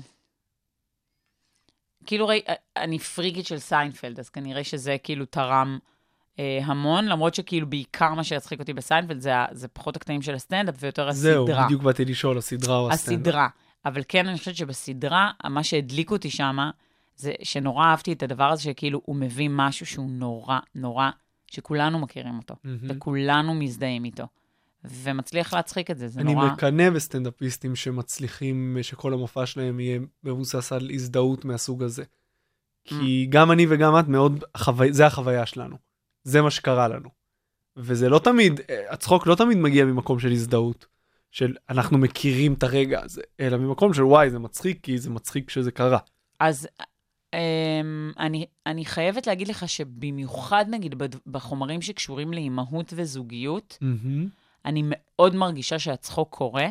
כאילו, 2.06 2.28
ראי, 2.28 2.42
אני 2.78 3.00
פריקית 3.00 3.46
של 3.46 3.60
סיינפלד, 3.60 4.20
אז 4.20 4.30
כנראה 4.30 4.64
שזה 4.64 4.96
כאילו 5.04 5.26
תרם 5.26 5.80
אה, 6.40 6.60
המון, 6.64 7.06
למרות 7.06 7.36
שכאילו 7.36 7.70
בעיקר 7.70 8.14
מה 8.14 8.24
שיצחיק 8.24 8.60
אותי 8.60 8.74
בסיינפלד 8.74 9.20
זה, 9.20 9.32
זה 9.52 9.68
פחות 9.68 9.96
הקטעים 9.96 10.22
של 10.22 10.36
הסטנדאפ 10.36 10.76
ויותר 10.80 11.12
זהו, 11.12 11.44
הסדרה. 11.44 11.66
בדיוק 11.66 11.82
באתי 11.82 12.06
לשאול, 12.06 12.38
הסדרה 12.38 12.78
או 12.78 12.92
הסטנדאפ. 12.92 13.20
הסדרה. 13.20 13.48
אבל 13.86 14.02
כן, 14.08 14.28
אני 14.28 14.38
חושבת 14.38 14.56
שבסדרה, 14.56 15.32
מה 15.44 15.64
שהדליק 15.64 16.12
אותי 16.12 16.30
שמה, 16.30 16.72
זה 17.18 17.32
שנורא 17.44 17.86
אהבתי 17.86 18.14
את 18.14 18.24
הדבר 18.24 18.44
הזה, 18.44 18.64
שכאילו 18.64 19.02
הוא 19.06 19.16
מביא 19.16 19.50
משהו 19.52 19.86
שהוא 19.86 20.10
נורא, 20.10 20.60
נורא, 20.76 21.10
שכולנו 21.48 22.00
מכירים 22.00 22.38
אותו, 22.38 22.56
מהמם. 22.64 22.80
וכולנו 22.90 23.54
מזדהים 23.54 24.06
איתו. 24.06 24.24
ומצליח 24.84 25.54
להצחיק 25.54 25.92
את 25.92 25.98
זה, 25.98 26.08
זה 26.08 26.20
אני 26.22 26.34
נורא... 26.34 26.52
מקנא 26.52 26.90
בסטנדאפיסטים 26.90 27.76
שמצליחים, 27.76 28.78
שכל 28.82 29.14
המופע 29.14 29.46
שלהם 29.46 29.80
יהיה 29.80 30.00
מבוסס 30.24 30.72
על 30.72 30.90
הזדהות 30.94 31.46
מהסוג 31.46 31.84
הזה. 31.84 32.04
כי 32.84 33.26
Mm. 33.28 33.32
גם 33.32 33.52
אני 33.52 33.66
וגם 33.70 34.00
את 34.00 34.08
מאוד, 34.08 34.44
החוו... 34.56 34.86
זה 34.92 35.06
החוויה 35.06 35.46
שלנו. 35.46 35.76
זה 36.24 36.42
מה 36.42 36.52
שקרה 36.52 36.88
לנו. 36.88 37.10
וזה 37.78 38.10
לא 38.10 38.20
תמיד, 38.20 38.60
אה, 38.70 38.94
הצחוק 38.94 39.28
לא 39.28 39.36
תמיד 39.36 39.58
מגיע 39.58 39.86
ממקום 39.86 40.20
של 40.20 40.32
הזדהות, 40.32 40.86
של 41.32 41.56
אנחנו 41.70 41.98
מכירים 41.98 42.54
את 42.54 42.64
הרגע 42.64 43.04
הזה, 43.04 43.22
אלא 43.40 43.58
ממקום 43.58 43.94
של 43.94 44.04
וואי, 44.04 44.30
זה 44.30 44.40
מצחיק, 44.40 44.80
כי 44.84 44.98
זה 44.98 45.10
מצחיק 45.10 45.50
שזה 45.50 45.72
קרה. 45.72 46.00
אז 46.40 46.68
אני, 48.20 48.46
אני 48.66 48.86
חייבת 48.86 49.28
להגיד 49.28 49.48
לך 49.48 49.70
שבמיוחד, 49.70 50.66
נגיד, 50.70 50.96
בחומרים 51.28 51.82
שקשורים 51.82 52.34
לאימהות 52.34 52.94
וזוגיות, 52.96 53.78
אני 54.66 54.84
מאוד 54.86 55.36
מרגישה 55.36 55.80
שהצחוק 55.80 56.36
קורה, 56.36 56.68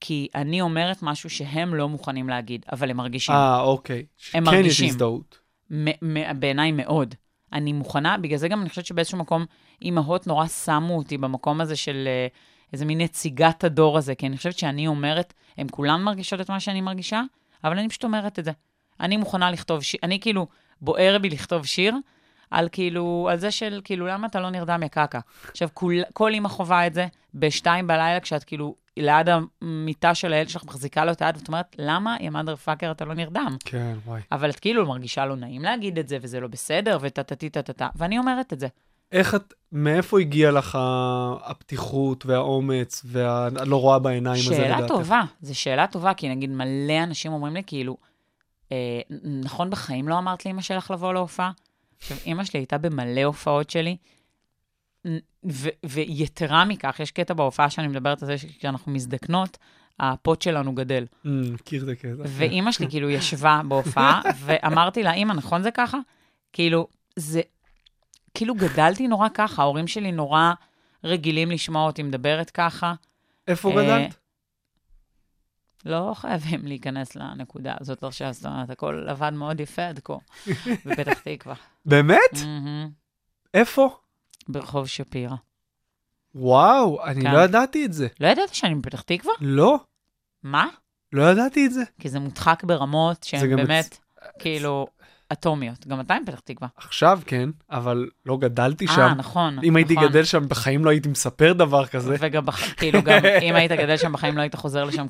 כי 0.00 0.28
אני 0.34 0.60
אומרת 0.60 1.02
משהו 1.02 1.30
שהם 1.30 1.74
לא 1.74 1.88
מוכנים 1.88 2.28
להגיד, 2.28 2.66
אבל 2.72 2.90
הם 2.90 2.96
מרגישים. 2.96 3.34
אה, 3.34 3.60
אוקיי. 3.60 3.96
הם 4.34 4.44
כן 4.44 4.50
יש 4.50 4.54
מרגישים. 4.54 4.88
הזדהות. 4.88 5.38
מ- 5.70 6.14
מ- 6.14 6.40
בעיניי 6.40 6.72
מאוד. 6.72 7.14
אני 7.52 7.72
מוכנה, 7.72 8.18
בגלל 8.18 8.38
זה 8.38 8.48
גם 8.48 8.60
אני 8.60 8.68
חושבת 8.68 8.86
שבאיזשהו 8.86 9.18
מקום 9.18 9.44
אימהות 9.82 10.26
נורא 10.26 10.46
שמו 10.46 10.96
אותי 10.96 11.18
במקום 11.18 11.60
הזה 11.60 11.76
של 11.76 12.04
אה, 12.06 12.26
איזה 12.72 12.84
מין 12.84 13.00
נציגת 13.00 13.64
הדור 13.64 13.98
הזה, 13.98 14.14
כי 14.14 14.26
אני 14.26 14.36
חושבת 14.36 14.58
שאני 14.58 14.86
אומרת, 14.86 15.34
הן 15.56 15.66
כולן 15.70 16.02
מרגישות 16.02 16.40
את 16.40 16.50
מה 16.50 16.60
שאני 16.60 16.80
מרגישה, 16.80 17.22
אבל 17.64 17.78
אני 17.78 17.88
פשוט 17.88 18.04
אומרת 18.04 18.38
את 18.38 18.44
זה. 18.44 18.52
אני 19.00 19.16
מוכנה 19.16 19.50
לכתוב 19.50 19.82
שיר, 19.82 20.00
אני 20.02 20.20
כאילו, 20.20 20.46
בוער 20.80 21.18
בי 21.18 21.30
לכתוב 21.30 21.66
שיר, 21.66 21.94
על 22.50 22.68
כאילו, 22.72 23.28
על 23.30 23.38
זה 23.38 23.50
של 23.50 23.80
כאילו, 23.84 24.06
למה 24.06 24.26
אתה 24.26 24.40
לא 24.40 24.50
נרדם 24.50 24.82
יא 24.82 24.88
קקה? 24.88 25.20
עכשיו, 25.50 25.68
כול, 25.74 25.94
כל 26.12 26.32
אימא 26.32 26.48
חווה 26.48 26.86
את 26.86 26.94
זה 26.94 27.06
בשתיים 27.34 27.86
בלילה, 27.86 28.20
כשאת 28.20 28.44
כאילו 28.44 28.74
ליד 28.96 29.28
המיטה 29.62 30.14
של 30.14 30.32
הילד 30.32 30.48
שלך, 30.48 30.64
מחזיקה 30.64 31.04
לו 31.04 31.12
את 31.12 31.22
היד, 31.22 31.36
ואת 31.36 31.48
אומרת, 31.48 31.76
למה, 31.78 32.16
יא 32.20 32.30
מאדר 32.30 32.56
פאקר, 32.56 32.90
אתה 32.90 33.04
לא 33.04 33.14
נרדם? 33.14 33.56
כן, 33.64 33.96
וואי. 34.06 34.20
אבל 34.32 34.50
את 34.50 34.60
כאילו 34.60 34.86
מרגישה 34.86 35.26
לא 35.26 35.36
נעים 35.36 35.62
להגיד 35.62 35.98
את 35.98 36.08
זה, 36.08 36.18
וזה 36.20 36.40
לא 36.40 36.48
בסדר, 36.48 36.98
וטה-טה-טה 37.00 37.62
טה-טה, 37.62 37.88
ואני 37.96 38.18
אומרת 38.18 38.52
את 38.52 38.60
זה. 38.60 38.66
איך 39.12 39.34
את, 39.34 39.54
מאיפה 39.72 40.20
הגיע 40.20 40.50
לך 40.50 40.78
הפתיחות 41.44 42.26
והאומץ 42.26 43.02
והלא 43.04 43.80
רואה 43.80 43.98
בעיניים 43.98 44.42
הזה 44.46 44.56
שאלה 44.56 44.76
לדעתך? 44.76 44.88
טובה, 44.88 45.22
זו 45.40 45.58
שאלה 45.58 45.86
טובה, 45.86 46.14
כי 46.14 46.28
נגיד 46.28 46.50
מלא 46.50 47.02
אנשים 47.02 47.32
אומרים 47.32 47.54
לי, 47.54 47.62
כאילו, 47.66 47.96
אה, 48.72 49.00
נכון, 49.24 49.70
בחיים 49.70 50.08
לא 50.08 50.18
אמרת 50.18 50.46
לאמא 50.46 50.62
שלך 50.62 50.90
לבוא 50.90 51.12
להופעה? 51.12 51.50
עכשיו, 51.98 52.16
אימא 52.26 52.44
שלי 52.44 52.60
הייתה 52.60 52.78
במלא 52.78 53.24
הופעות 53.24 53.70
שלי, 53.70 53.96
ו- 55.44 55.68
ויתרה 55.84 56.64
מכך, 56.64 57.00
יש 57.00 57.10
קטע 57.10 57.34
בהופעה 57.34 57.70
שאני 57.70 57.88
מדברת 57.88 58.22
על 58.22 58.26
זה 58.26 58.38
שכשאנחנו 58.38 58.92
מזדקנות, 58.92 59.58
הפוט 60.00 60.42
שלנו 60.42 60.74
גדל. 60.74 61.04
Mm, 61.04 61.28
מכיר 61.28 61.82
את 61.82 61.88
הקטע. 61.88 62.22
ואימא 62.26 62.72
שלי 62.72 62.88
כאילו 62.90 63.10
ישבה 63.10 63.60
בהופעה, 63.68 64.20
ואמרתי 64.44 65.02
לה, 65.02 65.14
אימא, 65.14 65.32
נכון 65.32 65.62
זה 65.62 65.70
ככה? 65.70 65.98
כאילו, 66.52 66.88
זה, 67.16 67.40
כאילו 68.34 68.54
גדלתי 68.54 69.08
נורא 69.08 69.28
ככה, 69.34 69.62
ההורים 69.62 69.86
שלי 69.86 70.12
נורא 70.12 70.52
רגילים 71.04 71.50
לשמוע 71.50 71.86
אותי 71.86 72.02
מדברת 72.02 72.50
ככה. 72.50 72.94
איפה 73.48 73.70
אה, 73.70 73.84
גדלת? 73.84 74.14
לא 75.84 76.12
חייבים 76.14 76.66
להיכנס 76.66 77.16
לנקודה 77.16 77.74
הזאת 77.80 78.04
עכשיו, 78.04 78.32
זאת 78.32 78.46
אומרת, 78.46 78.70
הכל 78.70 79.06
עבד 79.08 79.32
מאוד 79.32 79.60
יפה 79.60 79.86
עד 79.86 80.00
כה, 80.04 80.14
בפתח 80.86 81.18
תקווה. 81.24 81.54
באמת? 81.86 82.34
איפה? 83.54 83.96
ברחוב 84.48 84.86
שפירא. 84.86 85.36
וואו, 86.34 87.04
אני 87.04 87.22
כן. 87.22 87.32
לא 87.32 87.38
ידעתי 87.38 87.84
את 87.84 87.92
זה. 87.92 88.06
לא 88.20 88.26
ידעת 88.26 88.54
שאני 88.54 88.74
מפתח 88.74 89.00
תקווה? 89.00 89.34
לא, 89.40 89.78
מה? 90.42 90.68
לא 91.12 91.22
ידעתי 91.30 91.66
את 91.66 91.72
זה. 91.72 91.82
כי 91.98 92.08
זה 92.08 92.20
מודחק 92.20 92.64
ברמות 92.64 93.22
שהן 93.22 93.56
באמת, 93.56 93.98
כאילו, 94.38 94.86
אטומיות. 95.32 95.86
גם 95.86 96.00
אתה 96.00 96.16
מפתח 96.22 96.40
תקווה. 96.40 96.68
עכשיו 96.76 97.20
כן, 97.26 97.50
אבל 97.70 98.08
לא 98.26 98.36
גדלתי 98.36 98.86
אה, 98.86 98.94
שם. 98.94 99.14
נכון. 99.16 99.58
אם 99.62 99.76
הייתי 99.76 99.94
נכון. 99.94 100.08
גדל 100.08 100.24
שם, 100.24 100.48
בחיים 100.48 100.84
לא 100.84 100.90
הייתי 100.90 101.08
מספר 101.08 101.52
דבר 101.52 101.86
כזה. 101.86 102.16
וגם, 102.20 102.44
כאילו, 102.76 103.02
גם 103.02 103.20
אם 103.48 103.54
היית 103.54 103.72
גדל 103.72 103.96
שם 103.96 104.12
בחיים, 104.12 104.36
לא 104.36 104.42
היית 104.42 104.54
חוזר 104.54 104.84
לשם 104.84 105.06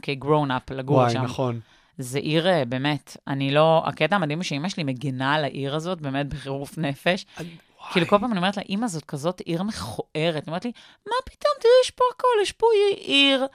up, 0.51 0.75
לגור 0.75 0.97
וואי, 0.97 1.13
שם. 1.13 1.23
נכון. 1.23 1.61
זה 1.99 2.19
עיר, 2.19 2.49
אה, 2.49 2.65
באמת, 2.65 3.17
אני 3.29 3.51
לא... 3.51 3.83
הקטע 3.87 4.17
המדהים 4.17 4.39
הוא 4.39 4.45
שאימא 4.45 4.69
שלי 4.69 4.85
מגינה 4.85 5.35
על 5.35 5.45
העיר 5.45 5.75
הזאת, 5.75 6.01
באמת 6.01 6.29
בחירוף 6.29 6.79
נפש. 6.79 7.27
כאילו, 7.93 8.07
כל 8.07 8.19
פעם 8.19 8.31
אני 8.31 8.39
אומרת 8.39 8.57
לה, 8.57 8.63
אימא, 8.69 8.87
זאת 8.87 9.05
כזאת 9.05 9.41
עיר 9.41 9.63
מכוערת. 9.63 10.07
היא 10.17 10.43
אומרת 10.47 10.65
לי, 10.65 10.73
מה 11.07 11.13
פתאום, 11.25 11.53
תראי, 11.61 11.73
יש 11.85 11.91
פה 11.91 12.05
הכל, 12.17 12.29
יש 12.43 12.53
פה 12.53 12.67
עיר, 12.97 13.47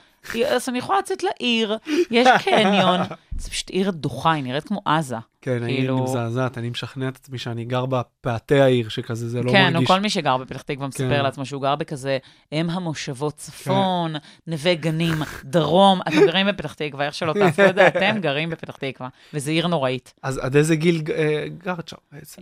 אז 0.48 0.70
אני 0.70 0.78
יכולה 0.78 1.00
לצאת 1.00 1.24
לעיר, 1.24 1.78
יש 2.12 2.28
קניון. 2.46 3.00
זה 3.38 3.50
פשוט 3.50 3.70
עיר 3.70 3.92
דוחה, 3.92 4.32
היא 4.32 4.44
נראית 4.44 4.64
כמו 4.68 4.82
עזה. 4.86 5.16
כן, 5.42 5.60
כאילו- 5.66 5.96
היא 5.96 6.04
מזעזעת, 6.04 6.58
אני 6.58 6.70
משכנע 6.70 7.08
את 7.08 7.16
עצמי 7.16 7.38
שאני 7.38 7.66
גר 7.66 7.86
בפאתי 7.86 8.60
העיר, 8.62 8.90
שכזה 8.90 9.30
זה 9.30 9.42
לא 9.44 9.52
כן, 9.52 9.74
מרגיש. 9.74 9.88
כל 9.88 10.00
מי 10.00 10.10
שגר 10.10 10.38
בפתח 10.38 10.62
תקווה 10.62 10.88
מספר 10.88 11.10
כן. 11.10 11.24
לעצמו 11.24 11.46
שהוא 11.46 11.62
גר 11.62 11.76
בכזה 11.76 12.18
אם 12.52 12.70
המושבות 12.70 13.36
צפון, 13.36 14.14
נווה 14.48 14.76
גנים, 14.76 15.16
דרום. 15.44 16.02
אתם 16.08 16.26
גרים 16.26 16.48
בפתח 16.48 16.74
תקווה, 16.74 17.06
איך 17.06 17.14
שלא 17.14 17.34
תעשו 17.34 17.66
את 17.70 17.76
זה, 17.76 17.88
אתם 17.98 18.18
גרים 18.22 18.50
בפתח 18.50 18.76
תקווה, 18.76 19.10
וזו 19.34 19.52
עיר 19.52 19.68
נוראית. 19.68 20.14
אז 20.24 20.38
עד 20.38 20.56
איזה 20.56 20.76
גיל 20.76 21.02
אה, 21.16 21.46
גרת 21.58 21.88
שם 21.88 21.98
בעצם? 22.12 22.42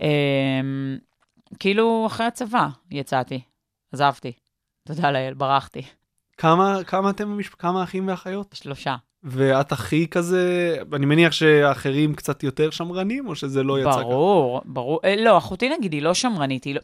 כאילו, 1.58 2.04
אחרי 2.06 2.26
הצבא 2.26 2.68
יצאתי, 2.90 3.40
עזבתי. 3.92 4.32
תודה 4.86 5.10
לאל, 5.10 5.34
ברחתי. 5.34 5.82
כמה 6.36 6.78
כמה 6.86 7.10
אתם? 7.10 7.38
כמה 7.58 7.82
אחים 7.82 8.08
ואחיות? 8.08 8.54
שלושה. 8.54 8.96
ואת 9.24 9.72
הכי 9.72 10.06
כזה, 10.08 10.76
אני 10.92 11.06
מניח 11.06 11.32
שאחרים 11.32 12.14
קצת 12.14 12.42
יותר 12.42 12.70
שמרנים, 12.70 13.28
או 13.28 13.34
שזה 13.34 13.62
לא 13.62 13.80
יצא 13.80 13.90
ככה? 13.90 14.00
ברור, 14.02 14.60
ברור. 14.64 15.00
אה, 15.04 15.16
לא, 15.16 15.38
אחותי 15.38 15.68
נגיד, 15.78 15.92
היא 15.92 16.02
לא 16.02 16.14
שמרנית, 16.14 16.64
היא 16.64 16.74
לא... 16.74 16.80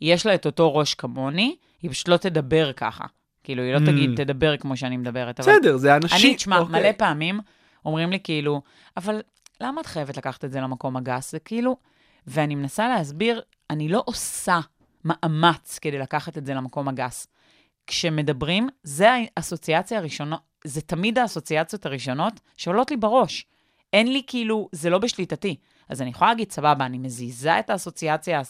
יש 0.00 0.26
לה 0.26 0.34
את 0.34 0.46
אותו 0.46 0.74
ראש 0.74 0.94
כמוני, 0.94 1.56
היא 1.82 1.90
פשוט 1.90 2.08
לא 2.08 2.16
תדבר 2.16 2.72
ככה. 2.72 3.04
כאילו, 3.44 3.62
היא 3.62 3.72
לא 3.72 3.78
Mm. 3.78 3.86
תגיד, 3.86 4.10
תדבר 4.16 4.56
כמו 4.56 4.76
שאני 4.76 4.96
מדברת. 4.96 5.40
אבל 5.40 5.52
בסדר, 5.52 5.76
זה 5.76 5.96
אנשים. 5.96 6.28
אני, 6.28 6.36
תשמע, 6.36 6.58
אוקיי. 6.58 6.80
מלא 6.80 6.92
פעמים 6.92 7.40
אומרים 7.84 8.10
לי 8.10 8.18
כאילו, 8.24 8.62
אבל 8.96 9.20
למה 9.60 9.80
את 9.80 9.86
חייבת 9.86 10.16
לקחת 10.16 10.44
את 10.44 10.52
זה 10.52 10.60
למקום 10.60 10.96
הגס? 10.96 11.32
זה 11.32 11.38
כאילו, 11.38 11.76
ואני 12.26 12.54
מנסה 12.54 12.88
להסביר, 12.88 13.42
אני 13.70 13.88
לא 13.88 14.02
עושה 14.06 14.60
מאמץ 15.04 15.78
כדי 15.78 15.98
לקחת 15.98 16.38
את 16.38 16.46
זה 16.46 16.54
למקום 16.54 16.88
הגס. 16.88 17.26
כשמדברים, 17.86 18.68
זה 18.82 19.10
האסוציאציה 19.36 19.98
הראשונה, 19.98 20.36
זה 20.64 20.80
תמיד 20.80 21.18
האסוציאציות 21.18 21.86
הראשונות 21.86 22.40
שעולות 22.56 22.90
לי 22.90 22.96
בראש. 22.96 23.46
אין 23.92 24.12
לי 24.12 24.22
כאילו, 24.26 24.68
זה 24.72 24.90
לא 24.90 24.98
בשליטתי. 24.98 25.56
אז 25.88 26.02
אני 26.02 26.10
יכולה 26.10 26.30
להגיד, 26.30 26.52
סבבה, 26.52 26.86
אני 26.86 26.98
מזיזה 26.98 27.58
את 27.58 27.70
האסוציאציה 27.70 28.42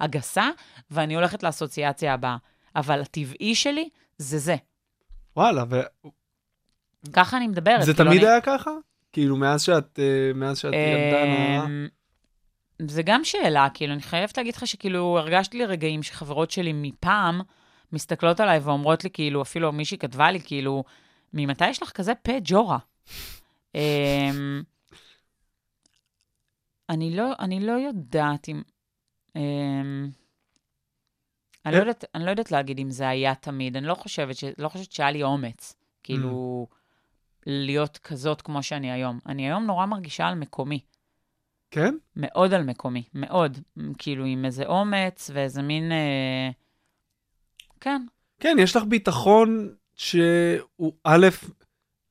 הגסה, 0.00 0.50
ואני 0.90 1.14
הולכת 1.14 1.42
לאסוציאציה 1.42 2.14
הבאה. 2.14 2.36
אבל 2.76 3.00
הטבעי 3.00 3.54
שלי 3.54 3.88
זה 4.18 4.38
זה. 4.38 4.56
וואלה, 5.36 5.64
וזה 5.68 5.82
ככה 7.12 7.36
אני 7.36 7.46
מדברת. 7.46 7.80
כאילו, 7.80 7.94
תמיד 7.96 8.22
אני... 8.22 8.30
היה 8.30 8.40
ככה? 8.40 8.70
כאילו, 9.12 9.36
מאז 9.36 9.62
שאת 9.62 9.98
אה, 9.98 10.32
מאז 10.34 10.58
שאת 10.58 10.72
ילדה 10.72 11.24
נורא? 11.24 11.68
זה 12.82 13.02
גם 13.02 13.24
שאלה, 13.24 13.68
כאילו, 13.74 13.92
אני 13.92 14.02
חייבת 14.02 14.36
להגיד 14.36 14.56
לך 14.56 14.66
שכאילו, 14.66 15.18
הרגשתי 15.18 15.58
לרגעים 15.58 16.02
שחברות 16.02 16.50
שלי 16.50 16.72
מפעם 16.74 17.40
מסתכלות 17.92 18.40
עליי 18.40 18.58
ואומרות 18.58 19.04
לי, 19.04 19.10
כאילו, 19.10 19.42
אפילו 19.42 19.72
מישהי 19.72 19.98
כתבה 19.98 20.30
לי, 20.30 20.40
כאילו, 20.40 20.84
ממתי 21.32 21.68
יש 21.68 21.82
לך 21.82 21.90
כזה 21.90 22.14
פה 22.14 22.32
ג'ורה? 22.44 22.78
אמ, 23.74 24.62
אני 26.88 27.16
לא, 27.16 27.32
אני 27.38 27.60
לא 27.60 27.72
יודעת 27.72 28.48
אם... 28.48 28.62
אמ, 29.36 30.08
אני 31.66 31.74
לא, 31.74 31.78
אה? 31.78 31.82
יודעת, 31.82 32.04
אני 32.14 32.24
לא 32.24 32.30
יודעת 32.30 32.52
להגיד 32.52 32.78
אם 32.78 32.90
זה 32.90 33.08
היה 33.08 33.34
תמיד, 33.34 33.76
אני 33.76 33.86
לא 33.86 33.94
חושבת, 33.94 34.36
ש, 34.36 34.44
לא 34.58 34.68
חושבת 34.68 34.92
שהיה 34.92 35.10
לי 35.10 35.22
אומץ, 35.22 35.76
כאילו, 36.02 36.66
להיות 37.46 37.98
כזאת 37.98 38.42
כמו 38.42 38.62
שאני 38.62 38.92
היום. 38.92 39.18
אני 39.26 39.46
היום 39.46 39.66
נורא 39.66 39.86
מרגישה 39.86 40.26
על 40.26 40.34
מקומי. 40.34 40.80
כן? 41.70 41.94
מאוד 42.16 42.54
על 42.54 42.62
מקומי, 42.62 43.02
מאוד. 43.14 43.58
כאילו, 43.98 44.24
עם 44.24 44.44
איזה 44.44 44.66
אומץ 44.66 45.30
ואיזה 45.34 45.62
מין... 45.62 45.92
אה... 45.92 46.50
כן, 47.80 48.02
כן, 48.40 48.56
יש 48.60 48.76
לך 48.76 48.84
ביטחון 48.84 49.74
שהוא 49.94 50.92
א', 51.04 51.26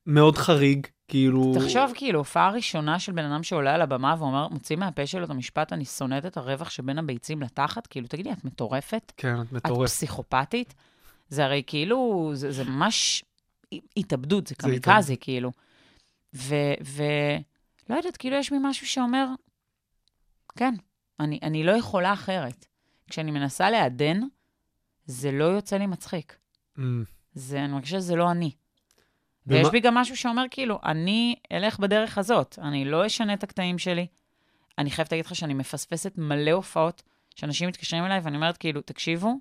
מאוד 0.06 0.36
חריג, 0.36 0.86
כאילו... 1.08 1.52
תחשוב, 1.54 1.92
כאילו, 1.94 2.18
הופעה 2.18 2.50
ראשונה 2.50 2.98
של 2.98 3.12
בן 3.12 3.24
אדם 3.24 3.42
שעולה 3.42 3.74
על 3.74 3.82
הבמה 3.82 4.14
ואומר, 4.18 4.48
מוציא 4.48 4.76
מהפה 4.76 5.06
שלו 5.06 5.24
את 5.24 5.30
המשפט, 5.30 5.72
אני 5.72 5.84
שונאת 5.84 6.26
את 6.26 6.36
הרווח 6.36 6.70
שבין 6.70 6.98
הביצים 6.98 7.42
לתחת, 7.42 7.86
כאילו, 7.86 8.06
תגידי, 8.06 8.32
את 8.32 8.44
מטורפת? 8.44 9.12
כן, 9.16 9.40
את 9.40 9.46
את 9.46 9.52
מטורפת. 9.52 9.90
פסיכופתית? 9.92 10.74
זה 11.28 11.44
הרי 11.44 11.62
כאילו, 11.66 12.30
זה, 12.34 12.52
זה 12.52 12.64
ממש 12.64 13.24
התאבדות, 13.96 14.46
זה 14.46 14.54
זה 14.62 14.68
קמיקזי, 14.68 15.16
כאילו. 15.20 15.52
ו... 16.34 16.54
ו... 16.84 17.02
לא 17.90 17.96
יודעת, 17.96 18.16
כאילו, 18.16 18.36
יש 18.36 18.52
לי 18.52 18.58
משהו 18.62 18.86
שאומר, 18.86 19.26
כן, 20.58 20.74
אני, 21.20 21.38
אני 21.42 21.64
לא 21.64 21.72
יכולה 21.72 22.12
אחרת. 22.12 22.66
כשאני 23.10 23.30
מנסה 23.30 23.70
לעדן, 23.70 24.20
זה 25.06 25.30
לא 25.32 25.44
יוצא 25.44 25.76
לי 25.76 25.86
מצחיק. 25.86 26.36
אמ, 26.78 27.04
זה, 27.34 27.58
אני 27.64 27.72
מרגישה 27.72 27.96
שזה 27.96 28.16
לא 28.16 28.30
אני. 28.30 28.50
ומה- 29.46 29.58
ויש 29.58 29.68
בי 29.68 29.80
גם 29.80 29.94
משהו 29.94 30.16
שאומר, 30.16 30.44
כאילו, 30.50 30.78
אני 30.84 31.34
אלך 31.52 31.78
בדרך 31.78 32.18
הזאת, 32.18 32.58
אני 32.62 32.84
לא 32.84 33.06
אשנה 33.06 33.34
את 33.34 33.42
הקטעים 33.42 33.78
שלי. 33.78 34.06
אני 34.78 34.90
חייבת 34.90 35.12
להגיד 35.12 35.26
לך 35.26 35.34
שאני 35.34 35.54
מפספסת 35.54 36.12
מלא 36.16 36.50
הופעות, 36.50 37.02
שאנשים 37.34 37.68
מתקשרים 37.68 38.04
אליי, 38.04 38.20
ואני 38.20 38.36
אומרת, 38.36 38.56
כאילו, 38.56 38.80
תקשיבו, 38.80 39.34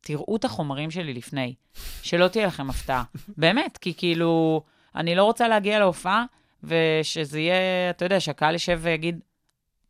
תראו 0.00 0.36
את 0.36 0.44
החומרים 0.44 0.90
שלי 0.90 1.14
לפני, 1.14 1.54
שלא 2.02 2.28
תהיה 2.28 2.46
לכם 2.46 2.70
הפתעה. 2.70 3.04
באמת, 3.38 3.78
כי 3.78 3.94
כאילו, 3.94 4.62
אני 4.94 5.14
לא 5.14 5.24
רוצה 5.24 5.48
להגיע 5.48 5.78
להופעה, 5.78 6.24
ושזה 6.64 7.40
יהיה, 7.40 7.54
אתה 7.90 8.04
יודע, 8.04 8.20
שהקהל 8.20 8.54
ישב 8.54 8.78
ויגיד, 8.82 9.20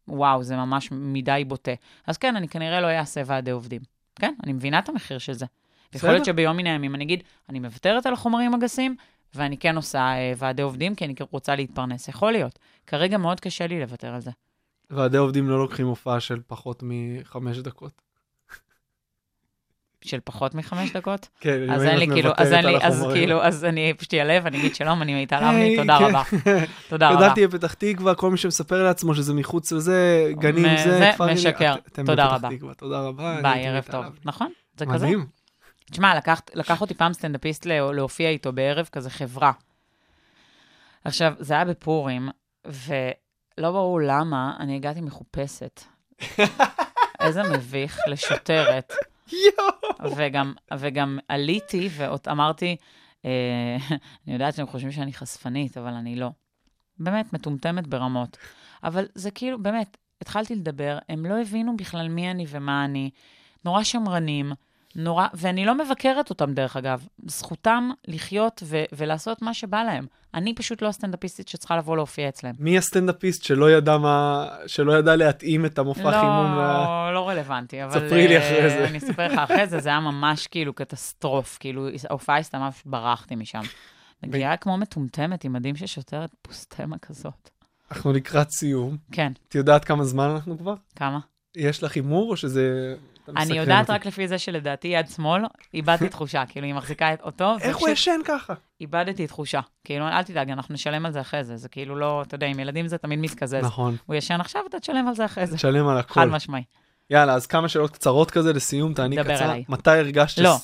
וואו, 0.08 0.42
זה 0.42 0.56
ממש 0.56 0.88
מדי 0.92 1.44
בוטה. 1.46 1.72
אז 2.06 2.18
כן, 2.18 2.36
אני 2.36 2.48
כנראה 2.48 2.80
לא 2.80 2.86
אעשה 2.86 3.22
ועדי 3.26 3.50
עובדים. 3.50 3.80
כן, 4.16 4.34
אני 4.44 4.52
מבינה 4.52 4.78
את 4.78 4.88
המחיר 4.88 5.18
של 5.18 5.32
זה. 5.32 5.46
יכול 5.94 6.10
להיות. 6.10 6.24
שביום 6.24 6.56
מן 6.56 6.66
הימים 6.66 6.94
אני 6.94 7.04
אגיד, 7.04 7.22
אני 7.48 7.58
מוותרת 7.58 8.06
על 8.06 8.12
החומרים 8.12 8.54
הגסים, 8.54 8.96
ואני 9.34 9.58
כן 9.58 9.76
עושה 9.76 9.98
אה, 9.98 10.32
ועדי 10.36 10.62
עובדים, 10.62 10.94
כי 10.94 11.04
אני 11.04 11.14
רוצה 11.30 11.56
להתפרנס. 11.56 12.08
יכול 12.08 12.32
להיות. 12.32 12.58
כרגע 12.86 13.18
מאוד 13.18 13.40
קשה 13.40 13.66
לי 13.66 13.80
לוותר 13.80 14.14
על 14.14 14.20
זה. 14.20 14.30
ועדי 14.90 15.16
עובדים 15.16 15.48
לא 15.48 15.58
לוקחים 15.58 15.86
הופעה 15.86 16.20
של 16.20 16.40
פחות 16.46 16.82
מחמש 16.86 17.58
דקות. 17.58 18.02
של 20.04 20.18
פחות 20.24 20.54
מחמש 20.54 20.92
דקות? 20.92 21.28
כן, 21.40 21.70
אז 21.70 21.82
אין 21.84 21.98
לי 21.98 22.04
את 22.06 22.10
כאילו, 22.12 22.30
אז 22.36 22.52
אין 22.52 22.64
לי, 22.64 22.76
אז 22.82 22.96
החומרים. 22.98 23.16
כאילו, 23.20 23.42
אז 23.42 23.64
אני 23.64 23.94
פשוט 23.94 24.14
אעלב, 24.14 24.46
אני 24.46 24.58
אגיד 24.58 24.74
שלום, 24.74 25.02
אני 25.02 25.14
מיטל 25.14 25.36
אבני, 25.44 25.76
תודה 25.76 25.98
כן. 25.98 26.04
רבה. 26.04 26.22
תודה 26.88 27.10
רבה. 27.10 27.20
גדלתי 27.26 27.46
בפתח 27.46 27.74
תקווה, 27.74 28.14
כל 28.14 28.30
מי 28.30 28.36
שמספר 28.36 28.82
לעצמו 28.82 29.14
שזה 29.14 29.34
מחוץ 29.34 29.72
לזה, 29.72 30.30
גנים 30.38 30.76
זה, 30.84 31.10
כפר 31.14 31.32
משקר. 31.32 31.74
תודה 32.04 32.26
רבה. 32.26 32.48
תודה 32.76 33.00
רבה. 33.00 33.38
ביי, 33.42 33.68
ערב 33.68 33.84
טוב. 33.90 34.04
נכון? 34.24 34.52
זה 34.76 34.86
כזה? 34.86 35.06
מדהים. 35.06 35.26
תשמע, 35.90 36.14
לקח, 36.54 36.80
אותי 36.80 36.94
פעם 36.94 37.12
סטנדאפיסט 37.12 37.66
לה- 37.66 37.92
להופיע 37.92 38.28
איתו 38.28 38.52
בערב 38.52 38.88
כזה 38.92 39.10
חברה. 39.10 39.52
עכשיו, 41.04 41.32
זה 41.38 41.54
היה 41.54 41.64
בפורים, 41.64 42.28
ולא 42.66 42.90
ברור 43.70 44.00
למה 44.00 44.56
אני 44.60 44.76
הגעתי 44.76 45.00
מחופשת. 45.00 45.80
איזה 47.20 47.42
מביך 47.42 47.98
לשוטרת. 48.06 48.92
וגם, 50.16 50.52
וגם 50.78 51.18
עליתי 51.28 51.88
ואמרתי, 51.96 52.76
אה, 53.24 53.76
אני 54.26 54.32
יודעת 54.32 54.54
שאתם 54.54 54.66
חושבים 54.66 54.92
שאני 54.92 55.12
חשפנית, 55.12 55.78
אבל 55.78 55.92
אני 55.92 56.16
לא. 56.16 56.28
באמת, 56.98 57.32
מטומטמת 57.32 57.86
ברמות. 57.86 58.36
אבל 58.84 59.06
זה 59.14 59.30
כאילו, 59.30 59.62
באמת, 59.62 59.96
התחלתי 60.20 60.54
לדבר, 60.54 60.98
הם 61.08 61.26
לא 61.26 61.40
הבינו 61.40 61.76
בכלל 61.76 62.08
מי 62.08 62.30
אני 62.30 62.46
ומה 62.48 62.84
אני. 62.84 63.10
נורא 63.64 63.82
שמרנים, 63.82 64.52
נורא, 64.96 65.26
ואני 65.34 65.64
לא 65.64 65.74
מבקרת 65.78 66.30
אותם, 66.30 66.52
דרך 66.54 66.76
אגב. 66.76 67.06
זכותם 67.26 67.90
לחיות 68.08 68.62
ו- 68.66 68.84
ולעשות 68.92 69.42
מה 69.42 69.54
שבא 69.54 69.82
להם. 69.82 70.06
אני 70.34 70.54
פשוט 70.54 70.82
לא 70.82 70.88
הסטנדאפיסטית 70.88 71.48
שצריכה 71.48 71.76
לבוא 71.76 71.96
להופיע 71.96 72.28
אצלם. 72.28 72.52
מי 72.58 72.78
הסטנדאפיסט 72.78 73.42
שלא 73.42 73.70
ידע 73.70 73.98
מה, 73.98 74.48
שלא 74.66 74.92
ידע 74.98 75.16
להתאים 75.16 75.66
את 75.66 75.78
המופע 75.78 76.20
חימום? 76.20 76.54
ל- 76.54 76.58
לא, 76.58 77.14
לא 77.14 77.28
רלוונטי, 77.28 77.84
אבל... 77.84 77.92
ספרי 77.92 78.28
לי 78.28 78.36
אה, 78.36 78.48
אחרי 78.48 78.70
זה. 78.70 78.88
אני 78.88 78.98
אספר 78.98 79.26
לך 79.28 79.38
אחרי 79.38 79.66
זה, 79.66 79.80
זה 79.80 79.88
היה 79.88 80.00
ממש 80.00 80.46
כאילו 80.46 80.72
קטסטרוף, 80.72 81.56
כאילו, 81.60 81.88
ההופעה 82.10 82.38
הסתיימה, 82.38 82.68
ברחתי 82.86 83.34
משם. 83.34 83.60
מגיעה 84.22 84.56
כמו 84.56 84.76
מטומטמת 84.76 85.44
עם 85.44 85.52
מדים 85.52 85.76
של 85.76 85.86
שוטרת 85.86 86.30
פוסטמה 86.42 86.98
כזאת. 86.98 87.50
אנחנו 87.92 88.12
לקראת 88.12 88.50
סיום. 88.50 88.96
כן, 89.12 89.32
את 89.48 89.54
יודעת 89.54 89.84
כמה 89.84 90.04
זמן 90.04 90.30
אנחנו 90.30 90.58
כבר? 90.58 90.74
כמה? 90.96 91.18
יש 91.56 91.82
לך 91.82 91.94
הימור 91.96 92.30
או 92.30 92.36
שזה... 92.36 92.94
אני 93.28 93.58
יודעת? 93.58 93.90
רק 93.90 94.06
לפי 94.06 94.28
זה 94.28 94.38
שלדעתי 94.38 94.88
יד 94.88 95.08
שמאל, 95.08 95.42
איבדתי 95.74 96.08
תחושה, 96.08 96.46
כאילו, 96.48 96.66
היא 96.66 96.74
מחזיקה 96.74 97.14
את 97.14 97.20
אותו, 97.20 97.56
איך 97.60 97.76
הוא 97.76 97.88
ישן 97.88 98.20
ככה? 98.24 98.54
איבדתי 98.80 99.26
תחושה. 99.26 99.60
כאילו, 99.84 100.08
אל 100.08 100.22
תדאג, 100.22 100.50
אנחנו 100.50 100.74
נשלם 100.74 101.06
על 101.06 101.12
זה 101.12 101.20
אחרי 101.20 101.44
זה, 101.44 101.56
זה 101.56 101.68
כאילו 101.68 101.96
לא, 101.96 102.22
אתה 102.22 102.34
יודע, 102.34 102.46
עם 102.46 102.58
ילדים 102.58 102.88
זה 102.88 102.98
תמיד 102.98 103.18
מתקזז. 103.18 103.54
נכון, 103.54 103.96
הוא 104.06 104.16
ישן 104.16 104.40
עכשיו, 104.40 104.62
אתה 104.68 104.80
תשלם 104.80 105.08
על 105.08 105.14
זה 105.14 105.24
אחרי 105.24 105.46
זה. 105.46 105.56
תשלם 105.56 105.88
על 105.88 105.98
הכל. 105.98 106.14
חד 106.14 106.26
משמעי. 106.26 106.62
יאללה, 107.10 107.34
אז 107.34 107.46
כמה 107.46 107.68
שאלות 107.68 107.90
קצרות 107.90 108.30
כזה 108.30 108.52
לסיום, 108.52 108.94
תעני 108.94 109.16
דבר 109.16 109.34
קצר. 109.34 109.52
מתי 109.68 109.90
הרגשת... 109.90 110.38
לא. 110.38 110.56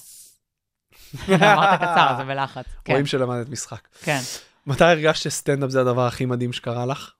אמרת 1.28 1.78
קצר, 1.80 2.14
זה 2.16 2.24
בלחץ. 2.24 2.64
כן, 2.84 2.92
רואים 2.92 3.06
שלמדת 3.06 3.48
משחק. 3.48 3.88
כן. 4.02 4.20
מתי 4.66 4.84
הרגשת 4.84 5.22
שסטנדאפ 5.22 5.70
זה 5.70 5.80
הדבר 5.80 6.06
הכי 6.06 6.26
מדהים 6.26 6.52
שקרה 6.52 6.86
לך? 6.86 7.10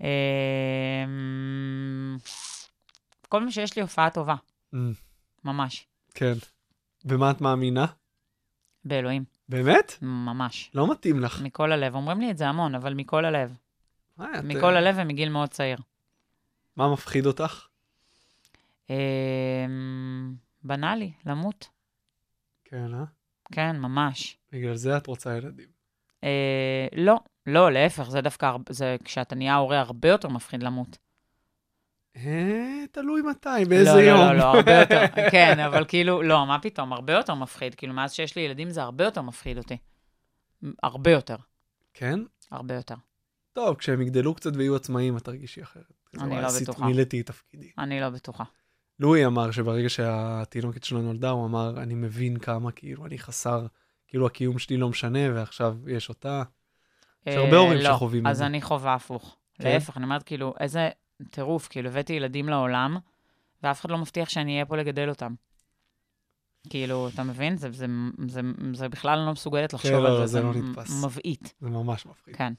אמ, 0.00 0.06
כל 3.28 3.38
פעם 3.38 3.50
שיש 3.50 3.76
לי 3.76 3.82
הופעה 3.82 4.10
טובה, 4.10 4.34
Mm, 4.74 4.76
ממש. 5.44 5.86
כן. 6.14 6.32
במה 7.04 7.30
את 7.30 7.40
מאמינה? 7.40 7.86
באלוהים, 8.84 9.24
באמת? 9.48 9.92
ממש. 10.02 10.70
לא 10.74 10.90
מתאים 10.92 11.20
לך. 11.20 11.40
מכל 11.42 11.72
הלב. 11.72 11.94
אומרים 11.94 12.20
לי 12.20 12.30
את 12.30 12.38
זה 12.38 12.48
המון, 12.48 12.74
אבל 12.74 12.94
מכל 12.94 13.24
הלב. 13.24 13.56
אה, 14.20 14.38
את- 14.38 14.44
מכל 14.44 14.76
הלב 14.76 14.96
ומגיל 14.98 15.28
מאוד 15.28 15.48
צעיר. 15.48 15.78
מה 16.76 16.92
מפחיד 16.92 17.26
אותך? 17.26 17.66
אמ, 18.90 20.34
בנאלי, 20.64 21.12
למות. 21.26 21.68
כן, 22.64 22.94
אה? 22.94 23.04
כן, 23.52 23.76
ממש. 23.78 24.36
בגלל 24.52 24.74
זה 24.74 24.96
את 24.96 25.06
רוצה 25.06 25.36
ילדים. 25.36 25.68
אה, 26.24 26.86
לא, 26.96 27.16
לא, 27.46 27.72
להפך, 27.72 28.10
זה 28.10 28.20
דווקא, 28.20 28.52
זה 28.70 28.96
כשאתה 29.04 29.34
נהיה 29.34 29.56
הורה 29.56 29.80
הרבה 29.80 30.08
יותר 30.08 30.28
מפחיד 30.28 30.62
למות. 30.62 30.98
אה, 32.16 32.84
תלוי 32.92 33.22
מתי, 33.22 33.64
באיזה 33.68 33.92
לא, 33.94 33.98
יום. 34.00 34.18
לא, 34.20 34.26
לא, 34.32 34.38
לא, 34.38 34.44
הרבה 34.44 34.80
יותר, 34.80 35.00
כן, 35.32 35.60
אבל 35.60 35.84
כאילו, 35.88 36.22
לא, 36.22 36.46
מה 36.46 36.58
פתאום, 36.58 36.92
הרבה 36.92 37.12
יותר 37.12 37.34
מפחיד. 37.34 37.74
כאילו, 37.74 37.94
מאז 37.94 38.12
שיש 38.12 38.36
לי 38.36 38.42
ילדים 38.42 38.70
זה 38.70 38.82
הרבה 38.82 39.04
יותר 39.04 39.22
מפחיד 39.22 39.58
אותי. 39.58 39.76
הרבה 40.82 41.10
יותר, 41.10 41.36
כן? 41.94 42.20
הרבה 42.50 42.74
יותר. 42.74 42.94
טוב, 43.52 43.76
כשהם 43.76 44.02
יגדלו 44.02 44.34
קצת 44.34 44.50
ויהיו 44.56 44.76
עצמאים, 44.76 45.16
את 45.16 45.24
תרגישי 45.24 45.62
אחרת. 45.62 45.92
אני 46.20 46.30
לא 46.42 46.46
עשית- 46.46 46.68
בטוחה. 46.68 46.86
מילאתי 46.86 47.20
את 47.20 47.26
תפקידי. 47.26 47.70
אני 47.78 48.00
לא 48.00 48.10
בטוחה. 48.10 48.44
לואי 49.00 49.26
אמר 49.26 49.50
שברגע 49.50 49.88
שהתינוקת 49.88 50.84
שלו 50.84 51.02
נולדה, 51.02 51.30
הוא 51.30 51.46
אמר, 51.46 51.82
אני 51.82 51.94
מבין 51.94 52.38
כמה, 52.38 52.72
כאילו, 52.72 53.06
אני 53.06 53.18
חסר, 53.18 53.66
כאילו, 54.08 54.26
הקיום 54.26 54.58
שלי 54.58 54.76
לא 54.76 54.88
משנה, 54.88 55.18
ועכשיו 55.34 55.76
יש 55.88 56.08
אותה. 56.08 56.42
יש 57.26 57.34
הרבה 57.36 57.52
אה, 57.56 57.58
הורים 57.58 57.78
לא, 57.78 57.94
שחווים 57.94 58.26
את 58.26 58.30
אז 58.30 58.36
זה. 58.38 58.46
אני 58.46 58.62
חווה 58.62 58.94
הפוך. 58.94 59.36
כן? 59.54 59.64
להפך, 59.64 59.96
אני 59.96 60.04
אומרת, 60.04 60.22
כאילו, 60.22 60.54
איזה 60.60 60.88
טירוף, 61.30 61.68
כאילו, 61.68 61.88
הבאתי 61.88 62.12
ילדים 62.12 62.48
לעולם, 62.48 62.96
ואף 63.62 63.80
אחד 63.80 63.90
לא 63.90 63.98
מבטיח 63.98 64.28
שאני 64.28 64.52
אהיה 64.52 64.66
פה 64.66 64.76
לגדל 64.76 65.08
אותם. 65.08 65.34
כאילו, 66.70 67.08
אתה 67.08 67.22
מבין? 67.22 67.56
זה, 67.56 67.72
זה, 67.72 67.86
זה, 68.28 68.40
זה 68.72 68.88
בכלל 68.88 69.18
לא 69.18 69.32
מסוגלת 69.32 69.72
לחשוב 69.72 69.90
כן, 69.90 70.02
לא, 70.02 70.08
על 70.08 70.26
זה, 70.26 70.26
זה 70.26 70.42
לא 70.42 70.54
נתפס. 70.54 71.04
מבעית, 71.04 71.54
זה 71.60 71.70
ממש 71.70 72.06
מפחיד. 72.06 72.36
כן. 72.36 72.52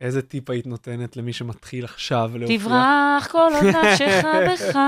איזה 0.00 0.22
טיפ 0.22 0.50
היית 0.50 0.66
נותנת 0.66 1.16
למי 1.16 1.32
שמתחיל 1.32 1.84
עכשיו 1.84 2.30
להופיע? 2.34 2.58
תברח 2.58 3.28
כל 3.32 3.50
עוד 3.54 3.64
נפשך 3.76 4.24
בך, 4.48 4.78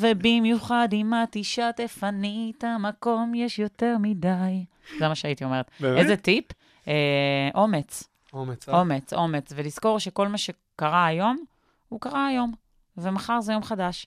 ובמיוחד 0.00 0.88
אם 0.92 1.12
את 1.22 1.36
אישה 1.36 1.70
תפנית 1.76 2.64
המקום, 2.64 3.32
יש 3.34 3.58
יותר 3.58 3.96
מדי. 4.00 4.64
זה 4.98 5.08
מה 5.08 5.14
שהייתי 5.14 5.44
אומרת. 5.44 5.70
באמת? 5.80 5.98
איזה 5.98 6.16
טיפ? 6.16 6.44
אה, 6.88 7.48
אומץ, 7.54 8.04
אומץ, 8.32 8.68
אה? 8.68 8.80
אומץ, 8.80 9.12
אומץ, 9.12 9.52
ולזכור 9.56 9.98
שכל 9.98 10.28
מה 10.28 10.38
שקרה 10.38 11.06
היום, 11.06 11.44
הוא 11.88 12.00
קרה 12.00 12.26
היום, 12.26 12.52
ומחר 12.96 13.40
זה 13.40 13.52
יום 13.52 13.62
חדש. 13.62 14.06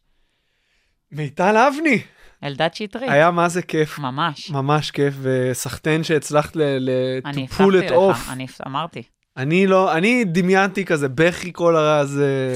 מיטל 1.12 1.58
אבני! 1.58 2.02
אלדד 2.44 2.70
שטרית, 2.74 3.10
היה 3.12 3.32
מה 3.32 3.50
זה 3.50 3.62
כיף. 3.62 4.00
ממש. 4.00 4.52
ממש 4.52 4.92
כיף, 4.92 5.14
וסחטיין 5.22 6.04
שהצלחת 6.04 6.56
ל... 6.56 6.62
ל- 6.62 7.20
אני 7.26 7.48
to 7.48 7.54
pull 7.54 7.90
it 7.90 7.94
לך, 7.94 8.28
off. 8.28 8.32
אני 8.32 8.46
אמרתי. 8.68 9.04
אני 9.38 9.68
לא, 9.68 9.98
אני 9.98 10.24
דמיינתי 10.26 10.86
כזה 10.86 11.10
בכי 11.10 11.54
כל 11.54 11.76
הזה, 11.78 12.54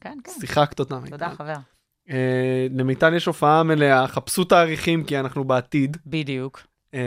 כן, 0.00 0.18
כן. 0.24 0.32
ושיחקת 0.38 0.80
אותה. 0.80 0.98
תודה. 1.10 1.30
חבר. 1.30 1.54
אה, 2.10 2.66
למיטל 2.70 3.14
יש 3.14 3.26
הופעה 3.26 3.62
מלאה, 3.62 4.08
חפשו 4.08 4.44
תאריכים 4.44 5.04
כי 5.04 5.20
אנחנו 5.20 5.44
בעתיד. 5.44 5.96
בדיוק. 6.06 6.62
אה, 6.94 7.00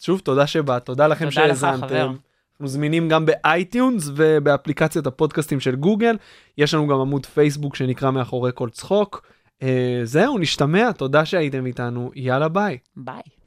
שוב, 0.00 0.20
תודה 0.20 0.46
שבאת, 0.46 0.84
תודה 0.86 1.06
לכם 1.06 1.30
תודה 1.30 1.46
לך, 1.46 1.60
שהאזנתם. 1.60 2.14
אנחנו 2.62 2.72
זמינים 2.72 3.08
גם 3.08 3.26
ב 3.26 3.38
iTunes 3.38 4.10
ובאפליקציית 4.16 5.06
הפודקאסטים 5.06 5.60
של 5.60 5.76
גוגל. 5.76 6.16
יש 6.58 6.74
לנו 6.74 6.86
גם 6.86 7.00
עמוד 7.00 7.26
פייסבוק 7.26 7.76
שנקרא 7.76 8.10
מאחורי 8.10 8.50
כל 8.54 8.68
צחוק. 8.70 9.22
אה, 9.62 10.00
זהו, 10.04 10.38
נשתמע, 10.38 10.92
תודה 10.92 11.24
שהייתם 11.24 11.66
איתנו, 11.66 12.10
יאללה 12.14 12.48
ביי. 12.48 12.78
ביי. 12.96 13.41